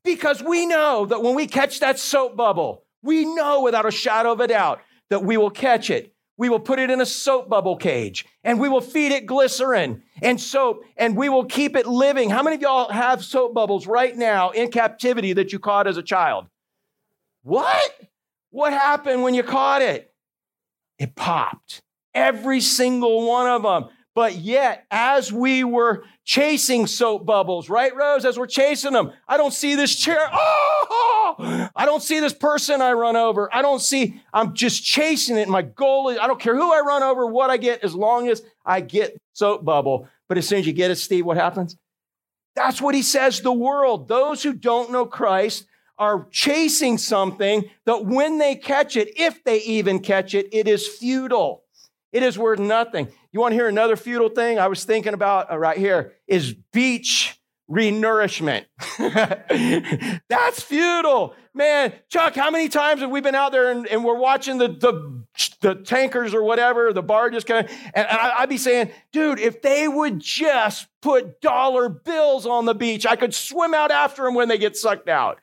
Because 0.03 0.41
we 0.41 0.65
know 0.65 1.05
that 1.05 1.21
when 1.21 1.35
we 1.35 1.45
catch 1.45 1.81
that 1.81 1.99
soap 1.99 2.37
bubble, 2.37 2.85
we 3.01 3.25
know 3.25 3.61
without 3.61 3.85
a 3.85 3.91
shadow 3.91 4.31
of 4.31 4.39
a 4.39 4.47
doubt 4.47 4.79
that 5.09 5.23
we 5.23 5.35
will 5.35 5.49
catch 5.49 5.89
it 5.89 6.13
we 6.37 6.49
will 6.49 6.59
put 6.59 6.79
it 6.79 6.89
in 6.89 6.99
a 6.99 7.05
soap 7.05 7.47
bubble 7.47 7.77
cage 7.77 8.25
and 8.43 8.59
we 8.59 8.67
will 8.67 8.81
feed 8.81 9.11
it 9.11 9.25
glycerin 9.25 10.01
and 10.21 10.39
soap 10.39 10.83
and 10.97 11.15
we 11.15 11.29
will 11.29 11.45
keep 11.45 11.75
it 11.75 11.85
living. 11.85 12.29
How 12.29 12.41
many 12.41 12.55
of 12.55 12.61
y'all 12.61 12.91
have 12.91 13.23
soap 13.23 13.53
bubbles 13.53 13.85
right 13.85 14.15
now 14.15 14.49
in 14.49 14.71
captivity 14.71 15.33
that 15.33 15.53
you 15.53 15.59
caught 15.59 15.87
as 15.87 15.97
a 15.97 16.03
child? 16.03 16.47
What? 17.43 17.95
What 18.49 18.73
happened 18.73 19.23
when 19.23 19.33
you 19.33 19.43
caught 19.43 19.81
it? 19.81 20.12
It 21.03 21.15
popped. 21.15 21.81
Every 22.13 22.61
single 22.61 23.27
one 23.27 23.45
of 23.45 23.63
them. 23.63 23.89
But 24.15 24.37
yet, 24.37 24.85
as 24.89 25.33
we 25.33 25.65
were 25.65 26.05
chasing 26.23 26.87
soap 26.87 27.25
bubbles, 27.25 27.67
right, 27.67 27.93
Rose? 27.93 28.23
As 28.23 28.39
we're 28.39 28.47
chasing 28.47 28.93
them, 28.93 29.11
I 29.27 29.35
don't 29.35 29.51
see 29.51 29.75
this 29.75 29.93
chair. 29.93 30.29
Oh, 30.31 31.69
I 31.75 31.85
don't 31.85 32.01
see 32.01 32.21
this 32.21 32.31
person 32.31 32.81
I 32.81 32.93
run 32.93 33.17
over. 33.17 33.53
I 33.53 33.61
don't 33.61 33.81
see, 33.81 34.21
I'm 34.33 34.53
just 34.53 34.81
chasing 34.85 35.35
it. 35.35 35.49
My 35.49 35.63
goal 35.63 36.07
is, 36.07 36.17
I 36.19 36.27
don't 36.27 36.39
care 36.39 36.55
who 36.55 36.71
I 36.71 36.79
run 36.79 37.03
over, 37.03 37.25
what 37.27 37.49
I 37.49 37.57
get, 37.57 37.83
as 37.83 37.93
long 37.93 38.29
as 38.29 38.41
I 38.65 38.79
get 38.79 39.19
soap 39.33 39.65
bubble. 39.65 40.07
But 40.29 40.37
as 40.37 40.47
soon 40.47 40.59
as 40.59 40.67
you 40.67 40.71
get 40.71 40.89
it, 40.89 40.95
Steve, 40.95 41.25
what 41.25 41.35
happens? 41.35 41.75
That's 42.55 42.81
what 42.81 42.95
he 42.95 43.01
says 43.01 43.41
the 43.41 43.51
world, 43.51 44.07
those 44.07 44.41
who 44.41 44.53
don't 44.53 44.91
know 44.91 45.05
Christ, 45.05 45.65
are 45.97 46.27
chasing 46.31 46.97
something 46.97 47.63
that 47.85 48.05
when 48.05 48.37
they 48.37 48.55
catch 48.55 48.95
it, 48.95 49.17
if 49.17 49.43
they 49.43 49.61
even 49.61 49.99
catch 49.99 50.33
it, 50.33 50.49
it 50.51 50.67
is 50.67 50.87
futile. 50.87 51.63
It 52.11 52.23
is 52.23 52.37
worth 52.37 52.59
nothing. 52.59 53.07
You 53.31 53.39
want 53.39 53.53
to 53.53 53.55
hear 53.55 53.67
another 53.67 53.95
futile 53.95 54.29
thing? 54.29 54.59
I 54.59 54.67
was 54.67 54.83
thinking 54.83 55.13
about 55.13 55.51
uh, 55.51 55.57
right 55.57 55.77
here 55.77 56.13
is 56.27 56.53
beach 56.71 57.39
renourishment. 57.69 58.65
That's 60.29 60.61
futile. 60.61 61.33
Man, 61.55 61.93
Chuck, 62.09 62.35
how 62.35 62.51
many 62.51 62.67
times 62.69 63.01
have 63.01 63.09
we 63.09 63.21
been 63.21 63.35
out 63.35 63.51
there 63.51 63.71
and, 63.71 63.87
and 63.87 64.03
we're 64.03 64.17
watching 64.17 64.57
the, 64.57 64.67
the, 64.67 65.23
the, 65.61 65.75
tankers 65.75 66.33
or 66.33 66.43
whatever, 66.43 66.93
the 66.93 67.03
barges 67.03 67.43
kind 67.43 67.65
of, 67.65 67.71
and 67.93 68.07
I, 68.07 68.33
I'd 68.39 68.49
be 68.49 68.57
saying, 68.57 68.91
dude, 69.11 69.39
if 69.39 69.61
they 69.61 69.87
would 69.87 70.19
just 70.19 70.87
put 71.01 71.41
dollar 71.41 71.89
bills 71.89 72.45
on 72.45 72.65
the 72.65 72.75
beach, 72.75 73.05
I 73.05 73.15
could 73.15 73.33
swim 73.33 73.73
out 73.73 73.91
after 73.91 74.23
them 74.23 74.33
when 74.33 74.47
they 74.47 74.57
get 74.57 74.75
sucked 74.75 75.09
out. 75.09 75.39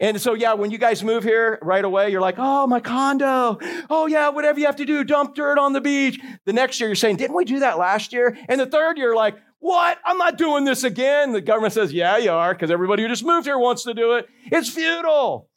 And 0.00 0.18
so, 0.18 0.32
yeah, 0.32 0.54
when 0.54 0.70
you 0.70 0.78
guys 0.78 1.04
move 1.04 1.22
here 1.22 1.58
right 1.60 1.84
away, 1.84 2.10
you're 2.10 2.22
like, 2.22 2.36
oh, 2.38 2.66
my 2.66 2.80
condo. 2.80 3.58
Oh, 3.90 4.06
yeah, 4.06 4.30
whatever 4.30 4.58
you 4.58 4.64
have 4.64 4.76
to 4.76 4.86
do, 4.86 5.04
dump 5.04 5.34
dirt 5.34 5.58
on 5.58 5.74
the 5.74 5.80
beach. 5.80 6.18
The 6.46 6.54
next 6.54 6.80
year, 6.80 6.88
you're 6.88 6.96
saying, 6.96 7.16
didn't 7.16 7.36
we 7.36 7.44
do 7.44 7.58
that 7.60 7.76
last 7.76 8.12
year? 8.12 8.36
And 8.48 8.58
the 8.58 8.66
third 8.66 8.96
year, 8.96 9.14
like, 9.14 9.36
what? 9.58 9.98
I'm 10.06 10.16
not 10.16 10.38
doing 10.38 10.64
this 10.64 10.84
again. 10.84 11.32
The 11.32 11.42
government 11.42 11.74
says, 11.74 11.92
yeah, 11.92 12.16
you 12.16 12.30
are, 12.30 12.54
because 12.54 12.70
everybody 12.70 13.02
who 13.02 13.10
just 13.10 13.24
moved 13.24 13.46
here 13.46 13.58
wants 13.58 13.84
to 13.84 13.92
do 13.92 14.14
it. 14.14 14.26
It's 14.46 14.70
futile. 14.70 15.50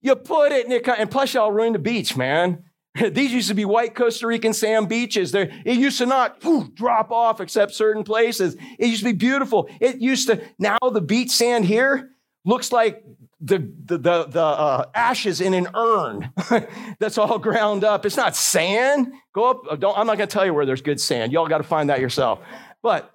You 0.00 0.16
put 0.16 0.52
it, 0.52 0.70
it 0.70 0.88
and 0.88 1.10
plus, 1.10 1.34
y'all 1.34 1.52
ruined 1.52 1.74
the 1.74 1.80
beach, 1.80 2.16
man. 2.16 2.64
These 3.10 3.34
used 3.34 3.48
to 3.48 3.54
be 3.54 3.66
white 3.66 3.94
Costa 3.94 4.26
Rican 4.26 4.54
sand 4.54 4.88
beaches. 4.88 5.32
They're, 5.32 5.50
it 5.66 5.76
used 5.76 5.98
to 5.98 6.06
not 6.06 6.42
whew, 6.42 6.70
drop 6.72 7.10
off 7.10 7.40
except 7.40 7.72
certain 7.72 8.02
places. 8.02 8.56
It 8.78 8.86
used 8.86 9.00
to 9.00 9.12
be 9.12 9.12
beautiful. 9.12 9.68
It 9.80 10.00
used 10.00 10.28
to, 10.28 10.42
now 10.58 10.78
the 10.90 11.02
beach 11.02 11.30
sand 11.30 11.66
here 11.66 12.12
looks 12.44 12.72
like 12.72 13.04
the, 13.40 13.58
the, 13.84 13.98
the, 13.98 14.24
the 14.24 14.40
uh, 14.42 14.84
ashes 14.94 15.40
in 15.40 15.52
an 15.52 15.68
urn 15.74 16.30
that's 16.98 17.18
all 17.18 17.38
ground 17.38 17.84
up. 17.84 18.06
It's 18.06 18.16
not 18.16 18.34
sand. 18.34 19.12
Go 19.34 19.50
up. 19.50 19.62
Uh, 19.70 19.76
don't, 19.76 19.96
I'm 19.96 20.06
not 20.06 20.16
going 20.16 20.28
to 20.28 20.32
tell 20.32 20.46
you 20.46 20.54
where 20.54 20.64
there's 20.64 20.82
good 20.82 21.00
sand. 21.00 21.32
Y'all 21.32 21.46
got 21.46 21.58
to 21.58 21.64
find 21.64 21.90
that 21.90 22.00
yourself. 22.00 22.40
But 22.82 23.12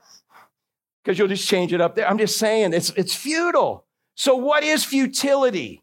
because 1.04 1.18
you'll 1.18 1.28
just 1.28 1.48
change 1.48 1.74
it 1.74 1.82
up 1.82 1.96
there. 1.96 2.08
I'm 2.08 2.18
just 2.18 2.38
saying 2.38 2.74
it's, 2.74 2.92
it's 2.92 3.16
futile. 3.16 3.86
So, 4.16 4.36
what 4.36 4.64
is 4.64 4.84
futility? 4.84 5.82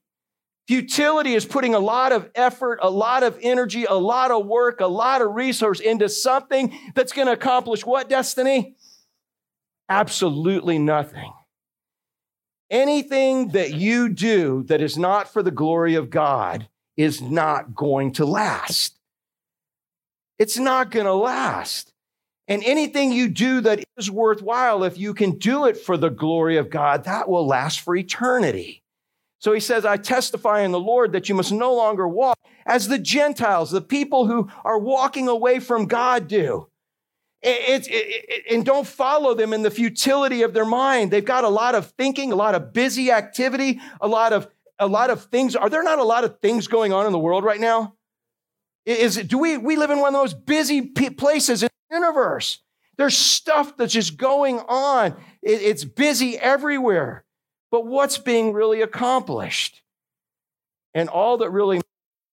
Futility 0.69 1.35
is 1.35 1.47
putting 1.47 1.75
a 1.75 1.79
lot 1.79 2.13
of 2.13 2.31
effort, 2.35 2.79
a 2.83 2.91
lot 2.91 3.23
of 3.23 3.39
energy, 3.41 3.85
a 3.85 3.95
lot 3.95 4.31
of 4.31 4.47
work, 4.47 4.81
a 4.81 4.87
lot 4.87 5.23
of 5.23 5.35
resource 5.35 5.81
into 5.81 6.11
something 6.11 6.79
that's 6.95 7.13
going 7.13 7.27
to 7.27 7.33
accomplish 7.33 7.87
what 7.87 8.09
destiny? 8.09 8.77
Absolutely 9.89 10.79
nothing. 10.79 11.33
Anything 12.71 13.49
that 13.49 13.75
you 13.75 14.09
do 14.09 14.63
that 14.65 14.83
is 14.83 14.99
not 14.99 15.33
for 15.33 15.43
the 15.43 15.51
glory 15.51 15.95
of 15.95 16.11
God 16.11 16.69
is 16.97 17.23
not 17.23 17.75
going 17.75 18.13
to 18.15 18.27
last. 18.27 18.99
It's 20.39 20.59
not 20.59 20.91
going 20.91 21.07
to 21.07 21.15
last. 21.15 21.93
And 22.47 22.63
anything 22.65 23.13
you 23.13 23.29
do 23.29 23.61
that 23.63 23.85
is 23.97 24.11
worthwhile, 24.11 24.85
if 24.85 24.99
you 24.99 25.15
can 25.15 25.39
do 25.39 25.67
it 25.67 25.77
for 25.77 25.97
the 25.97 26.11
glory 26.11 26.57
of 26.57 26.71
God, 26.71 27.05
that 27.05 27.29
will 27.29 27.47
last 27.47 27.81
for 27.81 27.95
eternity. 27.95 28.83
So 29.39 29.53
he 29.53 29.61
says, 29.61 29.85
I 29.85 29.97
testify 29.97 30.61
in 30.61 30.73
the 30.73 30.81
Lord 30.81 31.13
that 31.13 31.29
you 31.29 31.35
must 31.35 31.53
no 31.53 31.75
longer 31.75 32.09
walk 32.09 32.39
as 32.67 32.89
the 32.89 32.99
Gentiles, 32.99 33.71
the 33.71 33.81
people 33.81 34.27
who 34.27 34.51
are 34.65 34.79
walking 34.79 35.29
away 35.29 35.61
from 35.61 35.87
God 35.87 36.27
do. 36.27 36.69
It, 37.41 37.87
it, 37.87 37.91
it, 37.91 38.45
and 38.53 38.65
don't 38.65 38.87
follow 38.87 39.35
them 39.35 39.53
in 39.53 39.63
the 39.63 39.71
futility 39.71 40.43
of 40.43 40.55
their 40.55 40.65
mind. 40.65 41.11
They've 41.11 41.25
got 41.25 41.45
a 41.45 41.49
lot 41.49 41.75
of 41.75 41.93
thinking, 41.93 42.33
a 42.33 42.37
lot 42.37 42.55
of 42.55 42.73
busy 42.73 43.13
activity, 43.13 43.81
a 44.01 44.09
lot 44.09 44.33
of 44.33 44.49
a 44.81 44.87
lot 44.87 45.11
of 45.11 45.25
things. 45.25 45.57
Are 45.57 45.69
there 45.69 45.83
not 45.83 45.99
a 45.99 46.05
lot 46.05 46.25
of 46.25 46.41
things 46.41 46.69
going 46.69 46.93
on 46.93 47.07
in 47.07 47.13
the 47.13 47.19
world 47.19 47.45
right 47.45 47.61
now? 47.61 47.95
Is 48.87 49.17
it, 49.17 49.29
do 49.29 49.39
we 49.39 49.57
we 49.57 49.77
live 49.77 49.91
in 49.91 49.99
one 49.99 50.09
of 50.09 50.13
the 50.15 50.19
most 50.19 50.47
busy 50.47 50.83
places 50.83 51.63
in 51.63 51.69
the 51.91 51.97
universe? 51.97 52.59
There's 52.97 53.17
stuff 53.17 53.77
that's 53.77 53.93
just 53.93 54.17
going 54.17 54.59
on. 54.59 55.15
it's 55.43 55.85
busy 55.85 56.37
everywhere. 56.37 57.25
But 57.71 57.87
what's 57.87 58.19
being 58.19 58.53
really 58.53 58.81
accomplished? 58.81 59.83
And 60.95 61.09
all 61.09 61.39
that 61.39 61.51
really 61.51 61.81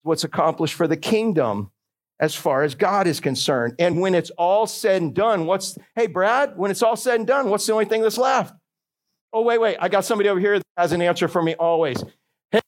what's 0.02 0.24
accomplished 0.24 0.74
for 0.74 0.86
the 0.86 0.96
kingdom 0.96 1.72
as 2.22 2.36
far 2.36 2.62
as 2.62 2.76
God 2.76 3.08
is 3.08 3.18
concerned. 3.18 3.74
And 3.80 4.00
when 4.00 4.14
it's 4.14 4.30
all 4.38 4.68
said 4.68 5.02
and 5.02 5.12
done, 5.12 5.44
what's, 5.44 5.76
hey, 5.96 6.06
Brad, 6.06 6.56
when 6.56 6.70
it's 6.70 6.82
all 6.82 6.94
said 6.94 7.16
and 7.16 7.26
done, 7.26 7.50
what's 7.50 7.66
the 7.66 7.72
only 7.72 7.84
thing 7.84 8.00
that's 8.00 8.16
left? 8.16 8.54
Oh, 9.32 9.42
wait, 9.42 9.60
wait, 9.60 9.76
I 9.80 9.88
got 9.88 10.04
somebody 10.04 10.28
over 10.28 10.38
here 10.38 10.58
that 10.58 10.66
has 10.76 10.92
an 10.92 11.02
answer 11.02 11.26
for 11.26 11.42
me 11.42 11.56
always. 11.56 12.02
Hey, 12.52 12.60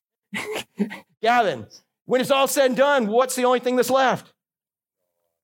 Gavin, 1.23 1.67
when 2.07 2.21
it's 2.21 2.33
all 2.33 2.49
said 2.49 2.67
and 2.67 2.77
done, 2.77 3.07
what's 3.07 3.37
the 3.37 3.45
only 3.45 3.61
thing 3.61 3.77
that's 3.77 3.91
left? 3.91 4.33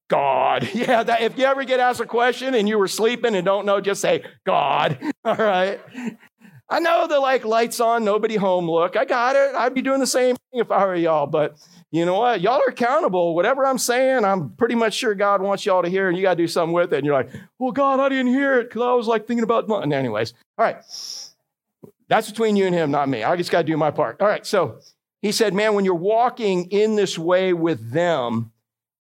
God. 0.08 0.68
Yeah, 0.74 1.04
that, 1.04 1.22
if 1.22 1.38
you 1.38 1.44
ever 1.44 1.62
get 1.62 1.78
asked 1.78 2.00
a 2.00 2.06
question 2.06 2.54
and 2.54 2.68
you 2.68 2.78
were 2.78 2.88
sleeping 2.88 3.36
and 3.36 3.44
don't 3.44 3.64
know, 3.64 3.80
just 3.80 4.00
say, 4.00 4.24
God. 4.44 4.98
All 5.24 5.36
right. 5.36 5.80
I 6.70 6.78
know 6.78 7.08
the 7.08 7.18
like 7.18 7.44
lights 7.44 7.80
on, 7.80 8.04
nobody 8.04 8.36
home 8.36 8.70
look. 8.70 8.96
I 8.96 9.04
got 9.04 9.34
it. 9.34 9.56
I'd 9.56 9.74
be 9.74 9.82
doing 9.82 9.98
the 9.98 10.06
same 10.06 10.36
thing 10.36 10.60
if 10.60 10.70
I 10.70 10.86
were 10.86 10.94
y'all, 10.94 11.26
but 11.26 11.58
you 11.90 12.04
know 12.04 12.20
what? 12.20 12.40
Y'all 12.40 12.60
are 12.60 12.70
accountable. 12.70 13.34
Whatever 13.34 13.66
I'm 13.66 13.78
saying, 13.78 14.24
I'm 14.24 14.50
pretty 14.50 14.76
much 14.76 14.94
sure 14.94 15.16
God 15.16 15.42
wants 15.42 15.66
y'all 15.66 15.82
to 15.82 15.88
hear, 15.88 16.08
and 16.08 16.16
you 16.16 16.22
got 16.22 16.34
to 16.34 16.42
do 16.42 16.46
something 16.46 16.72
with 16.72 16.92
it. 16.92 16.98
And 16.98 17.06
you're 17.06 17.14
like, 17.14 17.30
well, 17.58 17.72
God, 17.72 17.98
I 17.98 18.08
didn't 18.08 18.28
hear 18.28 18.60
it 18.60 18.68
because 18.68 18.82
I 18.82 18.92
was 18.92 19.08
like 19.08 19.26
thinking 19.26 19.42
about. 19.42 19.68
And 19.68 19.92
anyways, 19.92 20.32
all 20.56 20.64
right. 20.64 20.76
That's 22.08 22.30
between 22.30 22.54
you 22.54 22.66
and 22.66 22.74
him, 22.74 22.92
not 22.92 23.08
me. 23.08 23.24
I 23.24 23.36
just 23.36 23.50
got 23.50 23.62
to 23.62 23.66
do 23.66 23.76
my 23.76 23.90
part. 23.90 24.20
All 24.20 24.28
right. 24.28 24.46
So 24.46 24.78
he 25.22 25.32
said, 25.32 25.54
man, 25.54 25.74
when 25.74 25.84
you're 25.84 25.94
walking 25.94 26.70
in 26.70 26.94
this 26.94 27.18
way 27.18 27.52
with 27.52 27.92
them, 27.92 28.52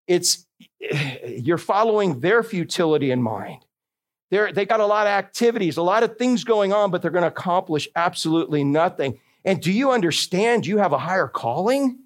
it's 0.07 0.47
you're 1.27 1.59
following 1.59 2.21
their 2.21 2.43
futility 2.43 3.11
in 3.11 3.23
mind. 3.23 3.65
They're, 4.31 4.53
they 4.53 4.67
got 4.67 4.81
a 4.81 4.87
lot 4.87 5.07
of 5.07 5.13
activities, 5.13 5.77
a 5.77 5.83
lot 5.83 6.03
of 6.03 6.19
things 6.19 6.45
going 6.45 6.73
on, 6.73 6.91
but 6.91 7.01
they're 7.01 7.11
going 7.11 7.23
to 7.23 7.29
accomplish 7.29 7.89
absolutely 7.97 8.63
nothing. 8.65 9.19
And 9.45 9.61
do 9.61 9.73
you 9.73 9.91
understand 9.91 10.67
you 10.67 10.79
have 10.79 10.93
a 10.93 10.99
higher 10.99 11.29
calling? 11.29 11.99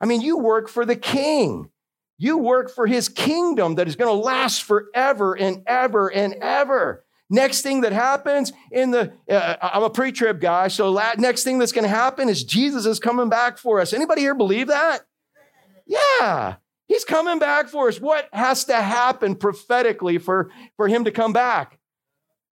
I 0.00 0.06
mean, 0.06 0.22
you 0.22 0.38
work 0.38 0.68
for 0.68 0.86
the 0.86 0.96
king. 0.96 1.70
You 2.16 2.38
work 2.38 2.70
for 2.70 2.86
his 2.86 3.08
kingdom 3.08 3.74
that 3.74 3.88
is 3.88 3.96
going 3.96 4.14
to 4.14 4.24
last 4.24 4.62
forever 4.62 5.34
and 5.34 5.62
ever 5.66 6.10
and 6.10 6.34
ever. 6.40 7.04
Next 7.30 7.62
thing 7.62 7.82
that 7.82 7.92
happens 7.92 8.52
in 8.72 8.90
the, 8.90 9.12
uh, 9.30 9.56
I'm 9.62 9.84
a 9.84 9.90
pre-trib 9.90 10.40
guy, 10.40 10.68
so 10.68 10.90
la- 10.90 11.14
next 11.16 11.44
thing 11.44 11.58
that's 11.58 11.72
going 11.72 11.84
to 11.84 11.88
happen 11.88 12.28
is 12.28 12.42
Jesus 12.42 12.86
is 12.86 12.98
coming 12.98 13.28
back 13.28 13.56
for 13.56 13.80
us. 13.80 13.92
Anybody 13.92 14.22
here 14.22 14.34
believe 14.34 14.66
that? 14.66 15.02
Yeah, 15.86 16.56
he's 16.90 17.04
coming 17.04 17.38
back 17.38 17.68
for 17.68 17.88
us. 17.88 18.00
What 18.00 18.28
has 18.32 18.64
to 18.64 18.74
happen 18.74 19.36
prophetically 19.36 20.18
for, 20.18 20.50
for 20.76 20.88
him 20.88 21.04
to 21.04 21.12
come 21.12 21.32
back? 21.32 21.78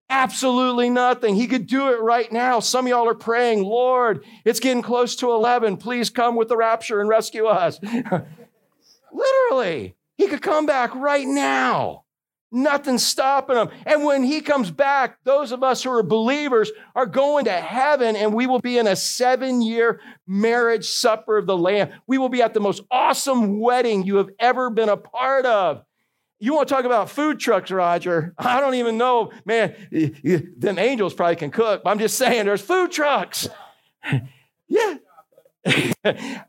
Absolutely 0.09 0.89
nothing. 0.89 1.35
He 1.35 1.45
could 1.45 1.67
do 1.67 1.89
it 1.89 2.01
right 2.01 2.31
now. 2.31 2.61
Some 2.61 2.85
of 2.85 2.89
y'all 2.89 3.07
are 3.07 3.13
praying, 3.13 3.63
Lord, 3.63 4.23
it's 4.45 4.59
getting 4.59 4.81
close 4.81 5.15
to 5.17 5.29
11. 5.29 5.77
Please 5.77 6.09
come 6.09 6.35
with 6.35 6.47
the 6.47 6.57
rapture 6.57 6.99
and 6.99 7.09
rescue 7.09 7.45
us. 7.45 7.79
Literally, 9.13 9.95
he 10.17 10.27
could 10.27 10.41
come 10.41 10.65
back 10.65 10.95
right 10.95 11.27
now. 11.27 12.05
Nothing's 12.51 13.05
stopping 13.05 13.57
him. 13.57 13.69
And 13.85 14.03
when 14.03 14.23
he 14.23 14.41
comes 14.41 14.71
back, 14.71 15.17
those 15.23 15.51
of 15.51 15.63
us 15.63 15.83
who 15.83 15.91
are 15.91 16.01
believers 16.01 16.71
are 16.95 17.05
going 17.05 17.45
to 17.45 17.51
heaven 17.51 18.15
and 18.15 18.33
we 18.33 18.47
will 18.47 18.59
be 18.59 18.79
in 18.79 18.87
a 18.87 18.95
seven 18.95 19.61
year 19.61 20.01
marriage 20.25 20.87
supper 20.87 21.37
of 21.37 21.45
the 21.45 21.57
Lamb. 21.57 21.89
We 22.07 22.17
will 22.17 22.29
be 22.29 22.41
at 22.41 22.55
the 22.55 22.59
most 22.59 22.81
awesome 22.89 23.59
wedding 23.59 24.03
you 24.03 24.15
have 24.15 24.29
ever 24.39 24.71
been 24.71 24.89
a 24.89 24.97
part 24.97 25.45
of. 25.45 25.83
You 26.39 26.55
want 26.55 26.69
to 26.69 26.73
talk 26.73 26.85
about 26.85 27.09
food 27.09 27.39
trucks, 27.39 27.69
Roger? 27.69 28.33
I 28.37 28.61
don't 28.61 28.75
even 28.75 28.97
know, 28.97 29.31
man. 29.45 29.75
Them 29.91 30.79
angels 30.79 31.13
probably 31.13 31.35
can 31.35 31.51
cook. 31.51 31.83
But 31.83 31.89
I'm 31.91 31.99
just 31.99 32.17
saying, 32.17 32.45
there's 32.45 32.61
food 32.61 32.91
trucks. 32.91 33.47
yeah. 34.67 34.95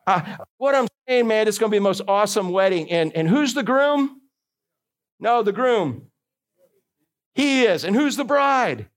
uh, 0.07 0.37
what 0.57 0.77
I'm 0.77 0.87
saying, 1.09 1.27
man, 1.27 1.49
it's 1.49 1.59
going 1.59 1.71
to 1.71 1.75
be 1.75 1.79
the 1.79 1.83
most 1.83 2.03
awesome 2.07 2.51
wedding. 2.51 2.91
And, 2.91 3.15
and 3.17 3.29
who's 3.29 3.53
the 3.53 3.65
groom? 3.65 4.20
No, 5.21 5.43
the 5.43 5.53
groom. 5.53 6.07
He 7.35 7.65
is. 7.65 7.85
And 7.85 7.95
who's 7.95 8.17
the 8.17 8.25
bride? 8.25 8.89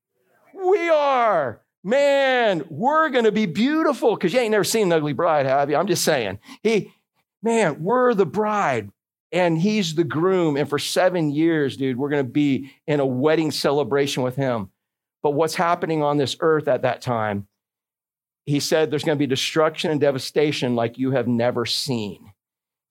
We 0.53 0.89
are. 0.89 1.61
Man, 1.83 2.63
we're 2.69 3.09
going 3.09 3.25
to 3.25 3.31
be 3.31 3.45
beautiful 3.45 4.15
because 4.15 4.33
you 4.33 4.39
ain't 4.39 4.51
never 4.51 4.63
seen 4.63 4.87
an 4.87 4.93
ugly 4.93 5.13
bride, 5.13 5.45
have 5.45 5.69
you? 5.69 5.75
I'm 5.75 5.87
just 5.87 6.05
saying. 6.05 6.39
He, 6.61 6.93
man, 7.41 7.83
we're 7.83 8.13
the 8.13 8.25
bride 8.25 8.89
and 9.33 9.57
he's 9.59 9.95
the 9.95 10.05
groom. 10.05 10.55
And 10.55 10.69
for 10.69 10.79
seven 10.79 11.29
years, 11.29 11.75
dude, 11.75 11.97
we're 11.97 12.09
going 12.09 12.25
to 12.25 12.31
be 12.31 12.71
in 12.87 13.01
a 13.01 13.05
wedding 13.05 13.51
celebration 13.51 14.23
with 14.23 14.37
him. 14.37 14.69
But 15.21 15.31
what's 15.31 15.55
happening 15.55 16.01
on 16.01 16.17
this 16.17 16.37
earth 16.39 16.69
at 16.69 16.83
that 16.83 17.01
time? 17.01 17.47
He 18.45 18.59
said 18.59 18.89
there's 18.89 19.03
going 19.03 19.17
to 19.17 19.23
be 19.23 19.27
destruction 19.27 19.91
and 19.91 19.99
devastation 19.99 20.75
like 20.75 20.97
you 20.97 21.11
have 21.11 21.27
never 21.27 21.65
seen 21.65 22.33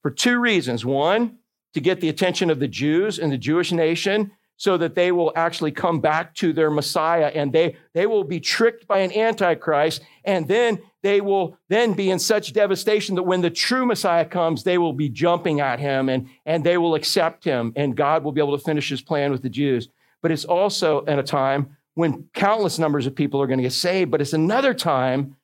for 0.03 0.11
two 0.11 0.39
reasons. 0.39 0.85
One, 0.85 1.39
to 1.75 1.81
get 1.81 2.01
the 2.01 2.09
attention 2.09 2.51
of 2.51 2.61
the 2.61 2.68
Jews 2.68 3.18
and 3.18 3.33
the 3.33 3.39
Jewish 3.39 3.73
nation 3.73 4.33
so 4.62 4.77
that 4.77 4.95
they 4.95 5.11
will 5.11 5.33
actually 5.35 5.73
come 5.73 6.01
back 6.01 6.35
to 6.37 6.53
their 6.53 6.70
Messiah 6.70 7.33
and 7.35 7.53
they, 7.53 7.77
they 7.95 8.07
will 8.07 8.23
be 8.23 8.39
tricked 8.39 8.87
by 8.87 8.99
an 8.99 9.12
antichrist 9.12 10.03
and 10.25 10.47
then 10.47 10.79
they 11.03 11.20
will 11.20 11.59
then 11.68 11.95
be 11.95 12.11
in 12.11 12.18
such 12.20 12.53
devastation 12.53 13.16
that 13.16 13.25
when 13.25 13.41
the 13.41 13.51
true 13.51 13.85
Messiah 13.85 14.25
comes, 14.25 14.62
they 14.62 14.79
will 14.79 14.93
be 14.93 15.09
jumping 15.09 15.61
at 15.61 15.81
him 15.81 16.09
and, 16.09 16.29
and 16.47 16.62
they 16.62 16.79
will 16.79 16.95
accept 16.95 17.43
him 17.43 17.73
and 17.75 17.97
God 17.97 18.23
will 18.23 18.31
be 18.31 18.41
able 18.41 18.57
to 18.57 18.64
finish 18.64 18.89
his 18.89 19.03
plan 19.03 19.33
with 19.33 19.43
the 19.43 19.49
Jews. 19.49 19.89
But 20.20 20.31
it's 20.31 20.45
also 20.45 21.05
at 21.07 21.18
a 21.18 21.25
time 21.25 21.77
when 21.95 22.29
countless 22.33 22.79
numbers 22.79 23.07
of 23.07 23.16
people 23.16 23.43
are 23.43 23.49
going 23.49 23.59
to 23.59 23.64
get 23.64 23.73
saved, 23.73 24.12
but 24.12 24.20
it's 24.20 24.33
another 24.33 24.75
time 24.75 25.37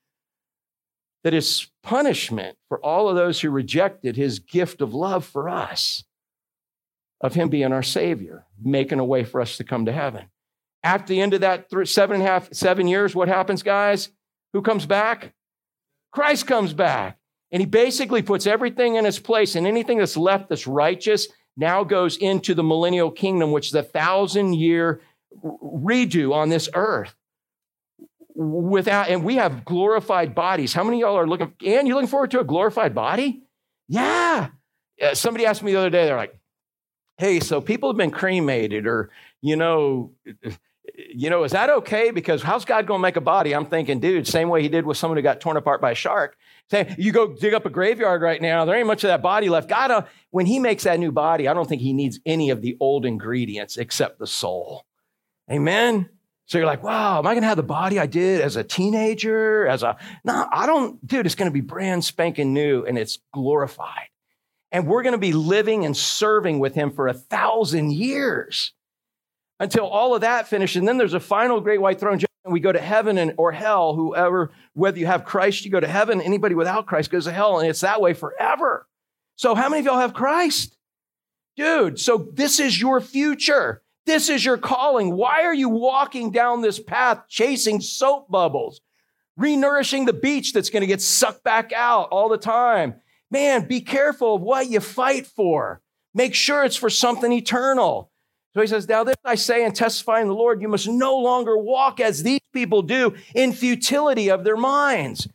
that 1.25 1.35
is 1.35 1.67
punishment 1.83 2.57
for 2.69 2.79
all 2.85 3.09
of 3.09 3.17
those 3.17 3.41
who 3.41 3.51
rejected 3.51 4.15
his 4.15 4.39
gift 4.39 4.81
of 4.81 4.95
love 4.95 5.25
for 5.25 5.49
us 5.49 6.05
of 7.21 7.35
him 7.35 7.49
being 7.49 7.73
our 7.73 7.83
savior, 7.83 8.47
making 8.63 9.01
a 9.01 9.05
way 9.05 9.25
for 9.25 9.41
us 9.41 9.57
to 9.57 9.65
come 9.65 9.87
to 9.87 9.93
heaven. 9.93 10.27
At 10.83 11.07
the 11.07 11.21
end 11.21 11.35
of 11.35 11.41
that 11.41 11.69
three, 11.69 11.87
seven 11.87 12.17
and 12.17 12.25
a 12.25 12.27
half, 12.27 12.53
seven 12.53 12.87
years, 12.87 13.15
what 13.15 13.29
happens, 13.29 13.63
guys? 13.63 14.11
Who 14.53 14.63
comes 14.63 14.87
back? 14.87 15.35
Christ 16.13 16.47
comes 16.47 16.73
back. 16.73 17.19
And 17.51 17.61
he 17.61 17.67
basically 17.67 18.23
puts 18.23 18.47
everything 18.47 18.97
in 18.97 19.07
its 19.07 19.19
place, 19.19 19.55
and 19.55 19.67
anything 19.67 19.99
that's 19.99 20.17
left 20.17 20.49
that's 20.49 20.67
righteous 20.67 21.29
now 21.57 21.83
goes 21.83 22.17
into 22.19 22.55
the 22.55 22.63
millennial 22.63 23.11
kingdom, 23.11 23.53
which 23.53 23.69
is 23.69 23.75
a 23.75 23.83
thousand 23.83 24.55
year 24.55 25.01
redo 25.43 26.33
on 26.33 26.51
this 26.51 26.69
earth. 26.75 27.15
Without, 28.35 29.09
and 29.09 29.25
we 29.25 29.37
have 29.37 29.65
glorified 29.65 30.35
bodies. 30.35 30.73
How 30.73 30.85
many 30.85 30.99
of 30.99 31.09
y'all 31.09 31.19
are 31.19 31.27
looking? 31.27 31.53
And 31.67 31.89
you 31.89 31.95
looking 31.95 32.07
forward 32.07 32.31
to 32.31 32.41
a 32.41 32.45
glorified 32.45 32.95
body? 32.95 33.43
Yeah. 33.89 34.51
Uh, 35.03 35.15
somebody 35.15 35.45
asked 35.45 35.63
me 35.63 35.73
the 35.73 35.79
other 35.79 35.91
day, 35.91 36.05
they're 36.05 36.17
like, 36.17 36.39
hey, 37.19 37.41
so 37.41 37.61
people 37.61 37.91
have 37.91 37.97
been 37.97 38.13
cremated 38.13 38.87
or, 38.87 39.11
you 39.43 39.57
know, 39.57 40.13
you 40.95 41.31
know, 41.31 41.45
is 41.45 41.53
that 41.53 41.69
okay? 41.69 42.11
Because 42.11 42.43
how's 42.43 42.65
God 42.65 42.87
going 42.87 42.99
to 42.99 43.03
make 43.03 43.17
a 43.17 43.21
body? 43.21 43.55
I'm 43.55 43.67
thinking, 43.67 44.01
dude, 44.01 44.27
same 44.27 44.49
way 44.49 44.63
he 44.63 44.69
did 44.69 44.87
with 44.87 44.97
someone 44.97 45.17
who 45.17 45.23
got 45.23 45.41
torn 45.41 45.57
apart 45.57 45.81
by 45.81 45.91
a 45.91 45.95
shark. 45.95 46.37
Say, 46.71 46.95
you 46.99 47.13
go 47.13 47.35
dig 47.35 47.55
up 47.55 47.67
a 47.67 47.71
graveyard 47.71 48.23
right 48.23 48.41
now, 48.41 48.65
there 48.65 48.77
ain't 48.77 48.87
much 48.87 49.05
of 49.05 49.09
that 49.09 49.23
body 49.23 49.49
left. 49.49 49.69
God, 49.69 49.91
uh, 49.91 50.03
when 50.31 50.47
he 50.47 50.59
makes 50.59 50.85
that 50.85 50.99
new 50.99 51.13
body, 51.13 51.49
I 51.49 51.55
don't 51.55 51.69
think 51.69 51.83
he 51.83 51.93
needs 51.93 52.21
any 52.25 52.51
of 52.51 52.63
the 52.63 52.77
old 52.81 53.05
ingredients 53.05 53.77
except 53.77 54.19
the 54.19 54.27
soul. 54.27 54.85
Amen. 55.51 56.09
So 56.47 56.57
you're 56.57 56.67
like, 56.67 56.83
wow, 56.83 57.19
am 57.19 57.27
I 57.27 57.35
going 57.35 57.43
to 57.43 57.49
have 57.49 57.57
the 57.57 57.63
body 57.63 57.99
I 57.99 58.07
did 58.07 58.41
as 58.41 58.57
a 58.57 58.65
teenager? 58.65 59.67
As 59.67 59.83
a, 59.83 59.97
no, 60.25 60.47
I 60.51 60.67
don't, 60.67 61.05
dude, 61.07 61.27
it's 61.27 61.35
going 61.35 61.51
to 61.51 61.55
be 61.55 61.61
brand 61.61 62.05
spanking 62.05 62.55
new 62.55 62.85
and 62.85 62.97
it's 62.97 63.19
glorified 63.35 64.09
and 64.71 64.87
we're 64.87 65.03
going 65.03 65.13
to 65.13 65.19
be 65.19 65.33
living 65.33 65.85
and 65.85 65.97
serving 65.97 66.59
with 66.59 66.75
him 66.75 66.91
for 66.91 67.09
a 67.09 67.15
thousand 67.15 67.93
years 67.93 68.73
until 69.61 69.87
all 69.87 70.15
of 70.15 70.21
that 70.21 70.49
finishes. 70.49 70.77
And 70.77 70.89
then 70.89 70.99
there's 70.99 71.15
a 71.15 71.21
final 71.21 71.61
great 71.61 71.81
white 71.81 71.99
throne 71.99 72.19
judgment. 72.19 72.29
We 72.47 72.61
go 72.61 72.73
to 72.73 72.81
heaven 72.81 73.19
and, 73.19 73.35
or 73.37 73.53
hell. 73.53 73.95
Whoever, 73.95 74.53
whether 74.75 74.99
you 74.99 75.07
have 75.07 75.25
Christ, 75.25 75.65
you 75.65 75.71
go 75.71 75.81
to 75.81 75.89
heaven. 75.89 76.21
Anybody 76.21 76.55
without 76.55 76.87
Christ 76.87 77.11
goes 77.11 77.25
to 77.25 77.33
hell, 77.33 77.59
and 77.59 77.69
it's 77.69 77.81
that 77.81 78.01
way 78.01 78.15
forever. 78.15 78.87
So, 79.37 79.55
how 79.55 79.69
many 79.69 79.81
of 79.81 79.87
y'all 79.87 79.99
have 79.99 80.15
Christ? 80.15 80.77
Dude, 81.57 81.99
so 81.99 82.29
this 82.33 82.59
is 82.59 82.81
your 82.81 83.01
future. 83.01 83.83
This 84.07 84.31
is 84.31 84.45
your 84.45 84.57
calling. 84.57 85.15
Why 85.15 85.43
are 85.43 85.55
you 85.55 85.69
walking 85.69 86.31
down 86.31 86.63
this 86.63 86.79
path 86.81 87.25
chasing 87.29 87.81
soap 87.81 88.31
bubbles, 88.31 88.81
renourishing 89.39 90.07
the 90.07 90.15
beach 90.15 90.55
that's 90.55 90.71
going 90.71 90.81
to 90.81 90.87
get 90.87 91.03
sucked 91.03 91.45
back 91.45 91.73
out 91.75 92.09
all 92.11 92.29
the 92.29 92.39
time? 92.39 92.95
Man, 93.31 93.67
be 93.67 93.81
careful 93.81 94.37
of 94.37 94.43
what 94.43 94.69
you 94.69 94.81
fight 94.81 95.27
for. 95.27 95.81
Make 96.15 96.35
sure 96.35 96.65
it's 96.65 96.77
for 96.77 96.91
something 96.91 97.33
eternal. 97.33 98.11
So 98.55 98.61
he 98.61 98.67
says, 98.67 98.89
Now 98.89 99.05
this 99.05 99.17
I 99.25 99.35
say 99.35 99.65
and 99.65 99.75
testify 99.75 100.21
in 100.21 100.29
the 100.29 100.35
Lord, 100.35 100.61
you 100.63 100.69
must 100.69 100.89
no 100.89 101.17
longer 101.19 101.57
walk 101.57 102.01
as 102.01 102.23
these 102.23 102.41
people 102.53 102.83
do 102.83 103.15
in 103.35 103.53
futility 103.53 104.31
of 104.31 104.45
their 104.45 104.57
minds. 104.57 105.29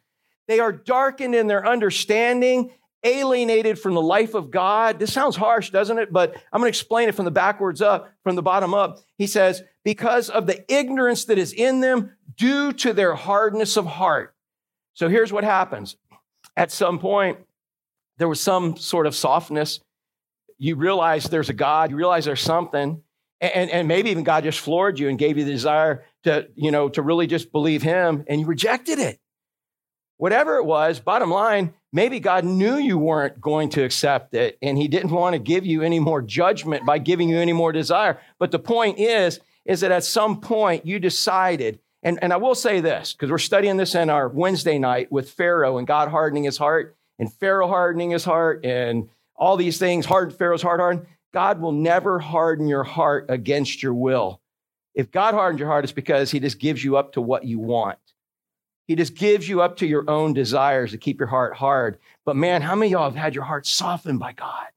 They 0.48 0.60
are 0.60 0.72
darkened 0.72 1.36
in 1.36 1.48
their 1.48 1.66
understanding, 1.66 2.72
alienated 3.04 3.80
from 3.80 3.94
the 3.94 4.02
life 4.02 4.34
of 4.34 4.52
God. 4.52 5.00
This 5.00 5.14
sounds 5.14 5.36
harsh, 5.36 5.70
doesn't 5.70 6.00
it? 6.00 6.12
But 6.12 6.36
I'm 6.52 6.60
going 6.60 6.72
to 6.72 6.78
explain 6.78 7.08
it 7.08 7.16
from 7.16 7.26
the 7.26 7.32
backwards 7.32 7.82
up, 7.82 8.12
from 8.24 8.36
the 8.36 8.41
bottom 8.41 8.74
up. 8.74 9.00
He 9.18 9.28
says, 9.28 9.64
Because 9.84 10.30
of 10.30 10.48
the 10.48 10.66
ignorance 10.74 11.26
that 11.26 11.38
is 11.38 11.54
in 11.54 11.80
them 11.80 12.12
due 12.36 12.74
to 12.74 12.94
their 12.94 13.16
hardness 13.16 13.78
of 13.78 13.86
heart. 13.86 14.36
So 14.96 15.08
here's 15.08 15.32
what 15.32 15.44
happens. 15.44 15.96
At 16.56 16.72
some 16.72 17.00
point, 17.00 17.39
there 18.18 18.28
was 18.28 18.41
some 18.41 18.78
sort 18.78 19.07
of 19.07 19.16
softness. 19.16 19.80
You 20.57 20.76
realize 20.76 21.26
there's 21.26 21.49
a 21.49 21.53
God, 21.53 21.91
you 21.91 21.97
realize 21.97 22.26
there's 22.26 22.41
something, 22.41 23.01
and, 23.41 23.70
and 23.70 23.88
maybe 23.88 24.11
even 24.11 24.24
God 24.24 24.43
just 24.43 24.59
floored 24.59 24.99
you 24.99 25.09
and 25.09 25.20
gave 25.20 25.38
you 25.38 25.43
the 25.43 25.51
desire 25.51 26.05
to, 26.24 26.47
you 26.55 26.72
know, 26.72 26.89
to 26.89 27.01
really 27.01 27.28
just 27.28 27.51
believe 27.51 27.84
Him, 27.84 28.24
and 28.28 28.39
you 28.39 28.47
rejected 28.47 28.99
it. 28.99 29.20
Whatever 30.18 30.57
it 30.57 30.64
was, 30.64 30.99
bottom 30.99 31.32
line, 31.32 31.74
maybe 31.91 32.20
God 32.20 32.45
knew 32.45 32.78
you 32.78 32.97
weren't 32.97 33.41
going 33.41 33.70
to 33.70 33.84
accept 33.84 34.34
it, 34.36 34.57
and 34.61 34.78
He 34.78 34.88
didn't 34.88 35.11
want 35.11 35.34
to 35.34 35.39
give 35.39 35.66
you 35.66 35.82
any 35.82 35.99
more 35.99 36.22
judgment 36.22 36.86
by 36.86 36.99
giving 36.99 37.28
you 37.28 37.39
any 37.39 37.53
more 37.53 37.72
desire. 37.72 38.20
But 38.39 38.51
the 38.51 38.59
point 38.59 38.99
is, 38.99 39.39
is 39.66 39.82
that 39.82 39.91
at 39.91 40.03
some 40.03 40.39
point 40.39 40.86
you 40.86 40.99
decided, 40.99 41.80
and, 42.03 42.20
and 42.22 42.32
I 42.32 42.38
will 42.38 42.55
say 42.55 42.80
this, 42.80 43.14
because 43.14 43.32
we're 43.32 43.38
studying 43.38 43.78
this 43.78 43.95
in 43.95 44.09
our 44.09 44.30
Wednesday 44.30 44.78
night 44.78 45.11
with 45.11 45.32
Pharaoh 45.32 45.78
and 45.78 45.88
God 45.88 46.09
hardening 46.09 46.43
his 46.43 46.57
heart 46.57 46.95
and 47.20 47.32
Pharaoh 47.32 47.68
hardening 47.68 48.11
his 48.11 48.26
heart 48.26 48.66
and 48.66 49.09
all 49.36 49.57
these 49.57 49.78
things, 49.78 50.05
hard 50.05 50.34
Pharaoh's 50.34 50.61
heart 50.61 50.80
hardened. 50.80 51.07
God 51.34 51.59
will 51.59 51.72
never 51.72 52.20
harden 52.20 52.68
your 52.68 52.84
heart 52.84 53.26
against 53.30 53.82
your 53.82 53.93
will. 53.93 54.39
If 54.93 55.11
God 55.11 55.34
hardens 55.34 55.59
your 55.59 55.70
heart, 55.70 55.84
it's 55.84 55.93
because 55.93 56.30
he 56.30 56.39
just 56.39 56.59
gives 56.59 56.84
you 56.84 56.97
up 56.97 57.14
to 57.14 57.22
what 57.22 57.43
you 57.43 57.59
want. 57.59 57.97
He 58.86 58.95
just 58.95 59.16
gives 59.16 59.47
you 59.47 59.61
up 59.61 59.78
to 59.78 59.88
your 59.88 60.09
own 60.09 60.34
desires 60.34 60.91
to 60.91 60.97
keep 60.97 61.20
your 61.20 61.28
heart 61.28 61.55
hard. 61.55 61.97
But 62.26 62.36
man, 62.36 62.61
how 62.61 62.76
many 62.76 62.91
y'all 62.91 63.09
have 63.09 63.16
had 63.16 63.34
your 63.34 63.45
heart 63.45 63.66
softened 63.66 64.20
by 64.20 64.34
God? 64.34 64.68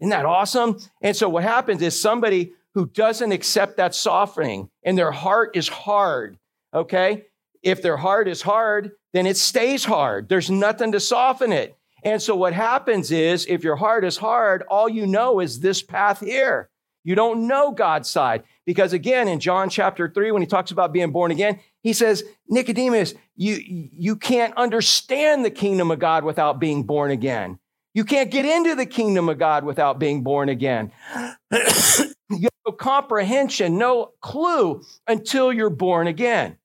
Isn't 0.00 0.10
that 0.10 0.26
awesome? 0.26 0.78
And 1.00 1.16
so 1.16 1.28
what 1.28 1.42
happens 1.44 1.80
is 1.80 1.98
somebody 1.98 2.52
who 2.74 2.86
doesn't 2.86 3.32
accept 3.32 3.78
that 3.78 3.94
softening 3.94 4.68
and 4.82 4.98
their 4.98 5.12
heart 5.12 5.56
is 5.56 5.68
hard, 5.68 6.38
okay? 6.74 7.24
If 7.62 7.80
their 7.80 7.96
heart 7.96 8.28
is 8.28 8.42
hard, 8.42 8.92
then 9.16 9.26
it 9.26 9.36
stays 9.36 9.84
hard. 9.84 10.28
There's 10.28 10.50
nothing 10.50 10.92
to 10.92 11.00
soften 11.00 11.52
it. 11.52 11.76
And 12.04 12.20
so 12.20 12.36
what 12.36 12.52
happens 12.52 13.10
is 13.10 13.46
if 13.46 13.64
your 13.64 13.76
heart 13.76 14.04
is 14.04 14.16
hard, 14.16 14.62
all 14.68 14.88
you 14.88 15.06
know 15.06 15.40
is 15.40 15.60
this 15.60 15.82
path 15.82 16.20
here. 16.20 16.68
You 17.02 17.14
don't 17.14 17.46
know 17.46 17.72
God's 17.72 18.10
side. 18.10 18.42
Because 18.64 18.92
again, 18.92 19.28
in 19.28 19.38
John 19.40 19.70
chapter 19.70 20.10
3, 20.12 20.32
when 20.32 20.42
he 20.42 20.46
talks 20.46 20.72
about 20.72 20.92
being 20.92 21.12
born 21.12 21.30
again, 21.30 21.60
he 21.82 21.92
says, 21.92 22.24
Nicodemus, 22.48 23.14
you, 23.36 23.62
you 23.64 24.16
can't 24.16 24.56
understand 24.56 25.44
the 25.44 25.50
kingdom 25.50 25.90
of 25.90 26.00
God 26.00 26.24
without 26.24 26.58
being 26.58 26.82
born 26.82 27.12
again. 27.12 27.58
You 27.94 28.04
can't 28.04 28.30
get 28.30 28.44
into 28.44 28.74
the 28.74 28.86
kingdom 28.86 29.28
of 29.28 29.38
God 29.38 29.64
without 29.64 29.98
being 29.98 30.22
born 30.22 30.48
again. 30.48 30.90
you 31.50 32.42
have 32.42 32.50
no 32.66 32.72
comprehension, 32.72 33.78
no 33.78 34.12
clue 34.20 34.82
until 35.06 35.52
you're 35.52 35.70
born 35.70 36.06
again. 36.06 36.58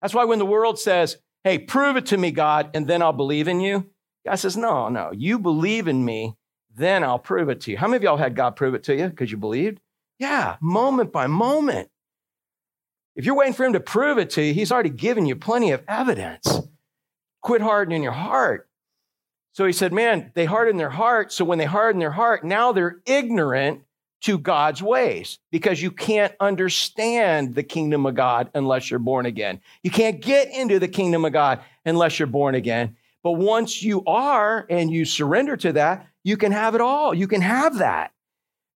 That's 0.00 0.14
why 0.14 0.24
when 0.24 0.38
the 0.38 0.46
world 0.46 0.78
says, 0.78 1.18
Hey, 1.44 1.58
prove 1.58 1.96
it 1.96 2.06
to 2.06 2.16
me, 2.16 2.30
God, 2.30 2.70
and 2.74 2.86
then 2.86 3.02
I'll 3.02 3.12
believe 3.12 3.48
in 3.48 3.60
you, 3.60 3.90
God 4.24 4.36
says, 4.36 4.56
No, 4.56 4.88
no, 4.88 5.10
you 5.12 5.38
believe 5.38 5.88
in 5.88 6.04
me, 6.04 6.36
then 6.74 7.02
I'll 7.02 7.18
prove 7.18 7.48
it 7.48 7.60
to 7.62 7.72
you. 7.72 7.78
How 7.78 7.88
many 7.88 7.96
of 7.96 8.02
y'all 8.02 8.16
had 8.16 8.36
God 8.36 8.56
prove 8.56 8.74
it 8.74 8.84
to 8.84 8.96
you 8.96 9.08
because 9.08 9.30
you 9.30 9.36
believed? 9.36 9.80
Yeah, 10.18 10.56
moment 10.60 11.12
by 11.12 11.26
moment. 11.26 11.88
If 13.16 13.26
you're 13.26 13.34
waiting 13.34 13.54
for 13.54 13.64
him 13.64 13.74
to 13.74 13.80
prove 13.80 14.18
it 14.18 14.30
to 14.30 14.42
you, 14.42 14.54
he's 14.54 14.72
already 14.72 14.90
given 14.90 15.26
you 15.26 15.36
plenty 15.36 15.72
of 15.72 15.82
evidence. 15.86 16.60
Quit 17.42 17.60
hardening 17.60 18.02
your 18.02 18.12
heart. 18.12 18.68
So 19.52 19.66
he 19.66 19.72
said, 19.72 19.92
Man, 19.92 20.30
they 20.34 20.44
harden 20.44 20.76
their 20.76 20.90
heart. 20.90 21.32
So 21.32 21.44
when 21.44 21.58
they 21.58 21.64
harden 21.66 21.98
their 21.98 22.12
heart, 22.12 22.44
now 22.44 22.72
they're 22.72 23.00
ignorant 23.04 23.82
to 24.22 24.38
God's 24.38 24.82
ways 24.82 25.38
because 25.50 25.82
you 25.82 25.90
can't 25.90 26.34
understand 26.40 27.54
the 27.54 27.62
kingdom 27.62 28.06
of 28.06 28.14
God 28.14 28.50
unless 28.54 28.90
you're 28.90 29.00
born 29.00 29.26
again. 29.26 29.60
You 29.82 29.90
can't 29.90 30.20
get 30.20 30.48
into 30.50 30.78
the 30.78 30.88
kingdom 30.88 31.24
of 31.24 31.32
God 31.32 31.60
unless 31.84 32.18
you're 32.18 32.28
born 32.28 32.54
again. 32.54 32.96
But 33.22 33.32
once 33.32 33.82
you 33.82 34.04
are 34.04 34.66
and 34.70 34.90
you 34.90 35.04
surrender 35.04 35.56
to 35.58 35.72
that, 35.74 36.06
you 36.24 36.36
can 36.36 36.52
have 36.52 36.74
it 36.74 36.80
all. 36.80 37.14
You 37.14 37.26
can 37.26 37.40
have 37.40 37.78
that. 37.78 38.12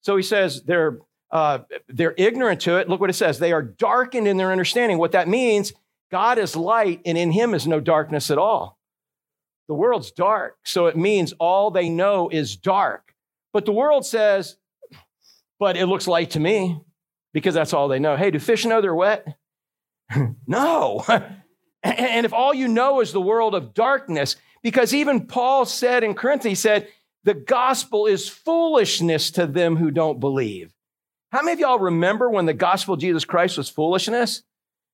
So 0.00 0.16
he 0.16 0.22
says 0.22 0.62
they're 0.62 0.98
uh, 1.30 1.60
they're 1.88 2.14
ignorant 2.16 2.60
to 2.60 2.76
it. 2.76 2.88
Look 2.88 3.00
what 3.00 3.10
it 3.10 3.14
says. 3.14 3.38
They 3.38 3.52
are 3.52 3.62
darkened 3.62 4.28
in 4.28 4.36
their 4.36 4.52
understanding. 4.52 4.98
What 4.98 5.12
that 5.12 5.26
means, 5.26 5.72
God 6.10 6.38
is 6.38 6.54
light, 6.54 7.00
and 7.04 7.18
in 7.18 7.32
him 7.32 7.54
is 7.54 7.66
no 7.66 7.80
darkness 7.80 8.30
at 8.30 8.38
all. 8.38 8.78
The 9.66 9.74
world's 9.74 10.12
dark, 10.12 10.58
so 10.62 10.86
it 10.86 10.96
means 10.96 11.32
all 11.40 11.70
they 11.70 11.88
know 11.88 12.28
is 12.28 12.54
dark. 12.54 13.14
But 13.52 13.64
the 13.64 13.72
world 13.72 14.06
says 14.06 14.56
but 15.58 15.76
it 15.76 15.86
looks 15.86 16.06
light 16.06 16.30
to 16.30 16.40
me 16.40 16.80
because 17.32 17.54
that's 17.54 17.72
all 17.72 17.88
they 17.88 17.98
know. 17.98 18.16
Hey, 18.16 18.30
do 18.30 18.38
fish 18.38 18.64
know 18.64 18.80
they're 18.80 18.94
wet? 18.94 19.26
no. 20.46 21.04
and 21.82 22.26
if 22.26 22.32
all 22.32 22.54
you 22.54 22.68
know 22.68 23.00
is 23.00 23.12
the 23.12 23.20
world 23.20 23.54
of 23.54 23.74
darkness, 23.74 24.36
because 24.62 24.94
even 24.94 25.26
Paul 25.26 25.64
said 25.64 26.04
in 26.04 26.14
Corinthians, 26.14 26.58
he 26.58 26.62
said, 26.62 26.88
the 27.24 27.34
gospel 27.34 28.06
is 28.06 28.28
foolishness 28.28 29.30
to 29.32 29.46
them 29.46 29.76
who 29.76 29.90
don't 29.90 30.20
believe. 30.20 30.74
How 31.32 31.42
many 31.42 31.54
of 31.54 31.58
y'all 31.60 31.78
remember 31.78 32.30
when 32.30 32.46
the 32.46 32.54
gospel 32.54 32.94
of 32.94 33.00
Jesus 33.00 33.24
Christ 33.24 33.56
was 33.58 33.68
foolishness? 33.68 34.42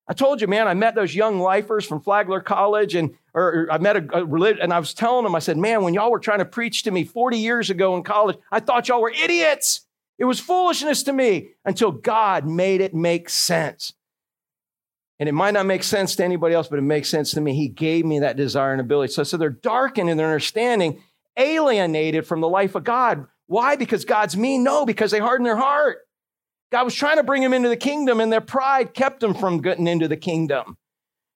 I 0.08 0.12
told 0.12 0.40
you, 0.40 0.46
man, 0.46 0.66
I 0.66 0.74
met 0.74 0.94
those 0.94 1.14
young 1.14 1.38
lifers 1.38 1.84
from 1.84 2.00
Flagler 2.00 2.40
College, 2.40 2.94
and 2.94 3.14
or, 3.34 3.68
I 3.70 3.78
met 3.78 3.96
a, 3.96 4.18
a 4.18 4.24
religion, 4.24 4.62
and 4.62 4.72
I 4.72 4.78
was 4.78 4.94
telling 4.94 5.24
them, 5.24 5.34
I 5.34 5.38
said, 5.38 5.56
man, 5.56 5.82
when 5.82 5.94
y'all 5.94 6.11
were 6.11 6.18
trying 6.18 6.38
to 6.38 6.44
preach 6.44 6.84
to 6.84 6.90
me 6.90 7.04
40 7.04 7.38
years 7.38 7.70
ago 7.70 7.96
in 7.96 8.02
college, 8.02 8.36
I 8.50 8.61
thought 8.61 8.88
y'all 8.88 9.02
were 9.02 9.12
idiots. 9.12 9.82
It 10.21 10.27
was 10.27 10.39
foolishness 10.39 11.03
to 11.05 11.12
me 11.14 11.49
until 11.64 11.91
God 11.91 12.47
made 12.47 12.83
it 12.83 12.95
make 12.95 13.31
sense. 13.31 13.95
And 15.18 15.29
it 15.29 15.33
might 15.33 15.55
not 15.55 15.66
make 15.66 15.83
sense 15.83 16.14
to 16.16 16.25
anybody 16.25 16.55
else, 16.55 16.68
but 16.68 16.79
it 16.79 16.83
makes 16.83 17.09
sense 17.09 17.33
to 17.33 17.41
me. 17.41 17.55
He 17.55 17.68
gave 17.68 18.05
me 18.05 18.21
that 18.21 18.37
desire 18.37 18.73
and 18.73 18.81
ability. 18.81 19.12
So, 19.12 19.23
so 19.23 19.39
they're 19.39 19.51
darkened 19.51 20.11
in 20.11 20.18
their 20.18 20.27
understanding, 20.27 21.03
alienated 21.39 22.27
from 22.27 22.43
the 22.43 22.49
life 22.49 22.75
of 22.75 22.85
God. 22.85 23.27
Why? 23.47 23.77
Because 23.77 24.05
God's 24.05 24.37
mean? 24.37 24.62
No, 24.62 24.85
because 24.85 25.11
they 25.11 25.18
hardened 25.18 25.47
their 25.47 25.57
heart. 25.57 25.99
God 26.71 26.85
was 26.85 26.95
trying 26.95 27.16
to 27.16 27.25
bring 27.25 27.43
them 27.43 27.55
into 27.55 27.68
the 27.68 27.77
kingdom, 27.77 28.21
and 28.21 28.33
their 28.33 28.41
pride 28.41 28.95
kept 28.95 29.21
them 29.21 29.35
from 29.35 29.61
getting 29.61 29.87
into 29.87 30.07
the 30.07 30.16
kingdom. 30.16 30.77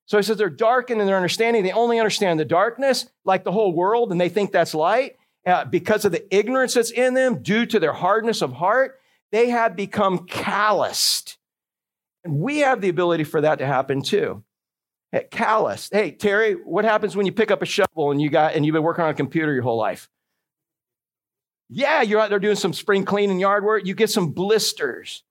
So 0.07 0.19
he 0.19 0.23
says 0.23 0.37
they're 0.37 0.51
darkened 0.51 1.01
in 1.01 1.07
their 1.07 1.17
understanding. 1.17 1.63
They 1.63 1.73
only 1.73 1.99
understand 1.99 2.39
the 2.39 2.45
darkness, 2.45 3.07
like 3.25 3.45
the 3.45 3.53
whole 3.53 3.75
world, 3.75 4.13
and 4.13 4.21
they 4.21 4.29
think 4.29 4.53
that's 4.53 4.75
light. 4.75 5.17
Uh, 5.47 5.65
because 5.65 6.05
of 6.05 6.13
the 6.13 6.35
ignorance 6.35 6.75
that's 6.75 6.91
in 6.91 7.15
them, 7.15 7.43
due 7.43 7.67
to 7.67 7.79
their 7.79 7.93
hardness 7.93 8.41
of 8.41 8.53
heart, 8.53 8.99
they 9.31 9.51
have 9.51 9.77
become 9.77 10.27
calloused. 10.27 11.37
And 12.25 12.39
we 12.39 12.59
have 12.59 12.81
the 12.81 12.89
ability 12.89 13.25
for 13.25 13.43
that 13.43 13.59
to 13.59 13.67
happen 13.67 14.03
too. 14.03 14.43
Hey, 15.13 15.27
calloused. 15.31 15.93
Hey, 15.93 16.11
Terry, 16.11 16.55
what 16.55 16.85
happens 16.85 17.15
when 17.15 17.27
you 17.27 17.33
pick 17.33 17.51
up 17.51 17.63
a 17.63 17.67
shovel 17.67 18.11
and 18.11 18.21
you 18.21 18.31
got 18.31 18.55
and 18.55 18.65
you've 18.65 18.73
been 18.73 18.83
working 18.83 19.05
on 19.05 19.11
a 19.11 19.15
computer 19.15 19.53
your 19.53 19.63
whole 19.63 19.77
life? 19.77 20.09
Yeah, 21.69 22.03
you're 22.03 22.21
out 22.21 22.31
there 22.31 22.39
doing 22.39 22.57
some 22.57 22.73
spring 22.73 23.05
cleaning 23.05 23.39
yard 23.39 23.65
work, 23.65 23.87
you 23.87 23.95
get 23.95 24.11
some 24.11 24.31
blisters. 24.33 25.23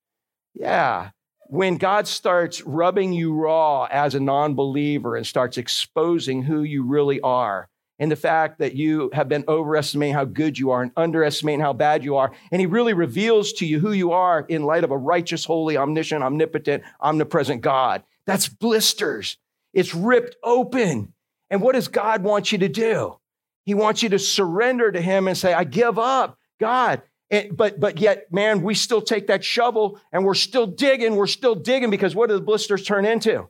Yeah. 0.54 1.10
When 1.48 1.78
God 1.78 2.08
starts 2.08 2.62
rubbing 2.62 3.14
you 3.14 3.34
raw 3.34 3.88
as 3.92 4.16
a 4.16 4.20
non 4.20 4.56
believer 4.56 5.16
and 5.16 5.26
starts 5.26 5.58
exposing 5.58 6.44
who 6.44 6.64
you 6.64 6.84
really 6.84 7.20
are, 7.22 7.70
and 8.00 8.12
the 8.12 8.16
fact 8.16 8.60
that 8.60 8.76
you 8.76 9.10
have 9.14 9.30
been 9.30 9.46
overestimating 9.48 10.16
how 10.16 10.26
good 10.26 10.58
you 10.58 10.72
are 10.72 10.82
and 10.82 10.92
underestimating 10.98 11.60
how 11.60 11.74
bad 11.74 12.04
you 12.04 12.18
are. 12.18 12.32
And 12.52 12.60
he 12.60 12.66
really 12.66 12.94
reveals 12.94 13.54
to 13.54 13.66
you 13.66 13.80
who 13.80 13.92
you 13.92 14.12
are 14.12 14.46
in 14.50 14.64
light 14.64 14.84
of 14.84 14.92
a 14.92 14.98
righteous, 14.98 15.46
holy, 15.46 15.78
omniscient, 15.78 16.24
omnipotent, 16.24 16.84
omnipresent 17.00 17.62
God. 17.62 18.04
That's 18.26 18.50
blisters. 18.50 19.38
It's 19.74 19.94
ripped 19.94 20.36
open. 20.44 21.14
And 21.50 21.62
what 21.62 21.74
does 21.76 21.88
God 21.88 22.24
want 22.24 22.52
you 22.52 22.58
to 22.60 22.70
do? 22.70 23.20
He 23.66 23.74
wants 23.74 24.04
you 24.04 24.10
to 24.10 24.20
surrender 24.20 24.92
to 24.92 25.02
Him 25.02 25.28
and 25.28 25.38
say, 25.38 25.54
I 25.54 25.64
give 25.64 25.98
up, 26.00 26.38
God. 26.60 27.02
And, 27.30 27.56
but, 27.56 27.80
but 27.80 28.00
yet, 28.00 28.32
man, 28.32 28.62
we 28.62 28.74
still 28.74 29.02
take 29.02 29.28
that 29.28 29.44
shovel 29.44 30.00
and 30.12 30.26
we're 30.26 30.34
still 30.34 30.68
digging. 30.68 31.16
We're 31.16 31.28
still 31.28 31.56
digging 31.56 31.90
because 31.90 32.16
what 32.16 32.30
do 32.30 32.36
the 32.36 32.42
blisters 32.42 32.84
turn 32.84 33.06
into? 33.06 33.48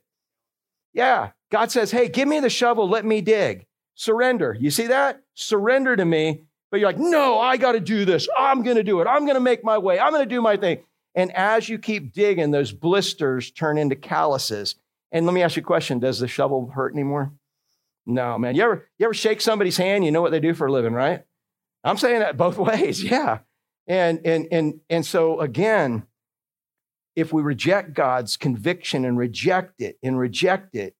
Yeah, 0.94 1.32
God 1.52 1.72
says, 1.72 1.92
Hey, 1.92 2.08
give 2.08 2.28
me 2.28 2.40
the 2.40 2.50
shovel, 2.50 2.88
let 2.88 3.04
me 3.04 3.22
dig. 3.22 3.66
Surrender. 3.96 4.56
You 4.60 4.72
see 4.72 4.88
that? 4.88 5.22
Surrender 5.34 5.96
to 5.96 6.06
me. 6.06 6.44
But 6.72 6.80
you're 6.80 6.90
like, 6.90 6.98
No, 6.98 7.40
I 7.40 7.58
got 7.58 7.74
to 7.74 7.80
do 7.80 8.06
this. 8.06 8.28
I'm 8.38 8.64
going 8.64 8.78
to 8.78 8.84
do 8.84 9.00
it. 9.02 9.08
I'm 9.08 9.26
going 9.26 9.36
to 9.36 9.42
make 9.42 9.64
my 9.64 9.78
way. 9.78 10.00
I'm 10.00 10.12
going 10.12 10.28
to 10.28 10.36
do 10.36 10.42
my 10.42 10.58
thing. 10.58 10.80
And 11.16 11.32
as 11.36 11.70
you 11.70 11.78
keep 11.78 12.14
digging, 12.14 12.52
those 12.52 12.72
blisters 12.72 13.52
turn 13.52 13.78
into 13.78 13.96
calluses. 13.96 14.76
And 15.12 15.28
let 15.28 15.34
me 15.34 15.44
ask 15.44 15.56
you 15.56 15.62
a 15.62 15.66
question 15.66 16.00
Does 16.00 16.20
the 16.20 16.28
shovel 16.28 16.72
hurt 16.74 16.94
anymore? 16.94 17.32
No, 18.06 18.38
man. 18.38 18.56
You 18.56 18.64
ever, 18.64 18.90
you 18.98 19.06
ever 19.06 19.14
shake 19.14 19.40
somebody's 19.40 19.78
hand? 19.78 20.04
You 20.04 20.12
know 20.12 20.22
what 20.22 20.32
they 20.32 20.40
do 20.40 20.54
for 20.54 20.68
a 20.68 20.72
living, 20.72 20.94
right? 20.94 21.24
I'm 21.84 21.98
saying 21.98 22.20
that 22.20 22.38
both 22.38 22.58
ways. 22.58 23.04
Yeah. 23.04 23.40
And, 23.88 24.26
and, 24.26 24.48
and, 24.52 24.80
and 24.90 25.06
so, 25.06 25.40
again, 25.40 26.04
if 27.16 27.32
we 27.32 27.42
reject 27.42 27.94
God's 27.94 28.38
conviction 28.38 29.06
and 29.06 29.18
reject 29.18 29.82
it 29.82 29.98
and 30.02 30.18
reject 30.18 30.76
it, 30.76 30.96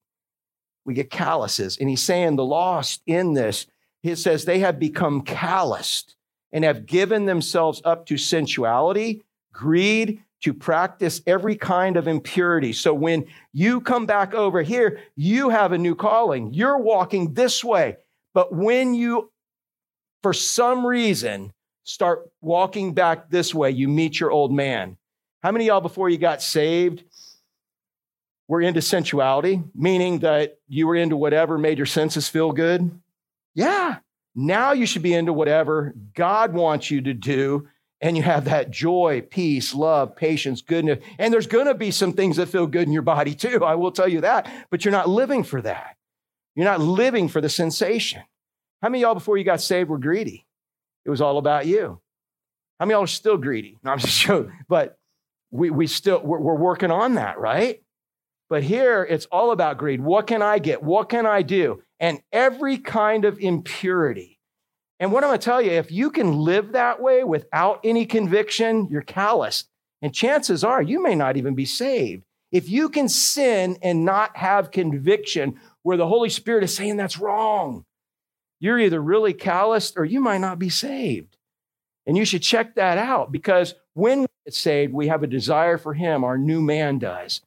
we 0.86 0.94
get 0.94 1.10
calluses. 1.10 1.78
And 1.78 1.90
he's 1.90 2.02
saying 2.02 2.36
the 2.36 2.46
lost 2.46 3.02
in 3.06 3.34
this, 3.34 3.68
he 4.02 4.16
says 4.16 4.46
they 4.46 4.60
have 4.60 4.80
become 4.80 5.22
calloused 5.22 6.16
and 6.52 6.64
have 6.64 6.86
given 6.86 7.26
themselves 7.26 7.82
up 7.86 8.06
to 8.08 8.18
sensuality, 8.18 9.24
greed, 9.54 10.22
to 10.42 10.54
practice 10.54 11.22
every 11.26 11.56
kind 11.56 11.96
of 11.96 12.08
impurity. 12.08 12.74
So 12.74 12.94
when 12.94 13.26
you 13.54 13.80
come 13.80 14.06
back 14.06 14.34
over 14.34 14.62
here, 14.62 15.00
you 15.16 15.50
have 15.50 15.72
a 15.72 15.78
new 15.78 15.96
calling. 15.96 16.54
You're 16.54 16.78
walking 16.78 17.34
this 17.34 17.64
way. 17.64 17.96
But 18.34 18.54
when 18.54 18.94
you, 18.94 19.32
for 20.22 20.34
some 20.34 20.86
reason, 20.86 21.54
start 21.86 22.30
walking 22.42 22.94
back 22.94 23.30
this 23.30 23.56
way, 23.56 23.72
you 23.72 23.88
meet 23.88 24.20
your 24.20 24.32
old 24.32 24.52
man. 24.52 24.98
How 25.42 25.52
many 25.52 25.68
y'all, 25.68 25.82
before 25.82 26.10
you 26.10 26.18
got 26.18 26.42
saved, 26.42 27.06
were 28.48 28.62
into 28.62 28.82
sensuality, 28.82 29.64
meaning 29.74 30.20
that 30.20 30.60
you 30.68 30.88
were 30.88 30.96
into 30.96 31.18
whatever 31.18 31.58
made 31.58 31.78
your 31.78 31.88
senses 31.88 32.28
feel 32.28 32.52
good? 32.52 33.00
Yeah. 33.56 33.98
Now 34.36 34.72
you 34.72 34.86
should 34.86 35.04
be 35.04 35.14
into 35.14 35.34
whatever 35.34 35.94
God 36.16 36.54
wants 36.54 36.90
you 36.92 37.02
to 37.02 37.14
do. 37.14 37.68
And 38.02 38.18
you 38.18 38.24
have 38.24 38.46
that 38.46 38.70
joy, 38.70 39.26
peace, 39.30 39.74
love, 39.74 40.14
patience, 40.18 40.62
goodness. 40.62 41.02
And 41.18 41.34
there's 41.34 41.48
going 41.48 41.68
to 41.68 41.74
be 41.74 41.90
some 41.90 42.12
things 42.12 42.36
that 42.36 42.50
feel 42.50 42.68
good 42.68 42.86
in 42.86 42.92
your 42.92 43.02
body 43.02 43.34
too. 43.34 43.64
I 43.64 43.76
will 43.76 43.94
tell 43.94 44.10
you 44.10 44.20
that. 44.22 44.52
But 44.70 44.84
you're 44.84 44.92
not 44.92 45.08
living 45.08 45.44
for 45.44 45.62
that. 45.62 45.96
You're 46.54 46.66
not 46.66 46.82
living 46.82 47.30
for 47.30 47.40
the 47.40 47.48
sensation. 47.48 48.22
How 48.82 48.90
many 48.90 49.02
y'all, 49.04 49.14
before 49.14 49.38
you 49.38 49.46
got 49.46 49.62
saved, 49.62 49.90
were 49.90 49.98
greedy? 49.98 50.46
It 51.06 51.10
was 51.10 51.22
all 51.22 51.38
about 51.38 51.66
you. 51.66 52.02
How 52.78 52.86
many 52.86 52.96
y'all 52.96 53.04
are 53.04 53.08
still 53.08 53.38
greedy? 53.38 53.78
No, 53.84 53.92
I'm 53.92 54.00
just 54.00 54.20
joking. 54.20 54.52
But 54.68 54.98
we, 55.52 55.70
we 55.70 55.88
still, 55.88 56.22
we're, 56.22 56.40
we're 56.40 56.56
working 56.56 56.92
on 56.92 57.16
that, 57.16 57.40
right? 57.40 57.83
But 58.50 58.64
here 58.64 59.04
it's 59.10 59.26
all 59.28 59.52
about 59.52 59.78
greed. 59.78 60.02
What 60.02 60.28
can 60.28 60.42
I 60.42 60.60
get? 60.60 60.84
What 60.84 61.10
can 61.10 61.26
I 61.26 61.42
do? 61.42 61.82
And 62.00 62.22
every 62.32 62.78
kind 62.78 63.26
of 63.26 63.40
impurity. 63.40 64.40
And 65.00 65.12
what 65.12 65.24
I'm 65.24 65.30
going 65.30 65.40
to 65.40 65.46
tell 65.46 65.62
you, 65.62 65.72
if 65.72 65.92
you 65.92 66.12
can 66.12 66.38
live 66.38 66.74
that 66.74 67.02
way 67.02 67.24
without 67.24 67.80
any 67.84 68.06
conviction, 68.06 68.88
you're 68.90 69.02
callous. 69.02 69.66
And 70.02 70.14
chances 70.14 70.64
are 70.64 70.82
you 70.82 71.02
may 71.02 71.16
not 71.16 71.38
even 71.38 71.56
be 71.56 71.66
saved. 71.66 72.24
If 72.52 72.70
you 72.70 72.90
can 72.90 73.10
sin 73.10 73.78
and 73.82 74.06
not 74.06 74.38
have 74.38 74.72
conviction 74.72 75.60
where 75.82 75.98
the 75.98 76.08
Holy 76.08 76.30
Spirit 76.30 76.64
is 76.64 76.76
saying 76.76 76.98
that's 76.98 77.18
wrong, 77.18 77.86
you're 78.60 78.80
either 78.80 79.02
really 79.02 79.34
calloused 79.34 79.96
or 79.98 80.06
you 80.06 80.22
might 80.22 80.38
not 80.38 80.60
be 80.60 80.70
saved. 80.70 81.36
And 82.06 82.16
you 82.16 82.26
should 82.26 82.44
check 82.44 82.76
that 82.76 82.98
out 82.98 83.32
because 83.32 83.76
when 83.94 84.22
we 84.22 84.28
get 84.46 84.54
saved, 84.54 84.94
we 84.94 85.08
have 85.08 85.24
a 85.24 85.28
desire 85.28 85.78
for 85.78 85.94
Him, 85.94 86.24
our 86.24 86.38
new 86.38 86.62
man 86.62 87.00
does. 87.00 87.42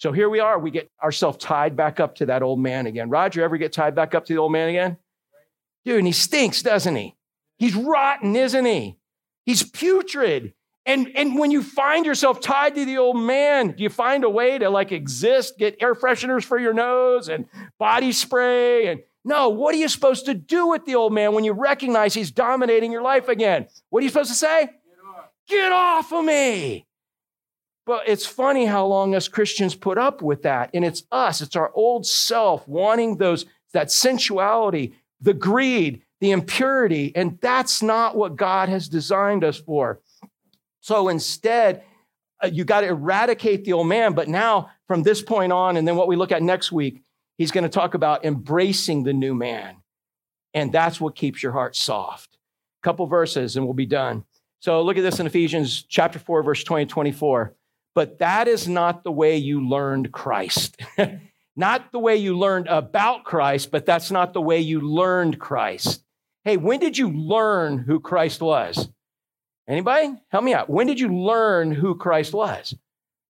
So 0.00 0.12
here 0.12 0.30
we 0.30 0.40
are, 0.40 0.58
we 0.58 0.70
get 0.70 0.90
ourselves 1.02 1.36
tied 1.36 1.76
back 1.76 2.00
up 2.00 2.14
to 2.16 2.26
that 2.26 2.42
old 2.42 2.58
man 2.58 2.86
again. 2.86 3.10
Roger, 3.10 3.42
ever 3.42 3.58
get 3.58 3.70
tied 3.70 3.94
back 3.94 4.14
up 4.14 4.24
to 4.24 4.32
the 4.32 4.38
old 4.38 4.50
man 4.50 4.70
again? 4.70 4.96
Dude, 5.84 5.98
and 5.98 6.06
he 6.06 6.12
stinks, 6.12 6.62
doesn't 6.62 6.96
he? 6.96 7.14
He's 7.58 7.74
rotten, 7.74 8.34
isn't 8.34 8.64
he? 8.64 8.96
He's 9.44 9.62
putrid. 9.62 10.54
And, 10.86 11.10
and 11.14 11.38
when 11.38 11.50
you 11.50 11.62
find 11.62 12.06
yourself 12.06 12.40
tied 12.40 12.76
to 12.76 12.86
the 12.86 12.96
old 12.96 13.18
man, 13.18 13.72
do 13.72 13.82
you 13.82 13.90
find 13.90 14.24
a 14.24 14.30
way 14.30 14.56
to 14.56 14.70
like 14.70 14.90
exist, 14.90 15.58
get 15.58 15.76
air 15.82 15.94
fresheners 15.94 16.44
for 16.44 16.58
your 16.58 16.72
nose 16.72 17.28
and 17.28 17.44
body 17.78 18.12
spray 18.12 18.86
and 18.86 19.02
no, 19.22 19.50
what 19.50 19.74
are 19.74 19.78
you 19.78 19.88
supposed 19.88 20.24
to 20.26 20.34
do 20.34 20.68
with 20.68 20.86
the 20.86 20.94
old 20.94 21.12
man 21.12 21.34
when 21.34 21.44
you 21.44 21.52
recognize 21.52 22.14
he's 22.14 22.30
dominating 22.30 22.90
your 22.90 23.02
life 23.02 23.28
again? 23.28 23.66
What 23.90 24.00
are 24.00 24.04
you 24.04 24.08
supposed 24.08 24.30
to 24.30 24.36
say? 24.36 24.60
Get 24.64 24.72
off, 25.06 25.24
Get 25.46 25.72
off 25.72 26.12
of 26.14 26.24
me. 26.24 26.86
But 27.90 28.08
it's 28.08 28.24
funny 28.24 28.66
how 28.66 28.86
long 28.86 29.16
us 29.16 29.26
Christians 29.26 29.74
put 29.74 29.98
up 29.98 30.22
with 30.22 30.42
that. 30.42 30.70
And 30.72 30.84
it's 30.84 31.02
us, 31.10 31.40
it's 31.40 31.56
our 31.56 31.72
old 31.74 32.06
self 32.06 32.68
wanting 32.68 33.16
those, 33.16 33.46
that 33.72 33.90
sensuality, 33.90 34.94
the 35.20 35.34
greed, 35.34 36.02
the 36.20 36.30
impurity. 36.30 37.10
And 37.16 37.36
that's 37.40 37.82
not 37.82 38.16
what 38.16 38.36
God 38.36 38.68
has 38.68 38.88
designed 38.88 39.42
us 39.42 39.58
for. 39.58 39.98
So 40.78 41.08
instead, 41.08 41.82
uh, 42.40 42.46
you 42.46 42.62
got 42.62 42.82
to 42.82 42.86
eradicate 42.86 43.64
the 43.64 43.72
old 43.72 43.88
man. 43.88 44.12
But 44.12 44.28
now, 44.28 44.70
from 44.86 45.02
this 45.02 45.20
point 45.20 45.50
on, 45.52 45.76
and 45.76 45.88
then 45.88 45.96
what 45.96 46.06
we 46.06 46.14
look 46.14 46.30
at 46.30 46.44
next 46.44 46.70
week, 46.70 47.02
he's 47.38 47.50
going 47.50 47.64
to 47.64 47.68
talk 47.68 47.94
about 47.94 48.24
embracing 48.24 49.02
the 49.02 49.12
new 49.12 49.34
man. 49.34 49.78
And 50.54 50.70
that's 50.70 51.00
what 51.00 51.16
keeps 51.16 51.42
your 51.42 51.50
heart 51.50 51.74
soft. 51.74 52.38
A 52.80 52.86
couple 52.86 53.06
verses 53.08 53.56
and 53.56 53.64
we'll 53.64 53.74
be 53.74 53.84
done. 53.84 54.26
So 54.60 54.80
look 54.80 54.96
at 54.96 55.02
this 55.02 55.18
in 55.18 55.26
Ephesians 55.26 55.82
chapter 55.82 56.20
4, 56.20 56.44
verse 56.44 56.62
20 56.62 56.86
24. 56.86 57.56
But 57.94 58.18
that 58.20 58.48
is 58.48 58.68
not 58.68 59.04
the 59.04 59.12
way 59.12 59.36
you 59.36 59.66
learned 59.66 60.12
Christ. 60.12 60.80
not 61.56 61.92
the 61.92 61.98
way 61.98 62.16
you 62.16 62.38
learned 62.38 62.68
about 62.68 63.24
Christ, 63.24 63.70
but 63.70 63.86
that's 63.86 64.10
not 64.10 64.32
the 64.32 64.40
way 64.40 64.60
you 64.60 64.80
learned 64.80 65.38
Christ. 65.38 66.04
Hey, 66.44 66.56
when 66.56 66.80
did 66.80 66.96
you 66.96 67.10
learn 67.10 67.78
who 67.78 68.00
Christ 68.00 68.40
was? 68.40 68.88
Anybody? 69.68 70.14
Help 70.28 70.44
me 70.44 70.54
out. 70.54 70.70
When 70.70 70.86
did 70.86 70.98
you 70.98 71.14
learn 71.14 71.70
who 71.72 71.94
Christ 71.96 72.32
was? 72.32 72.74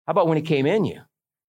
How 0.06 0.12
about 0.12 0.28
when 0.28 0.36
he 0.36 0.42
came 0.42 0.66
in 0.66 0.84
you? 0.84 1.00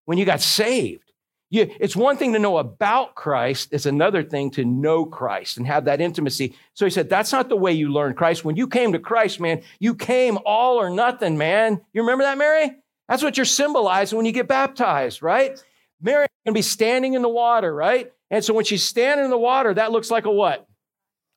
When 0.04 0.18
you 0.18 0.24
got 0.24 0.40
saved? 0.40 1.12
You, 1.50 1.70
it's 1.78 1.94
one 1.94 2.16
thing 2.16 2.32
to 2.32 2.38
know 2.38 2.56
about 2.56 3.14
Christ, 3.14 3.68
it's 3.72 3.84
another 3.84 4.22
thing 4.22 4.50
to 4.52 4.64
know 4.64 5.04
Christ 5.04 5.58
and 5.58 5.66
have 5.66 5.84
that 5.84 6.00
intimacy. 6.00 6.56
So 6.72 6.86
he 6.86 6.90
said, 6.90 7.10
That's 7.10 7.30
not 7.30 7.50
the 7.50 7.56
way 7.56 7.72
you 7.72 7.92
learn 7.92 8.14
Christ. 8.14 8.42
When 8.42 8.56
you 8.56 8.66
came 8.66 8.92
to 8.92 8.98
Christ, 8.98 9.38
man, 9.38 9.62
you 9.78 9.94
came 9.94 10.38
all 10.46 10.80
or 10.80 10.88
nothing, 10.88 11.36
man. 11.36 11.82
You 11.92 12.00
remember 12.00 12.24
that, 12.24 12.38
Mary? 12.38 12.81
That's 13.12 13.22
what 13.22 13.36
you're 13.36 13.44
symbolizing 13.44 14.16
when 14.16 14.24
you 14.24 14.32
get 14.32 14.48
baptized, 14.48 15.22
right? 15.22 15.62
Mary 16.00 16.26
can 16.46 16.54
be 16.54 16.62
standing 16.62 17.12
in 17.12 17.20
the 17.20 17.28
water, 17.28 17.74
right? 17.74 18.10
And 18.30 18.42
so 18.42 18.54
when 18.54 18.64
she's 18.64 18.82
standing 18.82 19.26
in 19.26 19.30
the 19.30 19.36
water, 19.36 19.74
that 19.74 19.92
looks 19.92 20.10
like 20.10 20.24
a 20.24 20.30
what? 20.30 20.66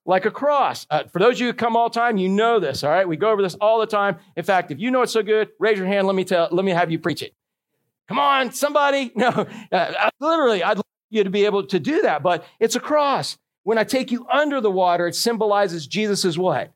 Like 0.05 0.23
a 0.23 0.31
cross. 0.31 0.87
Uh, 0.89 1.03
for 1.11 1.19
those 1.19 1.33
of 1.33 1.41
you 1.41 1.47
who 1.47 1.53
come 1.53 1.75
all 1.75 1.89
the 1.89 1.99
time, 1.99 2.15
you 2.15 2.29
know 2.29 2.61
this, 2.61 2.85
all 2.85 2.91
right? 2.91 3.05
We 3.05 3.17
go 3.17 3.29
over 3.29 3.41
this 3.41 3.55
all 3.55 3.81
the 3.81 3.87
time. 3.87 4.19
In 4.37 4.45
fact, 4.45 4.71
if 4.71 4.79
you 4.79 4.89
know 4.89 5.01
it 5.01 5.09
so 5.09 5.21
good, 5.21 5.49
raise 5.59 5.77
your 5.77 5.85
hand. 5.85 6.07
Let 6.07 6.15
me 6.15 6.23
tell. 6.23 6.47
Let 6.49 6.63
me 6.63 6.71
have 6.71 6.91
you 6.91 6.97
preach 6.97 7.21
it. 7.21 7.33
Come 8.07 8.19
on, 8.19 8.53
somebody. 8.53 9.11
No, 9.17 9.45
uh, 9.69 10.09
literally, 10.21 10.63
I'd 10.63 10.77
love 10.77 10.85
you 11.09 11.25
to 11.25 11.29
be 11.29 11.43
able 11.43 11.67
to 11.67 11.77
do 11.77 12.03
that, 12.03 12.23
but 12.23 12.45
it's 12.57 12.77
a 12.77 12.79
cross. 12.79 13.37
When 13.63 13.77
I 13.77 13.83
take 13.83 14.13
you 14.13 14.25
under 14.31 14.61
the 14.61 14.71
water, 14.71 15.07
it 15.07 15.15
symbolizes 15.15 15.87
Jesus' 15.87 16.37
what? 16.37 16.71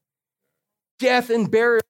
Death 0.99 1.29
and 1.29 1.49
burial, 1.49 1.83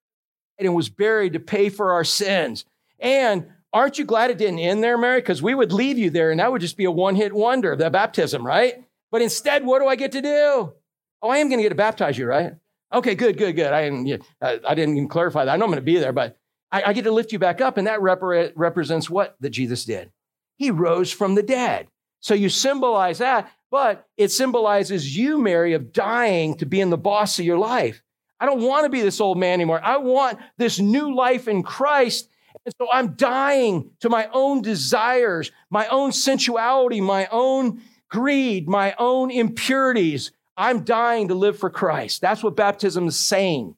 and 0.59 0.75
was 0.75 0.89
buried 0.89 1.33
to 1.33 1.39
pay 1.39 1.69
for 1.69 1.93
our 1.93 2.03
sins. 2.03 2.65
And 2.99 3.47
aren't 3.71 3.97
you 3.97 4.05
glad 4.05 4.31
it 4.31 4.37
didn't 4.37 4.59
end 4.59 4.83
there, 4.83 4.97
Mary? 4.97 5.19
Because 5.19 5.41
we 5.41 5.55
would 5.55 5.71
leave 5.71 5.97
you 5.97 6.09
there, 6.09 6.31
and 6.31 6.39
that 6.39 6.51
would 6.51 6.61
just 6.61 6.77
be 6.77 6.85
a 6.85 6.91
one 6.91 7.15
hit 7.15 7.33
wonder, 7.33 7.75
the 7.75 7.89
baptism, 7.89 8.45
right? 8.45 8.83
But 9.11 9.21
instead, 9.21 9.65
what 9.65 9.79
do 9.79 9.87
I 9.87 9.95
get 9.95 10.11
to 10.13 10.21
do? 10.21 10.73
Oh, 11.21 11.29
I 11.29 11.37
am 11.37 11.49
going 11.49 11.59
to 11.59 11.63
get 11.63 11.69
to 11.69 11.75
baptize 11.75 12.17
you, 12.17 12.25
right? 12.25 12.53
Okay, 12.93 13.15
good, 13.15 13.37
good, 13.37 13.55
good. 13.55 13.71
I 13.71 13.83
didn't, 13.83 14.23
I 14.41 14.75
didn't 14.75 14.97
even 14.97 15.09
clarify 15.09 15.45
that. 15.45 15.51
I 15.51 15.57
know 15.57 15.65
I'm 15.65 15.71
going 15.71 15.81
to 15.81 15.85
be 15.85 15.97
there, 15.97 16.13
but 16.13 16.37
I, 16.71 16.83
I 16.83 16.93
get 16.93 17.03
to 17.03 17.11
lift 17.11 17.31
you 17.31 17.39
back 17.39 17.61
up, 17.61 17.77
and 17.77 17.87
that 17.87 18.01
rep- 18.01 18.53
represents 18.55 19.09
what 19.09 19.35
that 19.39 19.51
Jesus 19.51 19.85
did. 19.85 20.11
He 20.57 20.71
rose 20.71 21.11
from 21.11 21.35
the 21.35 21.43
dead. 21.43 21.87
So 22.21 22.33
you 22.33 22.49
symbolize 22.49 23.19
that, 23.19 23.51
but 23.71 24.07
it 24.17 24.29
symbolizes 24.29 25.15
you, 25.15 25.37
Mary, 25.37 25.73
of 25.73 25.93
dying 25.93 26.55
to 26.57 26.65
being 26.65 26.89
the 26.89 26.97
boss 26.97 27.39
of 27.39 27.45
your 27.45 27.57
life. 27.57 28.03
I 28.39 28.45
don't 28.45 28.61
want 28.61 28.85
to 28.85 28.89
be 28.89 29.01
this 29.01 29.21
old 29.21 29.37
man 29.37 29.53
anymore. 29.53 29.81
I 29.83 29.97
want 29.97 30.39
this 30.57 30.79
new 30.79 31.13
life 31.13 31.47
in 31.47 31.63
Christ. 31.63 32.29
And 32.65 32.73
so 32.79 32.87
I'm 32.91 33.13
dying 33.13 33.91
to 34.01 34.09
my 34.09 34.29
own 34.33 34.61
desires, 34.61 35.51
my 35.69 35.87
own 35.87 36.11
sensuality, 36.11 37.01
my 37.01 37.27
own 37.31 37.81
greed, 38.09 38.67
my 38.67 38.95
own 38.97 39.31
impurities. 39.31 40.31
I'm 40.57 40.83
dying 40.83 41.29
to 41.29 41.35
live 41.35 41.57
for 41.57 41.69
Christ. 41.69 42.21
That's 42.21 42.43
what 42.43 42.55
baptism 42.55 43.07
is 43.07 43.17
saying. 43.17 43.75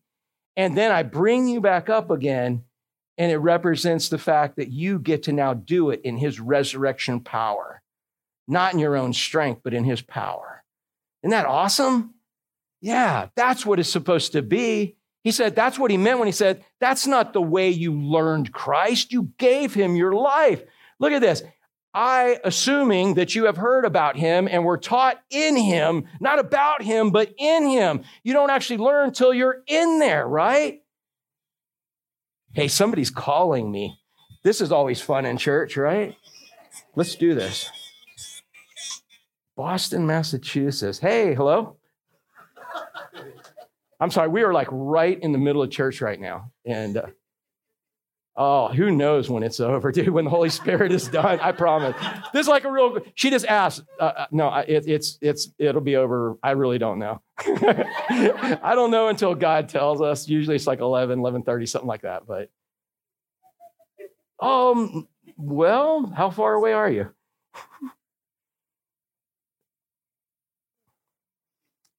And 0.55 0.77
then 0.77 0.91
I 0.91 1.03
bring 1.03 1.47
you 1.47 1.61
back 1.61 1.89
up 1.89 2.09
again 2.09 2.63
and 3.17 3.31
it 3.31 3.37
represents 3.37 4.09
the 4.09 4.17
fact 4.17 4.55
that 4.55 4.71
you 4.71 4.97
get 4.97 5.23
to 5.23 5.31
now 5.31 5.53
do 5.53 5.91
it 5.91 6.01
in 6.03 6.17
his 6.17 6.39
resurrection 6.39 7.19
power, 7.19 7.81
not 8.47 8.73
in 8.73 8.79
your 8.79 8.97
own 8.97 9.13
strength, 9.13 9.61
but 9.63 9.73
in 9.73 9.83
his 9.83 10.01
power. 10.01 10.63
Isn't 11.23 11.31
that 11.31 11.45
awesome? 11.45 12.15
Yeah, 12.81 13.27
that's 13.35 13.65
what 13.65 13.79
it's 13.79 13.89
supposed 13.89 14.31
to 14.31 14.41
be. 14.41 14.95
He 15.23 15.31
said 15.31 15.55
that's 15.55 15.77
what 15.77 15.91
he 15.91 15.97
meant 15.97 16.19
when 16.19 16.27
he 16.27 16.31
said, 16.31 16.63
That's 16.79 17.05
not 17.05 17.33
the 17.33 17.41
way 17.41 17.69
you 17.69 17.93
learned 17.93 18.51
Christ. 18.51 19.11
You 19.11 19.31
gave 19.37 19.73
him 19.73 19.95
your 19.95 20.13
life. 20.13 20.63
Look 20.99 21.13
at 21.13 21.21
this. 21.21 21.43
I, 21.93 22.39
assuming 22.43 23.15
that 23.15 23.35
you 23.35 23.45
have 23.45 23.57
heard 23.57 23.83
about 23.83 24.15
him 24.15 24.47
and 24.49 24.63
were 24.63 24.77
taught 24.77 25.21
in 25.29 25.57
him, 25.57 26.05
not 26.21 26.39
about 26.39 26.81
him, 26.81 27.11
but 27.11 27.33
in 27.37 27.67
him. 27.67 28.03
You 28.23 28.31
don't 28.33 28.49
actually 28.49 28.77
learn 28.77 29.11
till 29.11 29.33
you're 29.33 29.61
in 29.67 29.99
there, 29.99 30.25
right? 30.25 30.81
Hey, 32.53 32.69
somebody's 32.69 33.11
calling 33.11 33.69
me. 33.71 33.99
This 34.43 34.61
is 34.61 34.71
always 34.71 35.01
fun 35.01 35.25
in 35.25 35.37
church, 35.37 35.75
right? 35.75 36.15
Let's 36.95 37.15
do 37.15 37.35
this. 37.35 37.69
Boston, 39.57 40.07
Massachusetts. 40.07 40.99
Hey, 40.99 41.35
hello. 41.35 41.77
I'm 44.01 44.09
sorry, 44.09 44.29
we 44.29 44.41
are 44.41 44.51
like 44.51 44.67
right 44.71 45.17
in 45.21 45.31
the 45.31 45.37
middle 45.37 45.61
of 45.61 45.69
church 45.69 46.01
right 46.01 46.19
now. 46.19 46.51
And 46.65 46.97
uh, 46.97 47.05
oh, 48.35 48.69
who 48.69 48.89
knows 48.89 49.29
when 49.29 49.43
it's 49.43 49.59
over, 49.59 49.91
dude, 49.93 50.09
when 50.09 50.25
the 50.25 50.31
Holy 50.31 50.49
Spirit 50.49 50.91
is 50.91 51.07
done. 51.07 51.39
I 51.39 51.51
promise. 51.51 51.95
This 52.33 52.41
is 52.41 52.47
like 52.47 52.63
a 52.63 52.71
real, 52.71 52.97
she 53.13 53.29
just 53.29 53.45
asked, 53.45 53.83
uh, 53.99 54.03
uh 54.03 54.25
no, 54.31 54.51
it, 54.55 54.87
it's, 54.87 55.19
it's, 55.21 55.49
it'll 55.59 55.81
be 55.81 55.97
over. 55.97 56.39
I 56.41 56.51
really 56.51 56.79
don't 56.79 56.97
know. 56.97 57.21
I 57.37 58.71
don't 58.73 58.89
know 58.89 59.07
until 59.07 59.35
God 59.35 59.69
tells 59.69 60.01
us. 60.01 60.27
Usually 60.27 60.55
it's 60.55 60.67
like 60.67 60.79
11, 60.79 61.19
11.30, 61.19 61.69
something 61.69 61.87
like 61.87 62.01
that. 62.01 62.23
But, 62.25 62.49
um, 64.43 65.07
well, 65.37 66.07
how 66.07 66.31
far 66.31 66.55
away 66.55 66.73
are 66.73 66.89
you? 66.89 67.13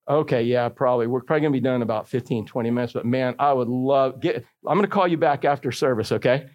okay, 0.09 0.43
yeah, 0.43 0.69
probably. 0.69 1.07
We're 1.07 1.21
probably 1.23 1.43
going 1.43 1.53
to 1.53 1.57
be 1.59 1.63
done 1.63 1.77
in 1.77 1.83
about 1.83 2.09
15, 2.09 2.47
20 2.47 2.71
minutes. 2.71 2.93
But 2.93 3.07
man, 3.07 3.35
I 3.39 3.53
would 3.53 3.69
love, 3.69 4.21
get, 4.21 4.45
I'm 4.67 4.77
going 4.77 4.83
to 4.83 4.93
call 4.93 5.09
you 5.09 5.17
back 5.17 5.45
after 5.45 5.73
service, 5.73 6.13
okay? 6.13 6.47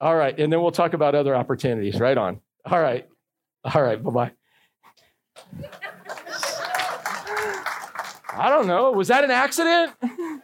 All 0.00 0.16
right. 0.16 0.38
And 0.38 0.52
then 0.52 0.62
we'll 0.62 0.70
talk 0.70 0.94
about 0.94 1.14
other 1.14 1.36
opportunities. 1.36 2.00
Right 2.00 2.16
on. 2.16 2.40
All 2.64 2.80
right. 2.80 3.06
All 3.74 3.82
right. 3.82 4.02
Bye-bye. 4.02 4.32
I 8.32 8.48
don't 8.48 8.66
know. 8.66 8.92
Was 8.92 9.08
that 9.08 9.24
an 9.24 9.30
accident? 9.30 9.92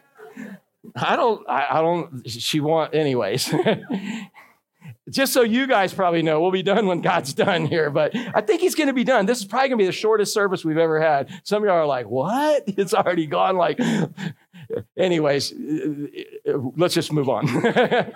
I 0.95 1.15
don't, 1.15 1.47
I, 1.49 1.67
I 1.69 1.81
don't, 1.81 2.29
she 2.29 2.59
want, 2.59 2.95
anyways. 2.95 3.53
Just 5.09 5.31
so 5.31 5.41
you 5.41 5.67
guys 5.67 5.93
probably 5.93 6.21
know, 6.21 6.41
we'll 6.41 6.51
be 6.51 6.63
done 6.63 6.85
when 6.87 7.01
God's 7.01 7.33
done 7.33 7.65
here, 7.65 7.89
but 7.89 8.15
I 8.15 8.41
think 8.41 8.61
he's 8.61 8.75
going 8.75 8.87
to 8.87 8.93
be 8.93 9.05
done. 9.05 9.25
This 9.25 9.39
is 9.39 9.45
probably 9.45 9.69
going 9.69 9.79
to 9.79 9.83
be 9.83 9.85
the 9.85 9.93
shortest 9.93 10.33
service 10.33 10.65
we've 10.65 10.77
ever 10.77 10.99
had. 10.99 11.29
Some 11.43 11.63
of 11.63 11.67
y'all 11.67 11.77
are 11.77 11.85
like, 11.85 12.09
what? 12.09 12.63
It's 12.77 12.93
already 12.93 13.25
gone. 13.25 13.57
Like, 13.57 13.79
anyways, 14.97 15.53
let's 16.75 16.93
just 16.93 17.11
move 17.11 17.27
on. 17.27 17.47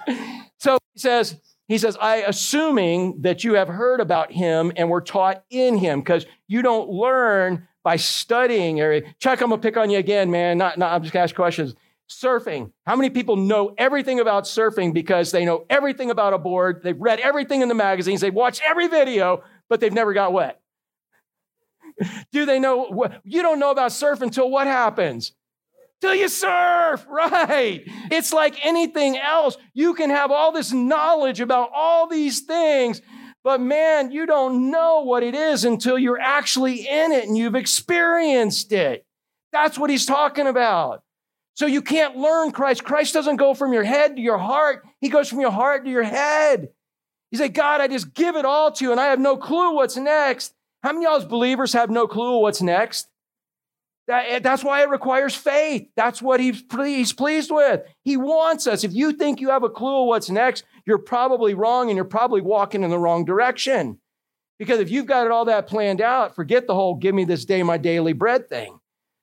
so 0.60 0.78
he 0.94 1.00
says, 1.00 1.40
he 1.68 1.78
says, 1.78 1.98
I 2.00 2.18
assuming 2.18 3.22
that 3.22 3.44
you 3.44 3.54
have 3.56 3.68
heard 3.68 4.02
about 4.02 4.32
him 4.32 4.72
and 4.76 4.90
were 4.90 5.02
taught 5.02 5.44
in 5.50 5.78
him, 5.78 6.02
because 6.02 6.26
you 6.48 6.62
don't 6.62 6.90
learn 6.90 7.68
by 7.84 7.96
studying 7.96 8.80
area. 8.80 9.02
Chuck, 9.20 9.42
I'm 9.42 9.50
gonna 9.50 9.62
pick 9.62 9.78
on 9.78 9.90
you 9.90 9.98
again, 9.98 10.30
man. 10.30 10.58
Not, 10.58 10.78
not 10.78 10.94
I'm 10.94 11.02
just 11.02 11.14
gonna 11.14 11.24
ask 11.24 11.36
questions. 11.36 11.76
Surfing. 12.12 12.72
How 12.86 12.98
many 12.98 13.10
people 13.10 13.38
know 13.38 13.74
everything 13.78 14.20
about 14.20 14.44
surfing 14.44 14.94
because 14.94 15.32
they 15.32 15.46
know 15.46 15.66
everything 15.70 16.12
about 16.12 16.34
a 16.34 16.38
board? 16.38 16.82
They've 16.84 17.00
read 17.00 17.22
everything 17.22 17.62
in 17.62 17.70
the 17.70 17.74
magazines, 17.74 18.20
they've 18.20 18.34
watched 18.34 18.62
every 18.66 18.88
video, 18.88 19.44
but 19.70 19.80
they've 19.80 19.94
never 19.94 20.14
got 20.14 20.34
wet. 20.34 20.60
Do 22.32 22.46
they 22.46 22.60
know 22.60 22.86
what 22.86 23.22
you 23.24 23.42
don't 23.42 23.60
know 23.60 23.72
about 23.72 23.94
surf 23.94 24.22
until 24.22 24.50
what 24.50 24.68
happens? 24.68 25.32
Till 26.02 26.14
you 26.14 26.28
surf, 26.28 27.06
right? 27.10 27.84
It's 28.12 28.34
like 28.34 28.66
anything 28.66 29.18
else. 29.18 29.58
You 29.74 29.94
can 29.94 30.10
have 30.10 30.32
all 30.32 30.52
this 30.52 30.74
knowledge 30.74 31.40
about 31.40 31.70
all 31.74 32.08
these 32.08 32.42
things, 32.42 33.02
but 33.42 33.62
man, 33.62 34.12
you 34.12 34.26
don't 34.26 34.70
know 34.70 35.02
what 35.02 35.24
it 35.24 35.34
is 35.34 35.64
until 35.64 35.98
you're 35.98 36.20
actually 36.20 36.88
in 36.88 37.14
it 37.14 37.26
and 37.26 37.38
you've 37.38 37.56
experienced 37.56 38.74
it. 38.74 39.06
That's 39.54 39.80
what 39.80 39.90
he's 39.90 40.06
talking 40.06 40.48
about. 40.48 41.04
So 41.56 41.66
you 41.66 41.82
can't 41.82 42.18
learn 42.18 42.52
Christ. 42.52 42.84
Christ 42.84 43.14
doesn't 43.14 43.36
go 43.36 43.54
from 43.54 43.74
your 43.74 43.84
head 43.84 44.16
to 44.16 44.22
your 44.22 44.38
heart, 44.38 44.84
he 45.00 45.10
goes 45.10 45.30
from 45.30 45.40
your 45.40 45.52
heart 45.52 45.86
to 45.86 45.92
your 45.92 46.04
head. 46.04 46.70
You 47.32 47.38
say, 47.38 47.48
God, 47.48 47.80
I 47.80 47.88
just 47.88 48.14
give 48.14 48.36
it 48.36 48.44
all 48.46 48.72
to 48.72 48.84
you 48.84 48.92
and 48.92 49.00
I 49.00 49.06
have 49.06 49.20
no 49.20 49.38
clue 49.38 49.74
what's 49.74 49.96
next. 49.96 50.54
How 50.84 50.92
many 50.92 51.06
of 51.06 51.12
y'all 51.12 51.22
as 51.22 51.26
believers 51.26 51.74
have 51.74 51.90
no 51.90 52.08
clue 52.08 52.40
what's 52.40 52.62
next? 52.62 53.08
That, 54.08 54.26
eh, 54.28 54.40
that's 54.40 54.64
why 54.64 54.82
it 54.82 54.90
requires 54.90 55.34
faith. 55.34 55.88
That's 55.96 56.22
what 56.22 56.42
he's, 56.42 56.62
he's 56.70 57.14
pleased 57.14 57.50
with. 57.50 57.84
He 58.04 58.18
wants 58.18 58.68
us. 58.68 58.84
If 58.84 58.92
you 58.94 59.14
think 59.14 59.40
you 59.40 59.52
have 59.52 59.64
a 59.64 59.70
clue 59.70 60.06
what's 60.06 60.30
next, 60.30 60.66
you're 60.86 60.98
probably 60.98 61.54
wrong 61.54 61.90
and 61.90 61.96
you're 61.96 62.04
probably 62.04 62.42
walking 62.42 62.84
in 62.84 62.90
the 62.90 63.00
wrong 63.00 63.24
direction. 63.24 64.00
Because 64.60 64.80
if 64.80 64.92
you've 64.92 65.06
got 65.06 65.26
it 65.26 65.32
all 65.32 65.46
that 65.46 65.68
planned 65.68 66.02
out, 66.02 66.36
forget 66.36 66.68
the 66.68 66.76
whole 66.76 66.96
give 66.96 67.16
me 67.16 67.24
this 67.24 67.46
day 67.46 67.64
my 67.64 67.78
daily 67.78 68.12
bread 68.12 68.50
thing. 68.50 68.81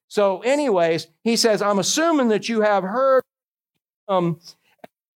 So, 0.08 0.40
anyways, 0.40 1.06
he 1.22 1.36
says, 1.36 1.62
I'm 1.62 1.78
assuming 1.78 2.28
that 2.28 2.48
you 2.48 2.62
have 2.62 2.82
heard 2.82 3.22
um, 4.08 4.40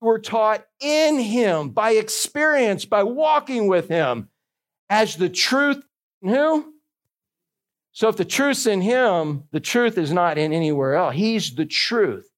were 0.01 0.19
taught 0.19 0.65
in 0.79 1.17
him 1.19 1.69
by 1.69 1.91
experience, 1.91 2.85
by 2.85 3.03
walking 3.03 3.67
with 3.67 3.87
him 3.87 4.29
as 4.89 5.15
the 5.15 5.29
truth. 5.29 5.83
Who? 6.21 6.73
So 7.93 8.07
if 8.09 8.17
the 8.17 8.25
truth's 8.25 8.65
in 8.65 8.81
him, 8.81 9.43
the 9.51 9.59
truth 9.59 9.97
is 9.97 10.11
not 10.11 10.37
in 10.37 10.53
anywhere 10.53 10.95
else. 10.95 11.15
He's 11.15 11.55
the 11.55 11.65
truth. 11.65 12.29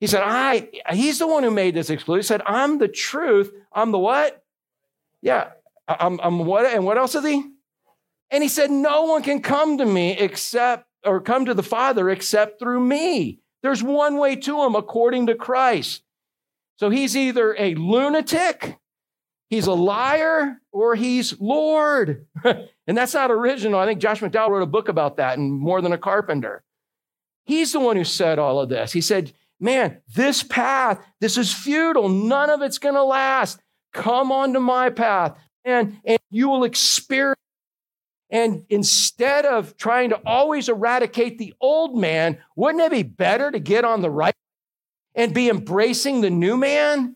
He 0.00 0.06
said, 0.06 0.22
I, 0.24 0.68
he's 0.92 1.18
the 1.18 1.26
one 1.26 1.42
who 1.42 1.50
made 1.50 1.74
this 1.74 1.88
exclusive. 1.90 2.24
He 2.24 2.26
said, 2.26 2.42
I'm 2.46 2.78
the 2.78 2.88
truth. 2.88 3.52
I'm 3.72 3.90
the 3.90 3.98
what? 3.98 4.42
Yeah. 5.22 5.50
I'm, 5.88 6.20
I'm 6.22 6.38
what? 6.40 6.66
And 6.66 6.84
what 6.84 6.98
else 6.98 7.14
is 7.14 7.24
he? 7.24 7.42
And 8.30 8.42
he 8.42 8.48
said, 8.48 8.70
No 8.70 9.04
one 9.04 9.22
can 9.22 9.40
come 9.40 9.78
to 9.78 9.86
me 9.86 10.12
except, 10.18 10.86
or 11.04 11.20
come 11.20 11.44
to 11.46 11.54
the 11.54 11.62
Father 11.62 12.10
except 12.10 12.58
through 12.58 12.80
me. 12.80 13.40
There's 13.62 13.82
one 13.82 14.18
way 14.18 14.36
to 14.36 14.62
him 14.62 14.74
according 14.74 15.26
to 15.26 15.34
Christ. 15.34 16.02
So 16.78 16.90
he's 16.90 17.16
either 17.16 17.54
a 17.58 17.74
lunatic 17.74 18.78
he's 19.54 19.66
a 19.66 19.72
liar 19.72 20.60
or 20.72 20.94
he's 20.94 21.38
Lord. 21.40 22.26
and 22.44 22.96
that's 22.96 23.14
not 23.14 23.30
original. 23.30 23.78
I 23.78 23.86
think 23.86 24.00
Josh 24.00 24.20
McDowell 24.20 24.50
wrote 24.50 24.62
a 24.62 24.66
book 24.66 24.88
about 24.88 25.16
that 25.16 25.38
and 25.38 25.52
more 25.52 25.80
than 25.80 25.92
a 25.92 25.98
carpenter. 25.98 26.62
He's 27.44 27.72
the 27.72 27.80
one 27.80 27.96
who 27.96 28.04
said 28.04 28.38
all 28.38 28.60
of 28.60 28.68
this. 28.68 28.92
He 28.92 29.00
said, 29.00 29.32
Man, 29.60 29.98
this 30.14 30.42
path, 30.42 31.00
this 31.20 31.38
is 31.38 31.54
futile. 31.54 32.08
None 32.08 32.50
of 32.50 32.62
it's 32.62 32.78
going 32.78 32.96
to 32.96 33.04
last. 33.04 33.60
Come 33.92 34.32
onto 34.32 34.58
my 34.58 34.90
path 34.90 35.38
and, 35.64 35.98
and 36.04 36.18
you 36.30 36.48
will 36.48 36.64
experience. 36.64 37.38
And 38.34 38.64
instead 38.68 39.46
of 39.46 39.76
trying 39.76 40.10
to 40.10 40.20
always 40.26 40.68
eradicate 40.68 41.38
the 41.38 41.54
old 41.60 41.96
man, 41.96 42.38
wouldn't 42.56 42.82
it 42.82 42.90
be 42.90 43.04
better 43.04 43.48
to 43.48 43.60
get 43.60 43.84
on 43.84 44.02
the 44.02 44.10
right 44.10 44.34
and 45.14 45.32
be 45.32 45.48
embracing 45.48 46.20
the 46.20 46.30
new 46.30 46.56
man? 46.56 47.14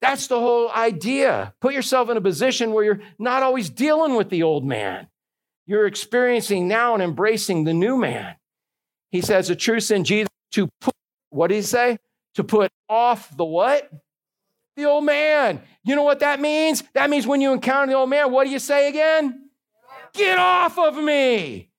That's 0.00 0.28
the 0.28 0.38
whole 0.38 0.70
idea. 0.70 1.54
Put 1.60 1.74
yourself 1.74 2.08
in 2.08 2.16
a 2.16 2.20
position 2.20 2.72
where 2.72 2.84
you're 2.84 3.00
not 3.18 3.42
always 3.42 3.68
dealing 3.68 4.14
with 4.14 4.30
the 4.30 4.44
old 4.44 4.64
man. 4.64 5.08
You're 5.66 5.88
experiencing 5.88 6.68
now 6.68 6.94
and 6.94 7.02
embracing 7.02 7.64
the 7.64 7.74
new 7.74 7.96
man. 7.96 8.36
He 9.10 9.22
says 9.22 9.48
the 9.48 9.56
truth 9.56 9.90
in 9.90 10.04
Jesus 10.04 10.28
to 10.52 10.68
put, 10.80 10.94
what 11.30 11.48
did 11.48 11.56
he 11.56 11.62
say? 11.62 11.98
To 12.34 12.44
put 12.44 12.70
off 12.88 13.36
the 13.36 13.44
what? 13.44 13.90
The 14.76 14.84
old 14.84 15.04
man. 15.04 15.62
You 15.82 15.96
know 15.96 16.04
what 16.04 16.20
that 16.20 16.38
means? 16.38 16.84
That 16.94 17.10
means 17.10 17.26
when 17.26 17.40
you 17.40 17.52
encounter 17.52 17.90
the 17.90 17.98
old 17.98 18.08
man, 18.08 18.30
what 18.30 18.44
do 18.44 18.50
you 18.50 18.60
say 18.60 18.88
again? 18.88 19.47
Get 20.18 20.38
off 20.38 20.78
of 20.78 20.96
me. 20.96 21.70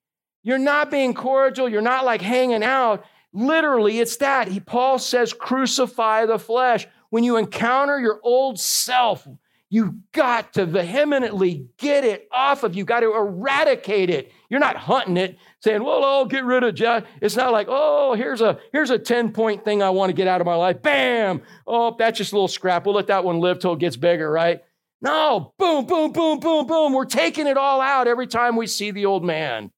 You're 0.42 0.58
not 0.58 0.90
being 0.90 1.12
cordial. 1.14 1.68
You're 1.68 1.82
not 1.82 2.04
like 2.04 2.22
hanging 2.22 2.64
out. 2.64 3.04
Literally, 3.32 4.00
it's 4.00 4.16
that. 4.16 4.48
He, 4.48 4.60
Paul 4.60 4.98
says, 4.98 5.32
crucify 5.32 6.26
the 6.26 6.38
flesh. 6.38 6.86
When 7.10 7.22
you 7.22 7.36
encounter 7.36 8.00
your 8.00 8.18
old 8.22 8.58
self, 8.58 9.28
you've 9.68 9.94
got 10.12 10.54
to 10.54 10.64
vehemently 10.64 11.68
get 11.76 12.04
it 12.04 12.28
off 12.32 12.62
of 12.62 12.74
you. 12.74 12.84
Got 12.84 13.00
to 13.00 13.14
eradicate 13.14 14.10
it. 14.10 14.32
You're 14.48 14.60
not 14.60 14.76
hunting 14.76 15.16
it, 15.16 15.38
saying, 15.60 15.84
"Well, 15.84 16.04
I'll 16.04 16.24
get 16.24 16.44
rid 16.44 16.64
of 16.64 16.74
Jeff." 16.74 17.04
It's 17.20 17.36
not 17.36 17.52
like, 17.52 17.66
"Oh, 17.68 18.14
here's 18.14 18.40
a 18.40 18.58
here's 18.72 18.90
a 18.90 18.98
ten 18.98 19.32
point 19.32 19.64
thing 19.64 19.82
I 19.82 19.90
want 19.90 20.10
to 20.10 20.14
get 20.14 20.26
out 20.26 20.40
of 20.40 20.46
my 20.46 20.56
life." 20.56 20.82
Bam! 20.82 21.42
Oh, 21.66 21.94
that's 21.96 22.18
just 22.18 22.32
a 22.32 22.34
little 22.34 22.48
scrap. 22.48 22.86
We'll 22.86 22.94
let 22.94 23.08
that 23.08 23.24
one 23.24 23.38
live 23.38 23.58
till 23.58 23.74
it 23.74 23.78
gets 23.78 23.96
bigger, 23.96 24.30
right? 24.30 24.62
No, 25.02 25.54
boom, 25.58 25.86
boom, 25.86 26.12
boom, 26.12 26.40
boom, 26.40 26.66
boom. 26.66 26.92
We're 26.92 27.06
taking 27.06 27.46
it 27.46 27.56
all 27.56 27.80
out 27.80 28.06
every 28.06 28.26
time 28.26 28.56
we 28.56 28.66
see 28.66 28.90
the 28.90 29.06
old 29.06 29.24
man. 29.24 29.70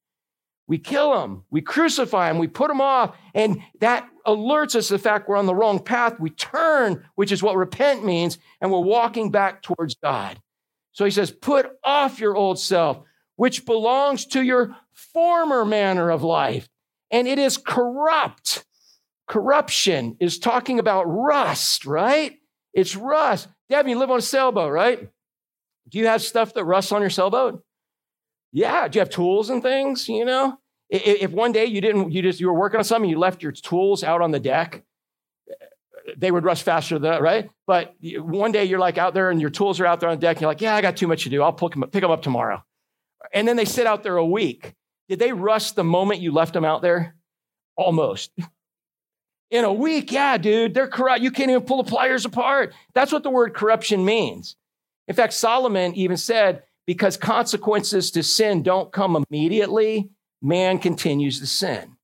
We 0.67 0.77
kill 0.77 1.21
him, 1.21 1.43
we 1.51 1.61
crucify 1.61 2.29
him, 2.29 2.37
we 2.37 2.47
put 2.47 2.71
him 2.71 2.79
off, 2.79 3.15
and 3.33 3.61
that 3.81 4.07
alerts 4.25 4.75
us 4.75 4.87
to 4.87 4.93
the 4.93 4.99
fact 4.99 5.27
we're 5.27 5.35
on 5.35 5.45
the 5.45 5.55
wrong 5.55 5.83
path. 5.83 6.19
We 6.19 6.29
turn, 6.29 7.03
which 7.15 7.33
is 7.33 7.43
what 7.43 7.57
repent 7.57 8.05
means, 8.05 8.37
and 8.61 8.71
we're 8.71 8.79
walking 8.79 9.29
back 9.29 9.61
towards 9.61 9.95
God. 9.95 10.39
So 10.93 11.03
he 11.03 11.11
says, 11.11 11.31
Put 11.31 11.69
off 11.83 12.19
your 12.19 12.35
old 12.35 12.59
self, 12.59 12.99
which 13.35 13.65
belongs 13.65 14.25
to 14.27 14.41
your 14.41 14.75
former 14.93 15.65
manner 15.65 16.09
of 16.09 16.23
life, 16.23 16.69
and 17.11 17.27
it 17.27 17.39
is 17.39 17.57
corrupt. 17.57 18.65
Corruption 19.27 20.15
is 20.19 20.39
talking 20.39 20.79
about 20.79 21.03
rust, 21.03 21.85
right? 21.85 22.37
It's 22.73 22.95
rust. 22.95 23.47
Devin, 23.73 23.89
you 23.89 23.97
live 23.97 24.11
on 24.11 24.19
a 24.19 24.21
sailboat, 24.21 24.71
right? 24.71 25.09
Do 25.89 25.97
you 25.97 26.05
have 26.05 26.21
stuff 26.21 26.53
that 26.53 26.63
rusts 26.63 26.91
on 26.91 27.01
your 27.01 27.09
sailboat? 27.09 27.63
Yeah. 28.51 28.87
Do 28.87 28.97
you 28.97 28.99
have 28.99 29.09
tools 29.09 29.49
and 29.49 29.63
things? 29.63 30.07
You 30.07 30.25
know, 30.25 30.59
if 30.91 31.31
one 31.31 31.51
day 31.51 31.65
you 31.65 31.81
didn't, 31.81 32.11
you 32.11 32.21
just 32.21 32.39
you 32.39 32.45
were 32.45 32.53
working 32.53 32.77
on 32.77 32.83
something, 32.83 33.09
you 33.09 33.17
left 33.17 33.41
your 33.41 33.51
tools 33.51 34.03
out 34.03 34.21
on 34.21 34.29
the 34.29 34.39
deck, 34.39 34.83
they 36.15 36.29
would 36.29 36.43
rust 36.43 36.61
faster 36.61 36.99
than 36.99 37.09
that, 37.09 37.23
right. 37.23 37.49
But 37.65 37.95
one 37.99 38.51
day 38.51 38.65
you're 38.65 38.77
like 38.77 38.99
out 38.99 39.15
there 39.15 39.31
and 39.31 39.41
your 39.41 39.49
tools 39.49 39.79
are 39.79 39.87
out 39.87 39.99
there 39.99 40.09
on 40.09 40.17
the 40.17 40.21
deck. 40.21 40.37
And 40.37 40.41
you're 40.41 40.51
like, 40.51 40.61
yeah, 40.61 40.75
I 40.75 40.81
got 40.81 40.95
too 40.95 41.07
much 41.07 41.23
to 41.23 41.31
do. 41.31 41.41
I'll 41.41 41.51
pick 41.51 41.71
them, 41.71 41.81
pick 41.89 42.03
them 42.03 42.11
up 42.11 42.21
tomorrow. 42.21 42.63
And 43.33 43.47
then 43.47 43.55
they 43.55 43.65
sit 43.65 43.87
out 43.87 44.03
there 44.03 44.17
a 44.17 44.25
week. 44.25 44.75
Did 45.09 45.17
they 45.17 45.31
rust 45.31 45.75
the 45.75 45.83
moment 45.83 46.21
you 46.21 46.31
left 46.31 46.53
them 46.53 46.63
out 46.63 46.83
there? 46.83 47.15
Almost. 47.75 48.33
In 49.53 49.65
a 49.65 49.71
week, 49.71 50.11
yeah, 50.11 50.39
dude, 50.39 50.73
they're 50.73 50.87
corrupt. 50.87 51.21
You 51.21 51.29
can't 51.29 51.51
even 51.51 51.61
pull 51.61 51.83
the 51.83 51.89
pliers 51.89 52.25
apart. 52.25 52.73
That's 52.95 53.11
what 53.11 53.21
the 53.21 53.29
word 53.29 53.53
corruption 53.53 54.03
means. 54.03 54.55
In 55.07 55.13
fact, 55.13 55.33
Solomon 55.33 55.93
even 55.93 56.17
said, 56.17 56.63
because 56.87 57.17
consequences 57.17 58.09
to 58.11 58.23
sin 58.23 58.63
don't 58.63 58.91
come 58.91 59.23
immediately, 59.29 60.09
man 60.41 60.79
continues 60.79 61.39
to 61.39 61.45
sin. 61.45 61.97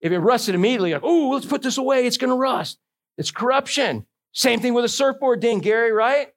If 0.00 0.10
it 0.10 0.18
rusted 0.18 0.56
immediately, 0.56 0.92
like, 0.92 1.04
oh, 1.04 1.30
let's 1.30 1.46
put 1.46 1.62
this 1.62 1.78
away, 1.78 2.04
it's 2.04 2.16
going 2.16 2.30
to 2.30 2.36
rust. 2.36 2.80
It's 3.16 3.30
corruption. 3.30 4.04
Same 4.32 4.58
thing 4.58 4.74
with 4.74 4.84
a 4.84 4.88
surfboard 4.88 5.38
ding, 5.38 5.60
Gary, 5.60 5.92
right? 5.92 6.32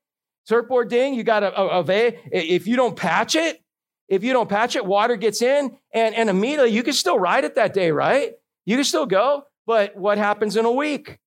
Surfboard 0.45 0.91
ding, 0.91 1.16
you 1.16 1.24
got 1.24 1.41
a, 1.41 1.60
a, 1.60 1.84
a, 1.84 2.20
if 2.32 2.68
you 2.68 2.76
don't 2.76 2.95
patch 2.95 3.34
it, 3.34 3.64
if 4.10 4.24
you 4.24 4.32
don't 4.32 4.48
patch 4.48 4.76
it, 4.76 4.86
water 4.86 5.16
gets 5.16 5.41
in 5.41 5.76
and, 5.91 6.14
and 6.14 6.30
immediately 6.30 6.70
you 6.70 6.84
can 6.84 6.93
still 6.93 7.18
ride 7.18 7.45
it 7.45 7.56
that 7.56 7.74
day, 7.74 7.89
right? 7.89 8.34
You 8.68 8.76
can 8.76 8.86
still 8.86 9.08
go. 9.08 9.45
But 9.68 9.97
what 9.97 10.18
happens 10.18 10.55
in 10.55 10.65
a 10.65 10.72
week? 10.72 11.20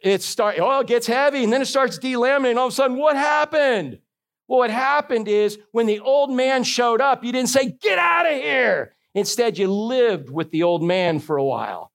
It 0.00 0.22
start 0.22 0.56
oh, 0.60 0.80
it 0.80 0.86
gets 0.86 1.06
heavy 1.06 1.42
and 1.42 1.52
then 1.52 1.62
it 1.62 1.66
starts 1.66 1.98
delaminating. 1.98 2.58
All 2.58 2.66
of 2.66 2.72
a 2.72 2.76
sudden, 2.76 2.98
what 2.98 3.16
happened? 3.16 3.98
Well, 4.46 4.58
what 4.58 4.70
happened 4.70 5.26
is 5.26 5.58
when 5.72 5.86
the 5.86 6.00
old 6.00 6.30
man 6.30 6.62
showed 6.62 7.00
up, 7.00 7.24
you 7.24 7.32
didn't 7.32 7.48
say, 7.48 7.70
Get 7.80 7.98
out 7.98 8.30
of 8.30 8.36
here. 8.36 8.94
Instead, 9.14 9.56
you 9.56 9.72
lived 9.72 10.28
with 10.28 10.50
the 10.50 10.62
old 10.62 10.82
man 10.82 11.20
for 11.20 11.38
a 11.38 11.44
while. 11.44 11.90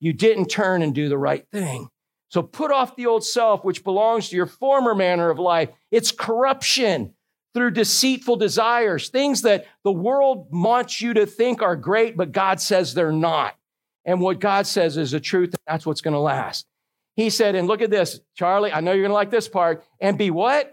You 0.00 0.12
didn't 0.12 0.46
turn 0.46 0.82
and 0.82 0.92
do 0.92 1.08
the 1.08 1.18
right 1.18 1.46
thing. 1.52 1.88
So 2.30 2.42
put 2.42 2.72
off 2.72 2.96
the 2.96 3.06
old 3.06 3.24
self, 3.24 3.62
which 3.62 3.84
belongs 3.84 4.30
to 4.30 4.36
your 4.36 4.46
former 4.46 4.94
manner 4.94 5.30
of 5.30 5.38
life. 5.38 5.68
It's 5.92 6.10
corruption 6.10 7.14
through 7.54 7.72
deceitful 7.72 8.36
desires, 8.36 9.10
things 9.10 9.42
that 9.42 9.66
the 9.84 9.92
world 9.92 10.48
wants 10.50 11.00
you 11.00 11.14
to 11.14 11.26
think 11.26 11.62
are 11.62 11.76
great, 11.76 12.16
but 12.16 12.32
God 12.32 12.60
says 12.60 12.94
they're 12.94 13.12
not. 13.12 13.54
And 14.04 14.20
what 14.20 14.40
God 14.40 14.66
says 14.66 14.96
is 14.96 15.12
the 15.12 15.20
truth, 15.20 15.50
and 15.50 15.60
that's 15.66 15.86
what's 15.86 16.00
going 16.00 16.14
to 16.14 16.20
last. 16.20 16.66
He 17.14 17.30
said, 17.30 17.54
and 17.54 17.68
look 17.68 17.82
at 17.82 17.90
this, 17.90 18.20
Charlie, 18.34 18.72
I 18.72 18.80
know 18.80 18.92
you're 18.92 19.02
going 19.02 19.10
to 19.10 19.14
like 19.14 19.30
this 19.30 19.48
part, 19.48 19.84
and 20.00 20.16
be 20.16 20.30
what? 20.30 20.72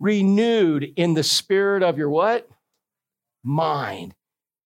Renewed 0.00 0.92
in 0.96 1.14
the 1.14 1.22
spirit 1.22 1.82
of 1.82 1.98
your 1.98 2.08
what? 2.08 2.48
Mind. 3.42 4.14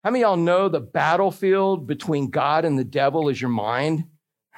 How 0.04 0.12
many 0.12 0.22
y'all 0.22 0.38
know 0.38 0.68
the 0.68 0.80
battlefield 0.80 1.88
between 1.88 2.30
God 2.30 2.66
and 2.66 2.78
the 2.78 2.84
devil 2.84 3.30
is 3.30 3.40
your 3.40 3.50
mind? 3.50 4.06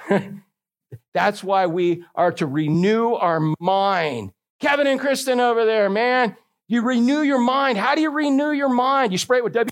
That's 1.13 1.43
why 1.43 1.67
we 1.67 2.03
are 2.15 2.31
to 2.33 2.45
renew 2.45 3.13
our 3.13 3.53
mind. 3.59 4.31
Kevin 4.59 4.87
and 4.87 4.99
Kristen 4.99 5.39
over 5.39 5.65
there, 5.65 5.89
man, 5.89 6.35
you 6.67 6.81
renew 6.81 7.21
your 7.21 7.39
mind. 7.39 7.77
How 7.77 7.95
do 7.95 8.01
you 8.01 8.09
renew 8.09 8.51
your 8.51 8.69
mind? 8.69 9.11
You 9.11 9.17
spray 9.17 9.39
it 9.39 9.43
with 9.43 9.53
W, 9.53 9.71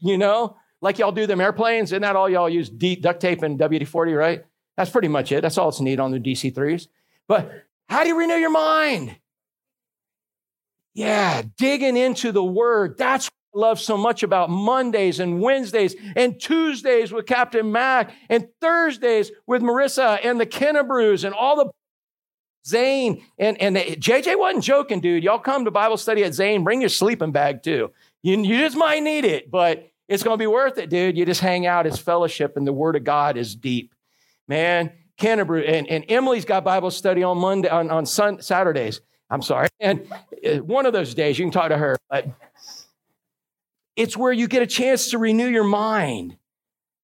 you 0.00 0.16
know? 0.16 0.56
Like 0.82 0.98
y'all 0.98 1.12
do 1.12 1.26
them 1.26 1.40
airplanes. 1.40 1.92
Isn't 1.92 2.02
that 2.02 2.16
all 2.16 2.28
y'all 2.28 2.50
use? 2.50 2.68
D- 2.68 2.96
duct 2.96 3.20
tape 3.20 3.42
and 3.42 3.58
WD 3.58 3.86
40, 3.86 4.12
right? 4.12 4.44
That's 4.76 4.90
pretty 4.90 5.08
much 5.08 5.32
it. 5.32 5.40
That's 5.40 5.56
all 5.56 5.68
it's 5.68 5.80
neat 5.80 6.00
on 6.00 6.10
the 6.10 6.18
DC 6.18 6.52
3s. 6.52 6.88
But 7.28 7.50
how 7.88 8.02
do 8.02 8.08
you 8.08 8.18
renew 8.18 8.34
your 8.34 8.50
mind? 8.50 9.16
Yeah, 10.94 11.42
digging 11.56 11.96
into 11.96 12.32
the 12.32 12.44
word. 12.44 12.98
That's 12.98 13.30
what 13.50 13.64
I 13.64 13.68
love 13.68 13.80
so 13.80 13.96
much 13.96 14.22
about 14.22 14.50
Mondays 14.50 15.20
and 15.20 15.40
Wednesdays 15.40 15.94
and 16.16 16.38
Tuesdays 16.40 17.12
with 17.12 17.26
Captain 17.26 17.70
Mac 17.70 18.12
and 18.28 18.48
Thursdays 18.60 19.30
with 19.46 19.62
Marissa 19.62 20.18
and 20.22 20.38
the 20.40 20.46
Kennebrews 20.46 21.24
and 21.24 21.34
all 21.34 21.56
the 21.56 21.70
Zane 22.66 23.24
and, 23.38 23.60
and 23.60 23.76
JJ 23.76 24.38
wasn't 24.38 24.64
joking, 24.64 25.00
dude. 25.00 25.24
Y'all 25.24 25.38
come 25.38 25.64
to 25.64 25.70
Bible 25.70 25.96
study 25.96 26.24
at 26.24 26.34
Zane, 26.34 26.64
bring 26.64 26.80
your 26.80 26.90
sleeping 26.90 27.32
bag 27.32 27.62
too. 27.62 27.90
You, 28.22 28.40
you 28.42 28.58
just 28.58 28.76
might 28.76 29.02
need 29.02 29.24
it, 29.24 29.50
but 29.50 29.91
it's 30.12 30.22
going 30.22 30.34
to 30.34 30.42
be 30.42 30.46
worth 30.46 30.76
it, 30.76 30.90
dude. 30.90 31.16
You 31.16 31.24
just 31.24 31.40
hang 31.40 31.66
out, 31.66 31.86
it's 31.86 31.98
fellowship, 31.98 32.56
and 32.56 32.66
the 32.66 32.72
Word 32.72 32.96
of 32.96 33.04
God 33.04 33.36
is 33.36 33.56
deep. 33.56 33.94
Man, 34.46 34.92
Canterbury, 35.16 35.66
and, 35.66 35.88
and 35.88 36.04
Emily's 36.08 36.44
got 36.44 36.64
Bible 36.64 36.90
study 36.90 37.22
on 37.22 37.38
Monday, 37.38 37.68
on, 37.68 37.90
on 37.90 38.04
sun, 38.04 38.42
Saturdays. 38.42 39.00
I'm 39.30 39.40
sorry. 39.40 39.68
And 39.80 40.06
uh, 40.46 40.58
one 40.58 40.84
of 40.84 40.92
those 40.92 41.14
days, 41.14 41.38
you 41.38 41.46
can 41.46 41.52
talk 41.52 41.70
to 41.70 41.78
her, 41.78 41.96
but 42.10 42.28
it's 43.96 44.16
where 44.16 44.32
you 44.32 44.48
get 44.48 44.62
a 44.62 44.66
chance 44.66 45.10
to 45.10 45.18
renew 45.18 45.48
your 45.48 45.64
mind. 45.64 46.36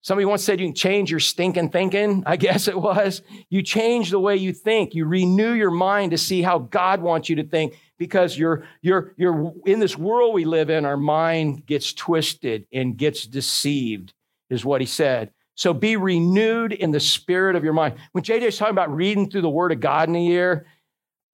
Somebody 0.09 0.24
once 0.24 0.42
said 0.42 0.59
you 0.59 0.68
can 0.68 0.74
change 0.74 1.11
your 1.11 1.20
stinking 1.20 1.68
thinking, 1.68 2.22
I 2.24 2.36
guess 2.36 2.66
it 2.66 2.80
was. 2.80 3.20
You 3.50 3.61
change 3.61 4.09
the 4.09 4.18
way 4.18 4.36
you 4.36 4.54
think. 4.54 4.94
You 4.94 5.04
renew 5.04 5.52
your 5.52 5.70
mind 5.70 6.12
to 6.12 6.16
see 6.16 6.40
how 6.40 6.61
God 6.61 7.02
wants 7.02 7.28
you 7.28 7.36
to 7.36 7.44
think 7.44 7.74
because 7.98 8.38
you're, 8.38 8.64
you're, 8.80 9.12
you're 9.18 9.52
in 9.66 9.80
this 9.80 9.98
world 9.98 10.32
we 10.32 10.46
live 10.46 10.70
in, 10.70 10.86
our 10.86 10.96
mind 10.96 11.66
gets 11.66 11.92
twisted 11.92 12.64
and 12.72 12.96
gets 12.96 13.26
deceived, 13.26 14.14
is 14.48 14.64
what 14.64 14.80
he 14.80 14.86
said. 14.86 15.30
So 15.56 15.74
be 15.74 15.96
renewed 15.96 16.72
in 16.72 16.90
the 16.90 17.00
spirit 17.00 17.54
of 17.54 17.62
your 17.62 17.74
mind. 17.74 17.96
When 18.12 18.24
JJ 18.24 18.44
is 18.44 18.56
talking 18.56 18.72
about 18.72 18.96
reading 18.96 19.28
through 19.28 19.42
the 19.42 19.50
word 19.50 19.72
of 19.72 19.80
God 19.80 20.09
in 20.09 20.16
a 20.16 20.24
year, 20.24 20.64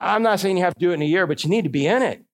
I'm 0.01 0.25
not 0.25 0.41
saying 0.41 0.57
you 0.57 0.65
have 0.65 0.75
to 0.75 0.81
do 0.81 0.91
it 0.91 0.95
in 0.95 1.03
a 1.03 1.07
year, 1.07 1.29
but 1.29 1.45
you 1.45 1.49
need 1.49 1.63
to 1.63 1.71
be 1.71 1.87
in 1.87 2.03
it. 2.03 2.25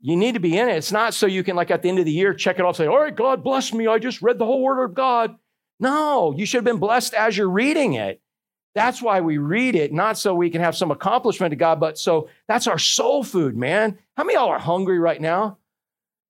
You 0.00 0.14
need 0.14 0.34
to 0.34 0.40
be 0.40 0.56
in 0.56 0.68
it. 0.68 0.76
It's 0.76 0.92
not 0.92 1.12
so 1.12 1.26
you 1.26 1.42
can, 1.42 1.56
like, 1.56 1.72
at 1.72 1.82
the 1.82 1.88
end 1.88 1.98
of 1.98 2.04
the 2.04 2.12
year, 2.12 2.34
check 2.34 2.60
it 2.60 2.64
off, 2.64 2.76
say, 2.76 2.86
All 2.86 3.00
right, 3.00 3.16
God 3.16 3.42
bless 3.42 3.72
me. 3.72 3.88
I 3.88 3.98
just 3.98 4.22
read 4.22 4.38
the 4.38 4.46
whole 4.46 4.62
word 4.62 4.84
of 4.84 4.94
God. 4.94 5.36
No, 5.80 6.32
you 6.36 6.46
should 6.46 6.58
have 6.58 6.64
been 6.64 6.78
blessed 6.78 7.14
as 7.14 7.36
you're 7.36 7.50
reading 7.50 7.94
it. 7.94 8.20
That's 8.74 9.02
why 9.02 9.20
we 9.20 9.36
read 9.38 9.74
it, 9.74 9.92
not 9.92 10.16
so 10.16 10.34
we 10.34 10.48
can 10.48 10.62
have 10.62 10.76
some 10.76 10.90
accomplishment 10.90 11.52
to 11.52 11.56
God, 11.56 11.78
but 11.78 11.98
so 11.98 12.28
that's 12.48 12.66
our 12.66 12.78
soul 12.78 13.22
food, 13.22 13.56
man. 13.56 13.98
How 14.16 14.24
many 14.24 14.34
y'all 14.34 14.48
are 14.48 14.58
hungry 14.58 14.98
right 14.98 15.20
now? 15.20 15.58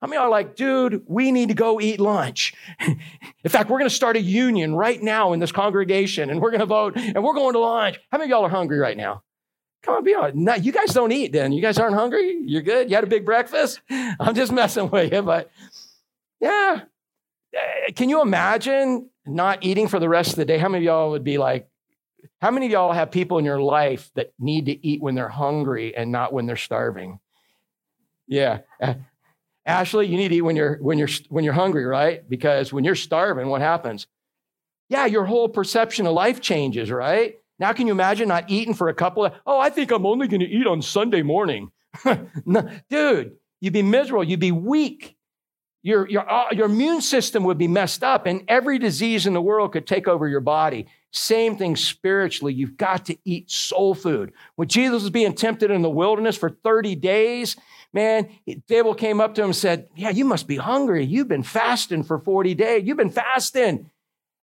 How 0.01 0.09
many 0.09 0.19
are 0.19 0.29
like, 0.29 0.57
dude, 0.57 1.05
we 1.07 1.31
need 1.31 1.49
to 1.49 1.55
go 1.55 1.81
eat 1.81 2.01
lunch? 2.01 2.55
in 2.81 2.99
fact, 3.49 3.71
we're 3.71 3.79
going 3.79 3.89
to 3.89 3.95
start 3.95 4.17
a 4.17 4.21
union 4.21 4.75
right 4.75 5.01
now 5.01 5.33
in 5.33 5.39
this 5.39 5.53
congregation 5.53 6.29
and 6.29 6.41
we're 6.41 6.51
going 6.51 6.59
to 6.61 6.67
vote 6.67 6.97
and 6.97 7.23
we're 7.23 7.35
going 7.35 7.53
to 7.53 7.61
lunch. 7.61 8.01
How 8.11 8.19
many 8.19 8.31
y'all 8.31 8.45
are 8.45 8.49
hungry 8.49 8.79
right 8.79 8.97
now? 8.97 9.23
Come 9.85 9.97
on, 9.97 10.05
be 10.05 10.13
honest. 10.13 10.35
No, 10.35 10.55
you 10.55 10.73
guys 10.73 10.93
don't 10.93 11.13
eat 11.13 11.33
then. 11.33 11.53
You 11.53 11.63
guys 11.63 11.79
aren't 11.79 11.95
hungry? 11.95 12.41
You're 12.45 12.63
good? 12.63 12.91
You 12.91 12.97
had 12.97 13.05
a 13.05 13.09
big 13.09 13.25
breakfast? 13.25 13.81
I'm 13.91 14.35
just 14.35 14.51
messing 14.51 14.91
with 14.91 15.13
you, 15.13 15.23
but 15.23 15.53
yeah. 16.41 16.81
Eh, 17.55 17.93
can 17.95 18.09
you 18.09 18.23
imagine 18.23 19.09
not 19.27 19.63
eating 19.63 19.89
for 19.89 19.99
the 19.99 20.09
rest 20.09 20.31
of 20.31 20.37
the 20.37 20.45
day? 20.45 20.59
How 20.59 20.69
many 20.69 20.85
of 20.85 20.87
y'all 20.87 21.11
would 21.11 21.25
be 21.25 21.39
like, 21.39 21.69
how 22.41 22.51
many 22.51 22.67
of 22.67 22.73
y'all 22.73 22.93
have 22.93 23.11
people 23.11 23.39
in 23.39 23.45
your 23.45 23.61
life 23.61 24.11
that 24.15 24.33
need 24.39 24.67
to 24.67 24.87
eat 24.87 25.01
when 25.01 25.15
they're 25.15 25.29
hungry 25.29 25.97
and 25.97 26.13
not 26.13 26.33
when 26.33 26.47
they're 26.47 26.57
starving? 26.57 27.19
Yeah. 28.27 28.61
Ashley, 29.67 30.07
you 30.07 30.17
need 30.17 30.29
to 30.29 30.37
eat 30.37 30.41
when 30.41 30.57
you're 30.57 30.77
when 30.79 30.99
you're 30.99 31.09
when 31.29 31.45
you're 31.45 31.53
hungry, 31.53 31.85
right? 31.85 32.29
Because 32.29 32.73
when 32.73 32.85
you're 32.85 32.95
starving, 32.95 33.49
what 33.49 33.61
happens? 33.61 34.07
Yeah, 34.89 35.07
your 35.07 35.25
whole 35.25 35.49
perception 35.49 36.07
of 36.07 36.15
life 36.15 36.41
changes, 36.41 36.91
right? 36.91 37.39
Now, 37.59 37.73
can 37.73 37.87
you 37.87 37.93
imagine 37.93 38.29
not 38.29 38.51
eating 38.51 38.75
for 38.75 38.89
a 38.89 38.95
couple 38.95 39.25
of? 39.25 39.35
Oh, 39.47 39.59
I 39.59 39.71
think 39.71 39.93
I'm 39.93 40.05
only 40.05 40.27
going 40.27 40.41
to 40.41 40.49
eat 40.49 40.67
on 40.67 40.83
Sunday 40.83 41.23
morning. 41.23 41.71
no, 42.45 42.69
dude, 42.91 43.37
you'd 43.61 43.73
be 43.73 43.83
miserable. 43.83 44.25
You'd 44.25 44.41
be 44.41 44.53
weak. 44.53 45.17
Your, 45.83 46.09
your, 46.09 46.31
uh, 46.31 46.53
your 46.53 46.67
immune 46.67 47.01
system 47.01 47.43
would 47.45 47.59
be 47.59 47.67
messed 47.67 48.05
up, 48.05 48.27
and 48.27 48.45
every 48.47 48.79
disease 48.79 49.27
in 49.27 49.35
the 49.35 49.43
world 49.43 49.73
could 49.73 49.87
take 49.87 50.07
over 50.07 50.29
your 50.29 50.41
body. 50.41 50.87
Same 51.11 51.57
thing 51.57 51.77
spiritually. 51.77 52.55
You've 52.55 52.77
got 52.77 53.07
to 53.07 53.19
eat 53.25 53.51
soul 53.51 53.95
food. 53.95 54.33
When 54.55 54.69
Jesus 54.69 55.03
was 55.03 55.11
being 55.11 55.35
tempted 55.35 55.71
in 55.71 55.83
the 55.83 55.91
wilderness 55.91 56.37
for 56.37 56.51
30 56.51 56.95
days, 56.95 57.57
man, 57.93 58.29
devil 58.69 58.95
came 58.95 59.21
up 59.21 59.35
to 59.35 59.43
him 59.43 59.49
and 59.49 59.57
said, 59.57 59.89
Yeah, 59.97 60.11
you 60.11 60.25
must 60.25 60.47
be 60.47 60.57
hungry. 60.57 61.05
You've 61.05 61.29
been 61.29 61.43
fasting 61.43 62.05
for 62.05 62.19
40 62.19 62.55
days. 62.55 62.85
You've 62.87 62.97
been 62.97 63.11
fasting. 63.11 63.91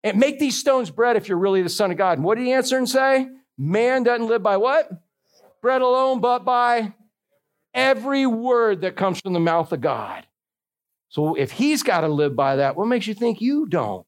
And 0.05 0.19
make 0.19 0.39
these 0.39 0.59
stones 0.59 0.91
bread 0.91 1.17
if 1.17 1.29
you're 1.29 1.39
really 1.39 1.63
the 1.63 1.69
Son 1.69 1.91
of 1.91 1.99
God. 1.99 2.19
And 2.19 2.25
what 2.25 2.39
did 2.39 2.45
he 2.45 2.53
answer 2.53 2.79
and 2.79 2.89
say? 2.89 3.29
Man 3.59 4.03
doesn't 4.03 4.29
live 4.29 4.43
by 4.43 4.57
what? 4.57 4.89
Bread 5.61 5.83
alone, 5.83 6.21
but 6.21 6.45
by 6.45 6.95
every 7.73 8.27
word 8.27 8.83
that 8.83 8.97
comes 8.97 9.21
from 9.21 9.33
the 9.33 9.41
mouth 9.41 9.73
of 9.73 9.81
God. 9.81 10.27
So 11.15 11.35
if 11.35 11.53
he's 11.53 11.83
got 11.83 12.01
to 12.01 12.09
live 12.09 12.35
by 12.35 12.57
that, 12.57 12.77
what 12.77 12.89
makes 12.89 13.07
you 13.07 13.15
think 13.15 13.41
you 13.41 13.67
don't? 13.67 14.07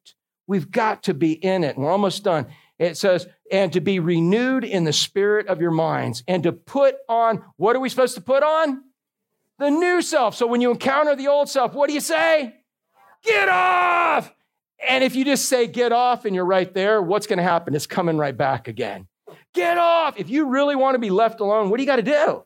We've 0.48 0.70
got 0.70 1.04
to 1.04 1.14
be 1.14 1.32
in 1.32 1.62
it. 1.62 1.78
We're 1.78 1.90
almost 1.90 2.24
done. 2.24 2.46
It 2.78 2.96
says, 2.96 3.26
and 3.50 3.72
to 3.72 3.80
be 3.80 4.00
renewed 4.00 4.64
in 4.64 4.84
the 4.84 4.92
spirit 4.92 5.46
of 5.46 5.60
your 5.60 5.70
minds, 5.70 6.24
and 6.26 6.42
to 6.42 6.52
put 6.52 6.96
on, 7.08 7.44
what 7.56 7.76
are 7.76 7.80
we 7.80 7.88
supposed 7.88 8.16
to 8.16 8.20
put 8.20 8.42
on? 8.42 8.82
the 9.58 9.70
new 9.70 10.02
self. 10.02 10.34
So 10.34 10.46
when 10.46 10.60
you 10.60 10.70
encounter 10.70 11.16
the 11.16 11.28
old 11.28 11.48
self, 11.48 11.74
what 11.74 11.88
do 11.88 11.94
you 11.94 12.00
say? 12.00 12.54
Get 13.22 13.48
off. 13.48 14.32
And 14.88 15.02
if 15.02 15.16
you 15.16 15.24
just 15.24 15.48
say 15.48 15.66
get 15.66 15.92
off 15.92 16.24
and 16.24 16.34
you're 16.34 16.44
right 16.44 16.72
there, 16.72 17.00
what's 17.00 17.26
going 17.26 17.38
to 17.38 17.42
happen? 17.42 17.74
It's 17.74 17.86
coming 17.86 18.18
right 18.18 18.36
back 18.36 18.68
again. 18.68 19.06
Get 19.54 19.78
off. 19.78 20.18
If 20.18 20.28
you 20.28 20.48
really 20.48 20.76
want 20.76 20.94
to 20.94 20.98
be 20.98 21.10
left 21.10 21.40
alone, 21.40 21.70
what 21.70 21.78
do 21.78 21.82
you 21.82 21.86
got 21.86 21.96
to 21.96 22.02
do? 22.02 22.44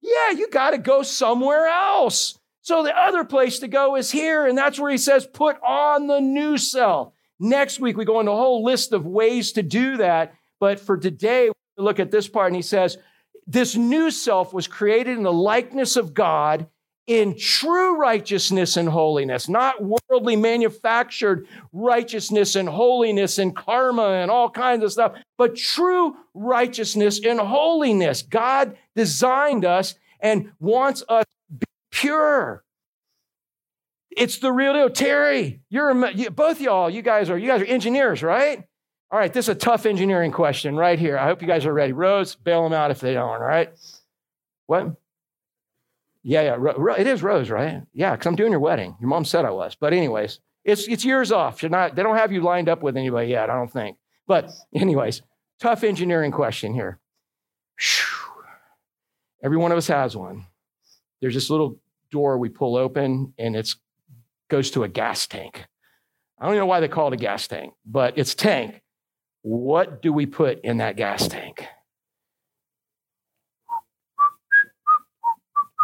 Yeah, 0.00 0.30
you 0.30 0.48
got 0.48 0.70
to 0.70 0.78
go 0.78 1.02
somewhere 1.02 1.66
else. 1.66 2.38
So 2.66 2.82
the 2.82 2.98
other 2.98 3.22
place 3.22 3.60
to 3.60 3.68
go 3.68 3.94
is 3.94 4.10
here. 4.10 4.44
And 4.44 4.58
that's 4.58 4.80
where 4.80 4.90
he 4.90 4.98
says, 4.98 5.24
put 5.24 5.56
on 5.62 6.08
the 6.08 6.18
new 6.18 6.58
self. 6.58 7.12
Next 7.38 7.78
week, 7.78 7.96
we 7.96 8.04
go 8.04 8.18
into 8.18 8.32
a 8.32 8.36
whole 8.36 8.64
list 8.64 8.92
of 8.92 9.06
ways 9.06 9.52
to 9.52 9.62
do 9.62 9.98
that. 9.98 10.34
But 10.58 10.80
for 10.80 10.96
today, 10.96 11.48
we 11.48 11.84
look 11.84 12.00
at 12.00 12.10
this 12.10 12.26
part 12.26 12.48
and 12.48 12.56
he 12.56 12.62
says, 12.62 12.98
this 13.46 13.76
new 13.76 14.10
self 14.10 14.52
was 14.52 14.66
created 14.66 15.16
in 15.16 15.22
the 15.22 15.32
likeness 15.32 15.94
of 15.94 16.12
God 16.12 16.66
in 17.06 17.38
true 17.38 18.00
righteousness 18.00 18.76
and 18.76 18.88
holiness, 18.88 19.48
not 19.48 19.76
worldly 19.80 20.34
manufactured 20.34 21.46
righteousness 21.72 22.56
and 22.56 22.68
holiness 22.68 23.38
and 23.38 23.54
karma 23.54 24.08
and 24.08 24.28
all 24.28 24.50
kinds 24.50 24.82
of 24.82 24.90
stuff, 24.90 25.12
but 25.38 25.54
true 25.54 26.16
righteousness 26.34 27.20
and 27.24 27.38
holiness. 27.38 28.22
God 28.22 28.76
designed 28.96 29.64
us 29.64 29.94
and 30.18 30.50
wants 30.58 31.04
us 31.08 31.26
pure. 31.96 32.62
It's 34.10 34.38
the 34.38 34.52
real 34.52 34.72
deal. 34.72 34.90
Terry, 34.90 35.60
you're 35.68 35.94
both 36.30 36.60
y'all, 36.60 36.88
you 36.88 37.02
guys 37.02 37.28
are 37.30 37.38
you 37.38 37.48
guys 37.48 37.62
are 37.62 37.66
engineers, 37.66 38.22
right? 38.22 38.64
All 39.10 39.18
right, 39.18 39.32
this 39.32 39.46
is 39.46 39.50
a 39.50 39.54
tough 39.54 39.86
engineering 39.86 40.32
question 40.32 40.76
right 40.76 40.98
here. 40.98 41.16
I 41.16 41.26
hope 41.26 41.40
you 41.40 41.48
guys 41.48 41.64
are 41.64 41.72
ready. 41.72 41.92
Rose, 41.92 42.34
bail 42.34 42.64
them 42.64 42.72
out 42.72 42.90
if 42.90 43.00
they 43.00 43.14
don't, 43.14 43.28
all 43.28 43.38
right? 43.38 43.70
What? 44.66 44.96
Yeah, 46.24 46.42
yeah, 46.42 46.56
Ro- 46.58 46.94
it 46.94 47.06
is 47.06 47.22
Rose, 47.22 47.48
right? 47.48 47.82
Yeah, 47.92 48.12
because 48.12 48.26
I'm 48.26 48.34
doing 48.34 48.50
your 48.50 48.60
wedding. 48.60 48.96
Your 49.00 49.08
mom 49.08 49.24
said 49.24 49.44
I 49.44 49.50
was. 49.50 49.76
But, 49.76 49.92
anyways, 49.92 50.40
it's, 50.64 50.88
it's 50.88 51.04
years 51.04 51.30
off. 51.30 51.60
Should 51.60 51.70
not, 51.70 51.94
they 51.94 52.02
don't 52.02 52.16
have 52.16 52.32
you 52.32 52.40
lined 52.40 52.68
up 52.68 52.82
with 52.82 52.96
anybody 52.96 53.28
yet, 53.28 53.48
I 53.48 53.54
don't 53.54 53.72
think. 53.72 53.96
But, 54.26 54.50
anyways, 54.74 55.22
tough 55.60 55.84
engineering 55.84 56.32
question 56.32 56.74
here. 56.74 56.98
Every 59.40 59.56
one 59.56 59.70
of 59.70 59.78
us 59.78 59.86
has 59.86 60.16
one. 60.16 60.46
There's 61.20 61.34
this 61.34 61.48
little 61.48 61.78
door 62.10 62.38
we 62.38 62.48
pull 62.48 62.76
open, 62.76 63.34
and 63.38 63.56
it 63.56 63.74
goes 64.48 64.70
to 64.72 64.84
a 64.84 64.88
gas 64.88 65.26
tank. 65.26 65.66
I 66.38 66.46
don't 66.46 66.56
know 66.56 66.66
why 66.66 66.80
they 66.80 66.88
call 66.88 67.08
it 67.08 67.14
a 67.14 67.16
gas 67.16 67.46
tank, 67.48 67.72
but 67.84 68.18
it's 68.18 68.34
tank. 68.34 68.82
What 69.42 70.02
do 70.02 70.12
we 70.12 70.26
put 70.26 70.60
in 70.62 70.78
that 70.78 70.96
gas 70.96 71.28
tank? 71.28 71.66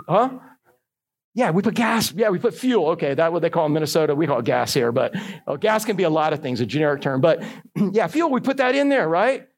Huh? 0.09 0.39
Yeah, 1.35 1.51
we 1.51 1.63
put 1.63 1.75
gas. 1.75 2.13
Yeah, 2.13 2.29
we 2.29 2.39
put 2.39 2.55
fuel. 2.55 2.89
Okay, 2.91 3.15
that's 3.15 3.33
what 3.33 3.41
they 3.41 3.49
call 3.49 3.67
in 3.67 3.73
Minnesota. 3.73 4.15
We 4.15 4.27
call 4.27 4.41
it 4.41 4.45
gas 4.45 4.75
here, 4.75 4.93
but 4.93 5.15
oh, 5.47 5.57
gas 5.57 5.85
can 5.85 5.97
be 5.97 6.03
a 6.03 6.11
lot 6.11 6.33
of 6.35 6.41
things, 6.41 6.61
a 6.61 6.67
generic 6.67 7.01
term. 7.01 7.21
But 7.23 7.43
yeah, 7.93 8.07
fuel, 8.09 8.31
we 8.31 8.41
put 8.41 8.59
that 8.59 8.75
in 8.75 8.91
there, 8.91 9.09
right? 9.09 9.49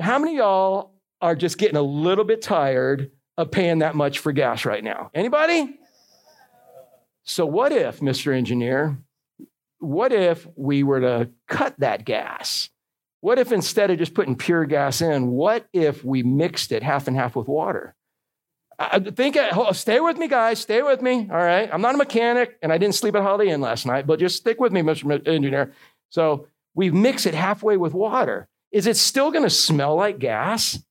How 0.00 0.18
many 0.18 0.38
y'all 0.38 0.94
are 1.20 1.36
just 1.36 1.58
getting 1.58 1.76
a 1.76 1.82
little 1.82 2.24
bit 2.24 2.42
tired 2.42 3.12
of 3.38 3.52
paying 3.52 3.78
that 3.78 3.94
much 3.94 4.18
for 4.18 4.32
gas 4.32 4.64
right 4.64 4.82
now? 4.82 5.10
Anybody? 5.14 5.78
So, 7.24 7.46
what 7.46 7.72
if, 7.72 8.00
Mr. 8.00 8.34
Engineer, 8.34 8.98
what 9.78 10.12
if 10.12 10.46
we 10.56 10.82
were 10.82 11.00
to 11.00 11.30
cut 11.48 11.74
that 11.78 12.04
gas 12.04 12.70
what 13.22 13.38
if 13.38 13.52
instead 13.52 13.90
of 13.90 13.98
just 13.98 14.14
putting 14.14 14.34
pure 14.34 14.64
gas 14.64 15.00
in, 15.00 15.28
what 15.28 15.68
if 15.72 16.04
we 16.04 16.24
mixed 16.24 16.72
it 16.72 16.82
half 16.82 17.06
and 17.06 17.16
half 17.16 17.36
with 17.36 17.46
water? 17.46 17.94
I 18.80 18.98
think, 18.98 19.36
uh, 19.36 19.72
stay 19.72 20.00
with 20.00 20.18
me, 20.18 20.26
guys, 20.26 20.58
stay 20.58 20.82
with 20.82 21.00
me. 21.00 21.28
All 21.30 21.36
right. 21.36 21.70
I'm 21.72 21.80
not 21.80 21.94
a 21.94 21.98
mechanic 21.98 22.58
and 22.62 22.72
I 22.72 22.78
didn't 22.78 22.96
sleep 22.96 23.14
at 23.14 23.22
Holiday 23.22 23.52
Inn 23.52 23.60
last 23.60 23.86
night, 23.86 24.08
but 24.08 24.18
just 24.18 24.36
stick 24.36 24.58
with 24.58 24.72
me, 24.72 24.82
Mr. 24.82 25.24
Engineer. 25.26 25.72
So 26.10 26.48
we 26.74 26.90
mix 26.90 27.24
it 27.24 27.34
halfway 27.34 27.76
with 27.76 27.94
water. 27.94 28.48
Is 28.72 28.88
it 28.88 28.96
still 28.96 29.30
going 29.30 29.44
to 29.44 29.50
smell 29.50 29.94
like 29.94 30.18
gas? 30.18 30.82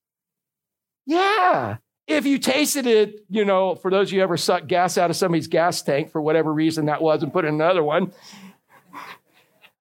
Yeah. 1.05 1.77
If 2.13 2.25
you 2.25 2.37
tasted 2.37 2.85
it, 2.85 3.25
you 3.29 3.45
know, 3.45 3.75
for 3.75 3.89
those 3.91 4.09
of 4.09 4.13
you 4.13 4.21
ever 4.21 4.37
sucked 4.37 4.67
gas 4.67 4.97
out 4.97 5.09
of 5.09 5.15
somebody's 5.15 5.47
gas 5.47 5.81
tank 5.81 6.11
for 6.11 6.21
whatever 6.21 6.53
reason 6.53 6.85
that 6.85 7.01
was 7.01 7.23
and 7.23 7.31
put 7.31 7.45
in 7.45 7.53
another 7.53 7.83
one, 7.83 8.13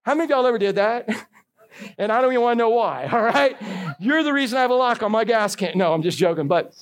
how 0.03 0.15
many 0.15 0.23
of 0.25 0.29
y'all 0.29 0.45
ever 0.45 0.57
did 0.57 0.75
that? 0.75 1.07
and 1.97 2.11
I 2.11 2.21
don't 2.21 2.31
even 2.31 2.43
want 2.43 2.57
to 2.57 2.63
know 2.63 2.69
why, 2.69 3.07
all 3.11 3.21
right? 3.21 3.55
You're 3.99 4.23
the 4.23 4.33
reason 4.33 4.57
I 4.57 4.61
have 4.61 4.71
a 4.71 4.75
lock 4.75 5.03
on 5.03 5.11
my 5.11 5.23
gas 5.23 5.55
can. 5.55 5.77
No, 5.77 5.93
I'm 5.93 6.01
just 6.01 6.17
joking. 6.17 6.47
But 6.47 6.73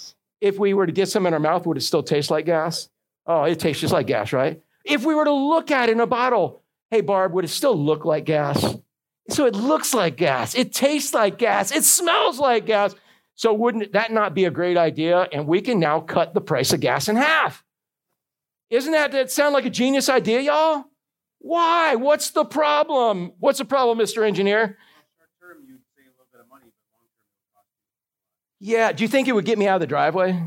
if 0.42 0.58
we 0.58 0.74
were 0.74 0.86
to 0.86 0.92
get 0.92 1.10
some 1.10 1.26
in 1.26 1.34
our 1.34 1.40
mouth, 1.40 1.66
would 1.66 1.78
it 1.78 1.82
still 1.82 2.04
taste 2.04 2.32
like 2.32 2.46
gas? 2.46 2.90
Oh, 3.26 3.44
it 3.44 3.60
tastes 3.60 3.82
just 3.82 3.94
like 3.94 4.08
gas, 4.08 4.34
right? 4.34 4.62
If 4.84 5.06
we 5.06 5.14
were 5.14 5.26
to 5.26 5.34
look 5.34 5.72
at 5.72 5.90
it 5.90 5.94
in 5.94 6.00
a 6.00 6.08
bottle, 6.08 6.64
hey, 6.90 7.02
Barb, 7.02 7.34
would 7.34 7.46
it 7.46 7.50
still 7.50 7.76
look 7.76 8.06
like 8.06 8.26
gas? 8.26 8.76
So 9.30 9.46
it 9.46 9.56
looks 9.56 9.94
like 9.94 10.16
gas. 10.18 10.56
It 10.56 10.74
tastes 10.74 11.14
like 11.14 11.38
gas. 11.38 11.72
It 11.72 11.84
smells 11.84 12.40
like 12.40 12.66
gas. 12.66 12.96
So 13.40 13.54
wouldn't 13.54 13.94
that 13.94 14.12
not 14.12 14.36
be 14.36 14.44
a 14.44 14.52
great 14.52 14.76
idea? 14.76 15.26
And 15.32 15.48
we 15.48 15.62
can 15.62 15.80
now 15.80 16.02
cut 16.02 16.34
the 16.34 16.42
price 16.42 16.74
of 16.74 16.82
gas 16.82 17.08
in 17.08 17.16
half. 17.16 17.64
Isn't 18.70 18.92
that, 18.92 19.14
that 19.14 19.32
sound 19.32 19.54
like 19.54 19.64
a 19.64 19.70
genius 19.70 20.10
idea, 20.10 20.42
y'all? 20.42 20.84
Why? 21.38 21.96
What's 21.96 22.32
the 22.32 22.44
problem? 22.44 23.32
What's 23.40 23.60
the 23.60 23.64
problem, 23.64 23.98
Mr. 23.98 24.28
Engineer? 24.28 24.78
Yeah, 28.60 28.92
do 28.92 29.06
you 29.06 29.08
think 29.08 29.30
it 29.30 29.32
would 29.32 29.46
get 29.46 29.58
me 29.58 29.70
out 29.70 29.76
of 29.76 29.82
the 29.82 29.88
driveway? 29.88 30.38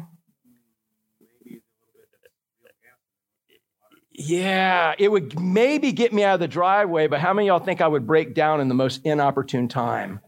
Yeah, 4.13 4.95
it 4.99 5.11
would 5.11 5.41
maybe 5.41 5.93
get 5.93 6.13
me 6.13 6.25
out 6.25 6.35
of 6.35 6.41
the 6.41 6.49
driveway, 6.49 7.07
but 7.07 7.21
how 7.21 7.33
many 7.33 7.47
y'all 7.47 7.59
think 7.59 7.81
I 7.81 7.89
would 7.89 8.07
break 8.07 8.35
down 8.35 8.61
in 8.61 8.69
the 8.69 8.75
most 8.75 9.01
inopportune 9.07 9.69
time? 9.69 10.21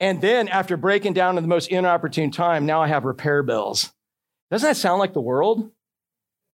And 0.00 0.20
then 0.20 0.48
after 0.48 0.76
breaking 0.76 1.12
down 1.12 1.38
in 1.38 1.44
the 1.44 1.48
most 1.48 1.68
inopportune 1.68 2.30
time, 2.30 2.66
now 2.66 2.82
I 2.82 2.88
have 2.88 3.04
repair 3.04 3.42
bills. 3.42 3.92
Doesn't 4.50 4.68
that 4.68 4.76
sound 4.76 4.98
like 4.98 5.14
the 5.14 5.20
world? 5.20 5.70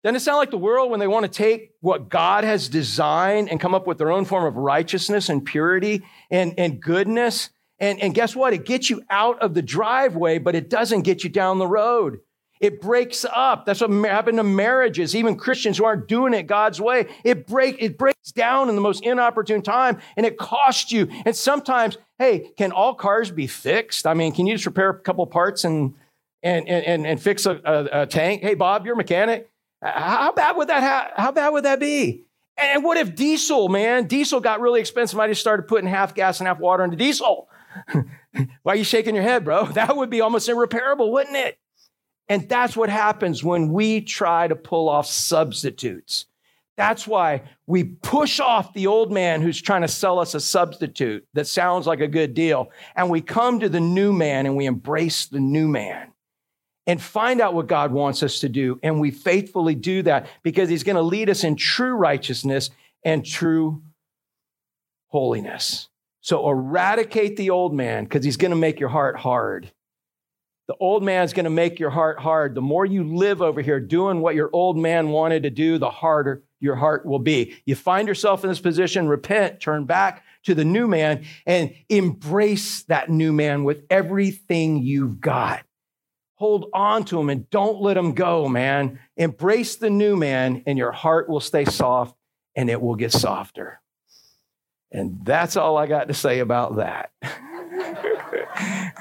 Doesn't 0.03 0.17
it 0.17 0.21
sound 0.21 0.39
like 0.39 0.51
the 0.51 0.59
world 0.59 0.91
when 0.91 1.01
they 1.01 1.07
want 1.07 1.25
to 1.25 1.31
take 1.31 1.73
what 1.81 2.09
God 2.09 2.45
has 2.45 2.69
designed 2.69 3.51
and 3.51 3.61
come 3.61 3.75
up 3.75 3.87
with 3.87 3.99
their 3.99 4.11
own 4.11 4.25
form 4.25 4.45
of 4.45 4.57
righteousness 4.57 5.29
and 5.29 5.45
purity 5.45 6.03
and, 6.31 6.55
and 6.59 6.81
goodness 6.81 7.51
And, 7.79 8.01
and 8.01 8.15
guess 8.15 8.35
what? 8.35 8.53
It 8.53 8.65
gets 8.65 8.89
you 8.89 9.03
out 9.11 9.41
of 9.43 9.55
the 9.55 9.63
driveway, 9.63 10.39
but 10.39 10.55
it 10.55 10.71
doesn't 10.71 11.03
get 11.03 11.25
you 11.25 11.31
down 11.31 11.59
the 11.59 11.67
road. 11.67 12.21
It 12.61 12.81
breaks 12.81 13.25
up. 13.25 13.67
That's 13.67 13.81
what 13.81 13.91
happened 13.91 14.39
to 14.39 14.45
marriages, 14.45 15.15
even 15.15 15.37
Christians 15.37 15.79
who 15.79 15.85
aren't 15.85 16.09
doing 16.09 16.35
it 16.35 16.47
God's 16.47 16.81
way. 16.81 17.07
It, 17.25 17.47
break, 17.47 17.77
it 17.81 17.99
breaks 17.99 18.33
down 18.33 18.69
in 18.69 18.75
the 18.75 18.81
most 18.81 19.05
inopportune 19.05 19.63
time 19.63 19.99
and 20.17 20.25
it 20.25 20.39
costs 20.39 20.91
you. 20.93 21.09
And 21.25 21.37
sometimes, 21.37 21.99
hey, 22.19 22.51
can 22.57 22.73
all 22.73 22.95
cars 22.95 23.31
be 23.31 23.47
fixed? 23.47 24.07
I 24.07 24.15
mean, 24.15 24.33
can 24.33 24.47
you 24.47 24.55
just 24.55 24.67
repair 24.67 24.91
a 24.91 24.99
couple 24.99 25.27
parts 25.27 25.65
and, 25.65 25.95
and, 26.43 26.69
and, 26.69 27.07
and 27.07 27.21
fix 27.21 27.47
a, 27.47 27.61
a, 27.65 28.03
a 28.03 28.07
tank? 28.07 28.43
Hey, 28.43 28.55
Bob, 28.55 28.85
you're 28.85 28.95
a 28.95 28.97
mechanic. 28.97 29.51
Uh, 29.83 29.91
how 29.93 30.33
bad 30.33 30.57
would 30.57 30.69
that, 30.69 30.83
ha- 30.83 31.13
how 31.23 31.33
bad 31.33 31.51
would 31.51 31.65
that 31.65 31.81
be? 31.81 32.23
And 32.57 32.83
what 32.83 32.97
if 32.97 33.15
diesel, 33.15 33.69
man? 33.69 34.07
Diesel 34.07 34.41
got 34.41 34.61
really 34.61 34.81
expensive. 34.81 35.19
I 35.19 35.29
just 35.29 35.43
started 35.43 35.69
putting 35.69 35.89
half 35.89 36.15
gas 36.15 36.41
and 36.41 36.49
half 36.49 36.59
water 36.59 36.85
into 36.85 36.97
diesel. 36.97 37.49
Why 38.63 38.73
are 38.73 38.77
you 38.77 38.85
shaking 38.85 39.15
your 39.15 39.25
head, 39.25 39.45
bro? 39.45 39.67
That 39.73 39.97
would 39.97 40.09
be 40.09 40.23
almost 40.23 40.49
irreparable, 40.49 41.13
wouldn't 41.13 41.37
it? 41.37 41.59
And 42.29 42.49
that's 42.49 42.77
what 42.77 42.91
happens 42.91 43.45
when 43.45 43.73
we 43.73 44.01
try 44.01 44.49
to 44.49 44.57
pull 44.57 44.89
off 44.89 45.07
substitutes. 45.07 46.27
That's 46.77 47.07
why 47.07 47.43
we 47.67 47.85
push 47.85 48.39
off 48.39 48.75
the 48.75 48.87
old 48.87 49.11
man 49.11 49.41
who's 49.41 49.63
trying 49.63 49.83
to 49.83 49.89
sell 49.89 50.19
us 50.19 50.35
a 50.35 50.41
substitute 50.41 51.27
that 51.33 51.47
sounds 51.47 51.87
like 51.87 52.01
a 52.01 52.09
good 52.09 52.35
deal. 52.35 52.71
And 52.95 53.09
we 53.09 53.23
come 53.23 53.61
to 53.61 53.69
the 53.69 53.81
new 53.81 54.13
man 54.13 54.45
and 54.45 54.57
we 54.57 54.67
embrace 54.67 55.27
the 55.27 55.41
new 55.41 55.69
man 55.69 56.13
and 56.87 57.01
find 57.01 57.41
out 57.41 57.55
what 57.55 57.67
God 57.67 57.93
wants 57.93 58.23
us 58.23 58.41
to 58.41 58.49
do. 58.49 58.79
And 58.83 59.01
we 59.01 59.11
faithfully 59.11 59.75
do 59.75 60.03
that 60.03 60.29
because 60.43 60.69
he's 60.69 60.85
going 60.85 60.97
to 60.97 61.03
lead 61.03 61.31
us 61.31 61.45
in 61.45 61.57
true 61.57 61.95
righteousness 61.95 62.71
and 63.05 63.25
true 63.25 63.83
holiness. 65.09 65.89
So 66.21 66.49
eradicate 66.49 67.37
the 67.37 67.51
old 67.51 67.73
man 67.73 68.05
because 68.05 68.25
he's 68.25 68.37
going 68.37 68.51
to 68.51 68.57
make 68.57 68.81
your 68.81 68.89
heart 68.91 69.17
hard. 69.17 69.73
The 70.69 70.75
old 70.81 71.05
man's 71.05 71.33
going 71.33 71.45
to 71.45 71.51
make 71.51 71.79
your 71.79 71.91
heart 71.91 72.19
hard. 72.19 72.55
The 72.55 72.61
more 72.61 72.85
you 72.85 73.05
live 73.05 73.41
over 73.41 73.63
here 73.63 73.79
doing 73.79 74.21
what 74.21 74.35
your 74.35 74.51
old 74.53 74.77
man 74.77 75.11
wanted 75.11 75.45
to 75.45 75.51
do, 75.51 75.79
the 75.79 75.91
harder 75.91 76.43
your 76.59 76.75
heart 76.75 77.07
will 77.07 77.21
be. 77.21 77.55
You 77.67 77.77
find 77.77 78.09
yourself 78.09 78.43
in 78.43 78.51
this 78.51 78.61
position, 78.61 79.07
repent, 79.07 79.61
turn 79.61 79.85
back 79.85 80.25
to 80.45 80.55
the 80.55 80.65
new 80.65 80.89
man, 80.89 81.25
and 81.45 81.75
embrace 81.89 82.83
that 82.85 83.09
new 83.11 83.33
man 83.33 83.63
with 83.63 83.85
everything 83.91 84.83
you've 84.83 85.21
got. 85.21 85.65
Hold 86.37 86.67
on 86.75 87.05
to 87.07 87.21
him 87.21 87.31
and 87.31 87.49
don't 87.51 87.81
let 87.81 87.97
him 87.97 88.13
go, 88.13 88.49
man. 88.49 88.99
Embrace 89.17 89.77
the 89.77 89.89
new 89.89 90.17
man, 90.17 90.63
and 90.67 90.77
your 90.77 90.93
heart 90.93 91.29
will 91.29 91.41
stay 91.41 91.65
soft 91.65 92.17
and 92.55 92.69
it 92.71 92.81
will 92.81 92.97
get 92.97 93.13
softer. 93.13 93.81
And 94.91 95.25
that's 95.25 95.57
all 95.57 95.77
I 95.77 95.87
got 95.87 96.09
to 96.09 96.15
say 96.15 96.41
about 96.41 96.77
that. 96.77 97.11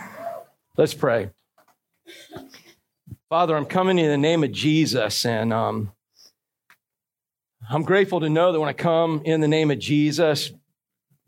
Let's 0.77 0.93
pray. 0.93 1.29
Father, 3.27 3.57
I'm 3.57 3.65
coming 3.65 3.97
in 3.97 4.07
the 4.07 4.17
name 4.17 4.43
of 4.43 4.51
Jesus, 4.51 5.25
and 5.25 5.51
um, 5.51 5.91
I'm 7.67 7.81
grateful 7.81 8.19
to 8.19 8.29
know 8.29 8.51
that 8.51 8.59
when 8.59 8.69
I 8.69 8.73
come 8.73 9.23
in 9.25 9.41
the 9.41 9.47
name 9.47 9.71
of 9.71 9.79
Jesus, 9.79 10.51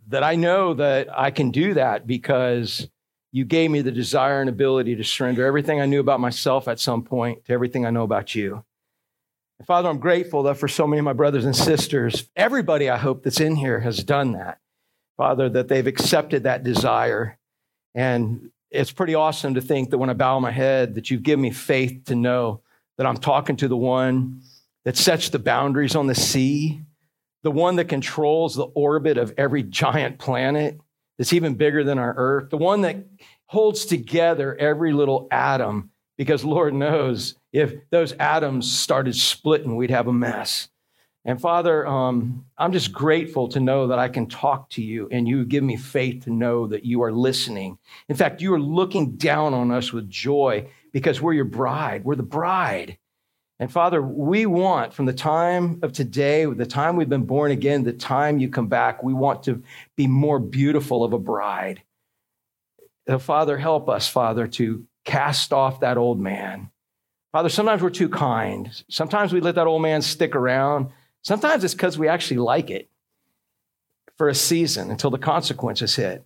that 0.09 0.23
I 0.23 0.35
know 0.35 0.75
that 0.75 1.07
I 1.11 1.31
can 1.31 1.49
do 1.49 1.73
that 1.73 2.05
because 2.05 2.87
you 3.31 3.45
gave 3.45 3.71
me 3.71 3.81
the 3.81 3.91
desire 3.91 4.41
and 4.41 4.47
ability 4.49 4.95
to 4.95 5.03
surrender 5.03 5.43
everything 5.43 5.81
I 5.81 5.87
knew 5.87 5.99
about 5.99 6.19
myself 6.19 6.67
at 6.67 6.79
some 6.79 7.01
point 7.01 7.45
to 7.45 7.53
everything 7.53 7.83
I 7.83 7.89
know 7.89 8.03
about 8.03 8.35
you. 8.35 8.63
And 9.57 9.65
Father, 9.65 9.89
I'm 9.89 9.97
grateful 9.97 10.43
that 10.43 10.57
for 10.57 10.67
so 10.67 10.85
many 10.85 10.99
of 10.99 11.05
my 11.05 11.13
brothers 11.13 11.45
and 11.45 11.55
sisters, 11.55 12.29
everybody 12.35 12.91
I 12.91 12.97
hope 12.97 13.23
that's 13.23 13.39
in 13.39 13.55
here 13.55 13.79
has 13.79 14.03
done 14.03 14.33
that. 14.33 14.59
Father, 15.17 15.49
that 15.49 15.67
they've 15.67 15.87
accepted 15.87 16.43
that 16.43 16.63
desire 16.63 17.39
and 17.95 18.51
it's 18.71 18.91
pretty 18.91 19.15
awesome 19.15 19.53
to 19.53 19.61
think 19.61 19.89
that 19.89 19.97
when 19.97 20.09
I 20.09 20.13
bow 20.13 20.39
my 20.39 20.51
head, 20.51 20.95
that 20.95 21.09
you 21.09 21.19
give 21.19 21.39
me 21.39 21.51
faith 21.51 22.05
to 22.05 22.15
know 22.15 22.61
that 22.97 23.07
I'm 23.07 23.17
talking 23.17 23.55
to 23.57 23.67
the 23.67 23.77
one 23.77 24.41
that 24.85 24.97
sets 24.97 25.29
the 25.29 25.39
boundaries 25.39 25.95
on 25.95 26.07
the 26.07 26.15
sea, 26.15 26.81
the 27.43 27.51
one 27.51 27.75
that 27.77 27.85
controls 27.85 28.55
the 28.55 28.65
orbit 28.65 29.17
of 29.17 29.33
every 29.37 29.63
giant 29.63 30.19
planet 30.19 30.79
that's 31.17 31.33
even 31.33 31.55
bigger 31.55 31.83
than 31.83 31.97
our 31.99 32.13
earth, 32.17 32.49
the 32.49 32.57
one 32.57 32.81
that 32.81 33.05
holds 33.45 33.85
together 33.85 34.55
every 34.55 34.93
little 34.93 35.27
atom, 35.31 35.91
because 36.17 36.43
Lord 36.43 36.73
knows 36.73 37.35
if 37.53 37.73
those 37.89 38.13
atoms 38.13 38.71
started 38.71 39.15
splitting, 39.15 39.75
we'd 39.75 39.91
have 39.91 40.07
a 40.07 40.13
mess. 40.13 40.69
And 41.27 41.41
Father, 41.41 41.85
um, 41.85 42.45
I'm 42.57 42.71
just 42.71 42.93
grateful 42.93 43.49
to 43.49 43.59
know 43.59 43.87
that 43.87 43.99
I 43.99 44.07
can 44.07 44.27
talk 44.27 44.69
to 44.71 44.81
you 44.81 45.09
and 45.11 45.27
you 45.27 45.43
give 45.43 45.61
me 45.61 45.75
faith 45.75 46.23
to 46.23 46.31
know 46.31 46.67
that 46.67 46.85
you 46.85 47.03
are 47.03 47.11
listening. 47.11 47.77
In 48.07 48.15
fact, 48.15 48.41
you 48.41 48.53
are 48.53 48.59
looking 48.59 49.17
down 49.17 49.53
on 49.53 49.69
us 49.69 49.91
with 49.91 50.09
joy 50.09 50.69
because 50.93 51.21
we're 51.21 51.33
your 51.33 51.43
bride. 51.43 52.05
We're 52.05 52.15
the 52.15 52.23
bride. 52.23 52.97
And 53.59 53.69
Father, 53.69 54.01
we 54.01 54.45
want 54.45 54.93
from 54.93 55.05
the 55.05 55.11
time 55.11 55.79
of 55.83 55.91
today, 55.91 56.45
the 56.45 56.65
time 56.65 56.95
we've 56.95 57.09
been 57.09 57.25
born 57.25 57.51
again, 57.51 57.83
the 57.83 57.91
time 57.91 58.39
you 58.39 58.49
come 58.49 58.67
back, 58.67 59.03
we 59.03 59.13
want 59.13 59.43
to 59.43 59.61
be 59.97 60.07
more 60.07 60.39
beautiful 60.39 61.03
of 61.03 61.11
a 61.11 61.19
bride. 61.19 61.81
So 63.05 63.19
Father, 63.19 63.57
help 63.57 63.89
us, 63.89 64.07
Father, 64.07 64.47
to 64.47 64.85
cast 65.03 65.51
off 65.51 65.81
that 65.81 65.97
old 65.97 66.21
man. 66.21 66.71
Father, 67.33 67.49
sometimes 67.49 67.81
we're 67.81 67.89
too 67.89 68.07
kind. 68.07 68.71
Sometimes 68.89 69.33
we 69.33 69.41
let 69.41 69.55
that 69.55 69.67
old 69.67 69.81
man 69.81 70.01
stick 70.01 70.33
around. 70.33 70.91
Sometimes 71.27 71.65
it's 71.65 71.73
because 71.73 71.97
we 71.97 72.07
actually 72.07 72.37
like 72.37 72.69
it 72.69 72.89
for 74.15 74.29
a 74.29 74.33
season 74.33 74.89
until 74.89 75.09
the 75.09 75.17
consequences 75.17 75.93
hit. 75.93 76.25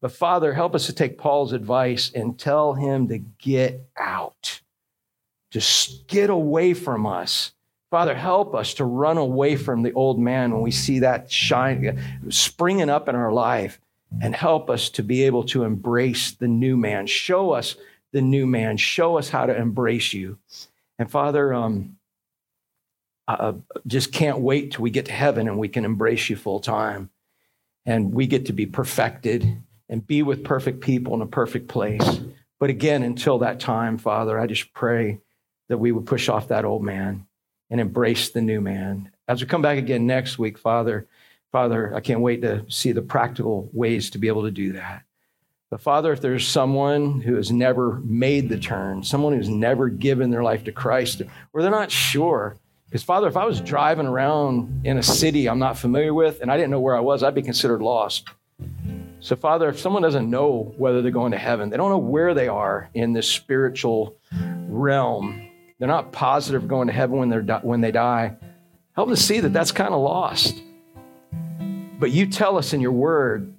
But 0.00 0.12
Father, 0.12 0.54
help 0.54 0.76
us 0.76 0.86
to 0.86 0.92
take 0.92 1.18
Paul's 1.18 1.52
advice 1.52 2.12
and 2.14 2.38
tell 2.38 2.74
him 2.74 3.08
to 3.08 3.18
get 3.18 3.88
out, 3.98 4.60
just 5.50 6.06
get 6.06 6.30
away 6.30 6.72
from 6.72 7.04
us. 7.04 7.52
Father, 7.90 8.14
help 8.14 8.54
us 8.54 8.74
to 8.74 8.84
run 8.84 9.18
away 9.18 9.56
from 9.56 9.82
the 9.82 9.92
old 9.94 10.20
man 10.20 10.52
when 10.52 10.62
we 10.62 10.70
see 10.70 11.00
that 11.00 11.32
shine 11.32 12.00
springing 12.28 12.90
up 12.90 13.08
in 13.08 13.16
our 13.16 13.32
life 13.32 13.80
and 14.22 14.36
help 14.36 14.70
us 14.70 14.88
to 14.90 15.02
be 15.02 15.24
able 15.24 15.42
to 15.46 15.64
embrace 15.64 16.30
the 16.30 16.46
new 16.46 16.76
man. 16.76 17.08
Show 17.08 17.50
us 17.50 17.74
the 18.12 18.22
new 18.22 18.46
man. 18.46 18.76
Show 18.76 19.18
us 19.18 19.30
how 19.30 19.46
to 19.46 19.56
embrace 19.56 20.12
you. 20.12 20.38
And 20.96 21.10
Father, 21.10 21.52
um, 21.52 21.97
just 23.86 24.12
can't 24.12 24.40
wait 24.40 24.72
till 24.72 24.82
we 24.82 24.90
get 24.90 25.06
to 25.06 25.12
heaven 25.12 25.48
and 25.48 25.58
we 25.58 25.68
can 25.68 25.84
embrace 25.84 26.30
you 26.30 26.36
full 26.36 26.60
time. 26.60 27.10
And 27.84 28.12
we 28.12 28.26
get 28.26 28.46
to 28.46 28.52
be 28.52 28.66
perfected 28.66 29.62
and 29.88 30.06
be 30.06 30.22
with 30.22 30.44
perfect 30.44 30.80
people 30.80 31.14
in 31.14 31.22
a 31.22 31.26
perfect 31.26 31.68
place. 31.68 32.20
But 32.58 32.70
again, 32.70 33.02
until 33.02 33.38
that 33.38 33.60
time, 33.60 33.98
Father, 33.98 34.38
I 34.38 34.46
just 34.46 34.72
pray 34.74 35.20
that 35.68 35.78
we 35.78 35.92
would 35.92 36.06
push 36.06 36.28
off 36.28 36.48
that 36.48 36.64
old 36.64 36.82
man 36.82 37.26
and 37.70 37.80
embrace 37.80 38.30
the 38.30 38.42
new 38.42 38.60
man. 38.60 39.10
As 39.26 39.40
we 39.40 39.46
come 39.46 39.62
back 39.62 39.78
again 39.78 40.06
next 40.06 40.38
week, 40.38 40.58
Father, 40.58 41.06
Father, 41.52 41.94
I 41.94 42.00
can't 42.00 42.20
wait 42.20 42.42
to 42.42 42.64
see 42.68 42.92
the 42.92 43.02
practical 43.02 43.70
ways 43.72 44.10
to 44.10 44.18
be 44.18 44.28
able 44.28 44.42
to 44.42 44.50
do 44.50 44.72
that. 44.72 45.02
But 45.70 45.82
Father, 45.82 46.12
if 46.12 46.20
there's 46.20 46.48
someone 46.48 47.20
who 47.20 47.36
has 47.36 47.52
never 47.52 48.00
made 48.04 48.48
the 48.48 48.58
turn, 48.58 49.02
someone 49.02 49.34
who's 49.34 49.50
never 49.50 49.88
given 49.88 50.30
their 50.30 50.42
life 50.42 50.64
to 50.64 50.72
Christ, 50.72 51.22
or 51.52 51.62
they're 51.62 51.70
not 51.70 51.90
sure, 51.90 52.56
because, 52.88 53.02
Father, 53.02 53.28
if 53.28 53.36
I 53.36 53.44
was 53.44 53.60
driving 53.60 54.06
around 54.06 54.80
in 54.84 54.96
a 54.96 55.02
city 55.02 55.46
I'm 55.46 55.58
not 55.58 55.76
familiar 55.76 56.14
with 56.14 56.40
and 56.40 56.50
I 56.50 56.56
didn't 56.56 56.70
know 56.70 56.80
where 56.80 56.96
I 56.96 57.00
was, 57.00 57.22
I'd 57.22 57.34
be 57.34 57.42
considered 57.42 57.82
lost. 57.82 58.28
So, 59.20 59.36
Father, 59.36 59.68
if 59.68 59.78
someone 59.78 60.02
doesn't 60.02 60.30
know 60.30 60.72
whether 60.78 61.02
they're 61.02 61.10
going 61.10 61.32
to 61.32 61.38
heaven, 61.38 61.68
they 61.68 61.76
don't 61.76 61.90
know 61.90 61.98
where 61.98 62.32
they 62.32 62.48
are 62.48 62.88
in 62.94 63.12
this 63.12 63.28
spiritual 63.28 64.16
realm, 64.68 65.48
they're 65.78 65.88
not 65.88 66.12
positive 66.12 66.66
going 66.66 66.86
to 66.86 66.94
heaven 66.94 67.18
when, 67.18 67.28
they're, 67.28 67.58
when 67.58 67.80
they 67.80 67.90
die, 67.90 68.36
help 68.94 69.08
them 69.08 69.16
see 69.16 69.40
that 69.40 69.52
that's 69.52 69.72
kind 69.72 69.92
of 69.92 70.00
lost. 70.00 70.62
But 71.98 72.10
you 72.10 72.26
tell 72.26 72.56
us 72.56 72.72
in 72.72 72.80
your 72.80 72.92
word 72.92 73.52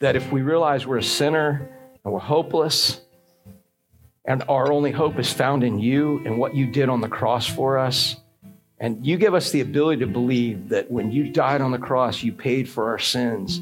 that 0.00 0.16
if 0.16 0.30
we 0.32 0.42
realize 0.42 0.86
we're 0.86 0.98
a 0.98 1.02
sinner 1.02 1.70
and 2.04 2.12
we're 2.12 2.20
hopeless, 2.20 3.00
and 4.24 4.42
our 4.48 4.70
only 4.72 4.92
hope 4.92 5.18
is 5.18 5.32
found 5.32 5.64
in 5.64 5.78
you 5.78 6.22
and 6.24 6.38
what 6.38 6.54
you 6.54 6.66
did 6.66 6.88
on 6.88 7.00
the 7.00 7.08
cross 7.08 7.46
for 7.46 7.78
us, 7.78 8.16
and 8.82 9.06
you 9.06 9.16
give 9.16 9.32
us 9.32 9.52
the 9.52 9.60
ability 9.60 10.00
to 10.00 10.08
believe 10.08 10.68
that 10.70 10.90
when 10.90 11.12
you 11.12 11.28
died 11.28 11.60
on 11.60 11.70
the 11.70 11.78
cross, 11.78 12.24
you 12.24 12.32
paid 12.32 12.68
for 12.68 12.90
our 12.90 12.98
sins. 12.98 13.58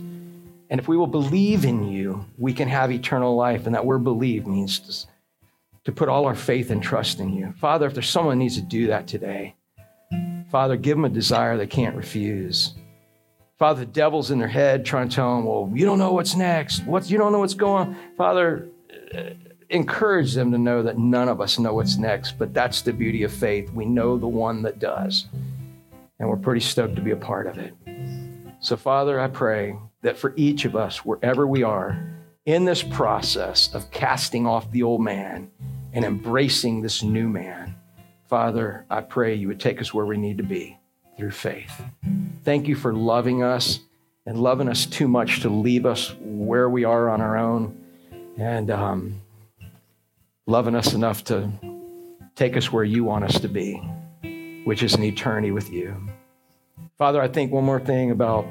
And 0.71 0.81
if 0.81 0.89
we 0.89 0.97
will 0.97 1.07
believe 1.07 1.67
in 1.67 1.93
you, 1.93 2.25
we 2.39 2.55
can 2.55 2.69
have 2.69 2.91
eternal 2.91 3.37
life. 3.37 3.67
And 3.67 3.75
that 3.75 3.85
word 3.85 4.03
believe 4.03 4.47
means 4.47 4.79
to, 4.79 5.09
to 5.85 5.93
put 5.93 6.09
all 6.09 6.25
our 6.25 6.35
faith 6.35 6.71
and 6.71 6.83
trust 6.83 7.21
in 7.21 7.37
you. 7.37 7.53
Father, 7.59 7.87
if 7.87 7.93
there's 7.93 8.09
someone 8.09 8.39
needs 8.39 8.55
to 8.55 8.63
do 8.63 8.87
that 8.87 9.07
today, 9.07 9.57
Father, 10.51 10.79
give 10.79 10.97
them 10.97 11.05
a 11.05 11.11
desire 11.11 11.59
they 11.59 11.67
can't 11.67 11.97
refuse. 11.97 12.73
Father, 13.59 13.81
the 13.81 13.93
devil's 13.93 14.31
in 14.31 14.39
their 14.39 14.49
head 14.49 14.87
trying 14.87 15.11
to 15.11 15.15
tell 15.15 15.37
them, 15.37 15.45
well, 15.45 15.71
you 15.75 15.85
don't 15.85 15.99
know 15.99 16.15
what's 16.15 16.35
next. 16.35 16.87
What's, 16.87 17.11
you 17.11 17.19
don't 17.19 17.31
know 17.31 17.41
what's 17.41 17.53
going 17.53 17.89
on. 17.89 17.97
Father, 18.17 18.71
uh, 19.15 19.35
encourage 19.71 20.35
them 20.35 20.51
to 20.53 20.59
know 20.59 20.83
that 20.83 20.99
none 20.99 21.29
of 21.29 21.41
us 21.41 21.59
know 21.59 21.75
what's 21.75 21.97
next, 21.97 22.39
but 22.39 22.53
that's 22.53 22.83
the 22.83 22.93
beauty 22.93 23.23
of 23.23 23.33
faith. 23.33 23.73
We 23.73 23.87
know 23.87 24.19
the 24.19 24.27
one 24.27 24.63
that 24.63 24.79
does, 24.79 25.27
and 26.19 26.29
we're 26.29 26.37
pretty 26.37 26.61
stoked 26.61 26.97
to 26.97 27.03
be 27.03 27.13
a 27.13 27.17
part 27.17 27.47
of 27.47 27.57
it. 27.59 27.73
So, 28.59 28.77
Father, 28.77 29.19
I 29.21 29.29
pray 29.29 29.77
that 30.03 30.19
for 30.19 30.35
each 30.37 30.65
of 30.65 30.77
us, 30.77 31.05
wherever 31.05 31.47
we 31.47 31.63
are, 31.63 31.99
in 32.47 32.65
this 32.65 32.83
process 32.83 33.73
of 33.73 33.91
casting 33.91 34.47
off 34.47 34.71
the 34.73 34.83
old 34.83 35.03
man 35.03 35.51
and 35.93 36.05
embracing 36.05 36.83
this 36.83 37.03
new 37.03 37.29
man, 37.29 37.75
Father, 38.29 38.85
I 38.91 39.01
pray 39.03 39.35
you 39.35 39.49
would 39.49 39.61
take 39.61 39.81
us 39.81 39.95
where 39.95 40.07
we 40.07 40.17
need 40.17 40.39
to 40.39 40.45
be 40.45 40.79
through 41.17 41.31
faith. 41.31 41.83
Thank 42.45 42.67
you 42.67 42.75
for 42.75 42.93
loving 42.93 43.43
us 43.43 43.81
and 44.27 44.39
loving 44.39 44.69
us 44.69 44.87
too 44.87 45.09
much 45.09 45.41
to 45.41 45.49
leave 45.49 45.87
us 45.87 46.15
where 46.21 46.69
we 46.69 46.85
are 46.85 47.09
on 47.09 47.21
our 47.21 47.37
own 47.37 47.77
and 48.39 48.71
um, 48.71 49.21
loving 50.51 50.75
us 50.75 50.95
enough 50.95 51.23
to 51.23 51.49
take 52.35 52.57
us 52.57 52.73
where 52.73 52.83
you 52.83 53.05
want 53.05 53.25
us 53.25 53.39
to 53.39 53.49
be, 53.49 53.77
which 54.65 54.83
is 54.83 54.95
an 54.95 55.05
eternity 55.05 55.53
with 55.53 55.71
you. 55.71 55.97
Father, 56.99 57.23
I 57.23 57.29
think 57.29 57.53
one 57.53 57.65
more 57.65 57.79
thing 57.79 58.11
about 58.11 58.47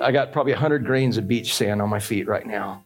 I 0.00 0.12
got 0.12 0.32
probably 0.32 0.52
100 0.52 0.84
grains 0.84 1.16
of 1.16 1.26
beach 1.26 1.54
sand 1.54 1.82
on 1.82 1.88
my 1.88 1.98
feet 1.98 2.28
right 2.28 2.46
now. 2.46 2.84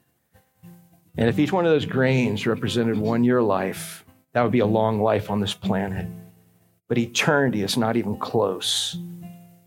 And 1.19 1.29
if 1.29 1.39
each 1.39 1.53
one 1.53 1.67
of 1.67 1.71
those 1.71 1.85
grains 1.85 2.47
represented 2.47 2.99
one 2.99 3.23
year 3.23 3.43
life, 3.43 4.05
that 4.33 4.43
would 4.43 4.53
be 4.53 4.61
a 4.61 4.67
long 4.67 5.01
life 5.01 5.31
on 5.31 5.41
this 5.41 5.55
planet. 5.55 6.09
But 6.89 6.99
eternity 6.99 7.63
is 7.63 7.77
not 7.77 7.97
even 7.97 8.19
close 8.19 8.97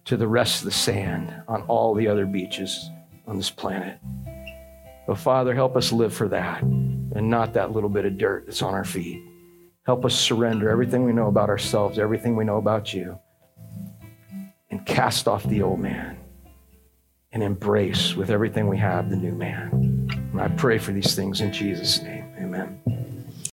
to 0.06 0.18
the 0.18 0.28
rest 0.28 0.60
of 0.60 0.66
the 0.66 0.72
sand 0.72 1.34
on 1.48 1.62
all 1.64 1.94
the 1.94 2.08
other 2.08 2.26
beaches 2.26 2.90
on 3.28 3.38
this 3.38 3.52
planet. 3.52 4.00
But 5.06 5.20
Father, 5.20 5.54
help 5.54 5.76
us 5.76 5.92
live 5.92 6.14
for 6.14 6.28
that 6.30 6.64
and 7.16 7.30
not 7.30 7.54
that 7.54 7.72
little 7.72 7.90
bit 7.90 8.06
of 8.06 8.18
dirt 8.18 8.46
that's 8.46 8.62
on 8.62 8.74
our 8.74 8.86
feet. 8.86 9.24
Help 9.86 10.06
us 10.06 10.14
surrender 10.14 10.70
everything 10.70 11.04
we 11.04 11.14
know 11.14 11.28
about 11.28 11.50
ourselves, 11.50 11.98
everything 11.98 12.36
we 12.36 12.46
know 12.46 12.58
about 12.58 12.94
you, 12.94 13.18
and 14.70 14.86
cast 14.86 15.28
off 15.28 15.44
the 15.46 15.62
old 15.62 15.80
man 15.80 16.18
and 17.32 17.44
embrace 17.44 18.16
with 18.16 18.30
everything 18.30 18.68
we 18.68 18.78
have 18.78 19.10
the 19.10 19.16
new 19.16 19.34
man. 19.34 20.08
And 20.32 20.42
I 20.42 20.48
pray 20.50 20.78
for 20.78 20.92
these 20.92 21.16
things 21.16 21.42
in 21.42 21.52
Jesus' 21.52 22.02
name. 22.02 22.26
Amen. 22.40 23.19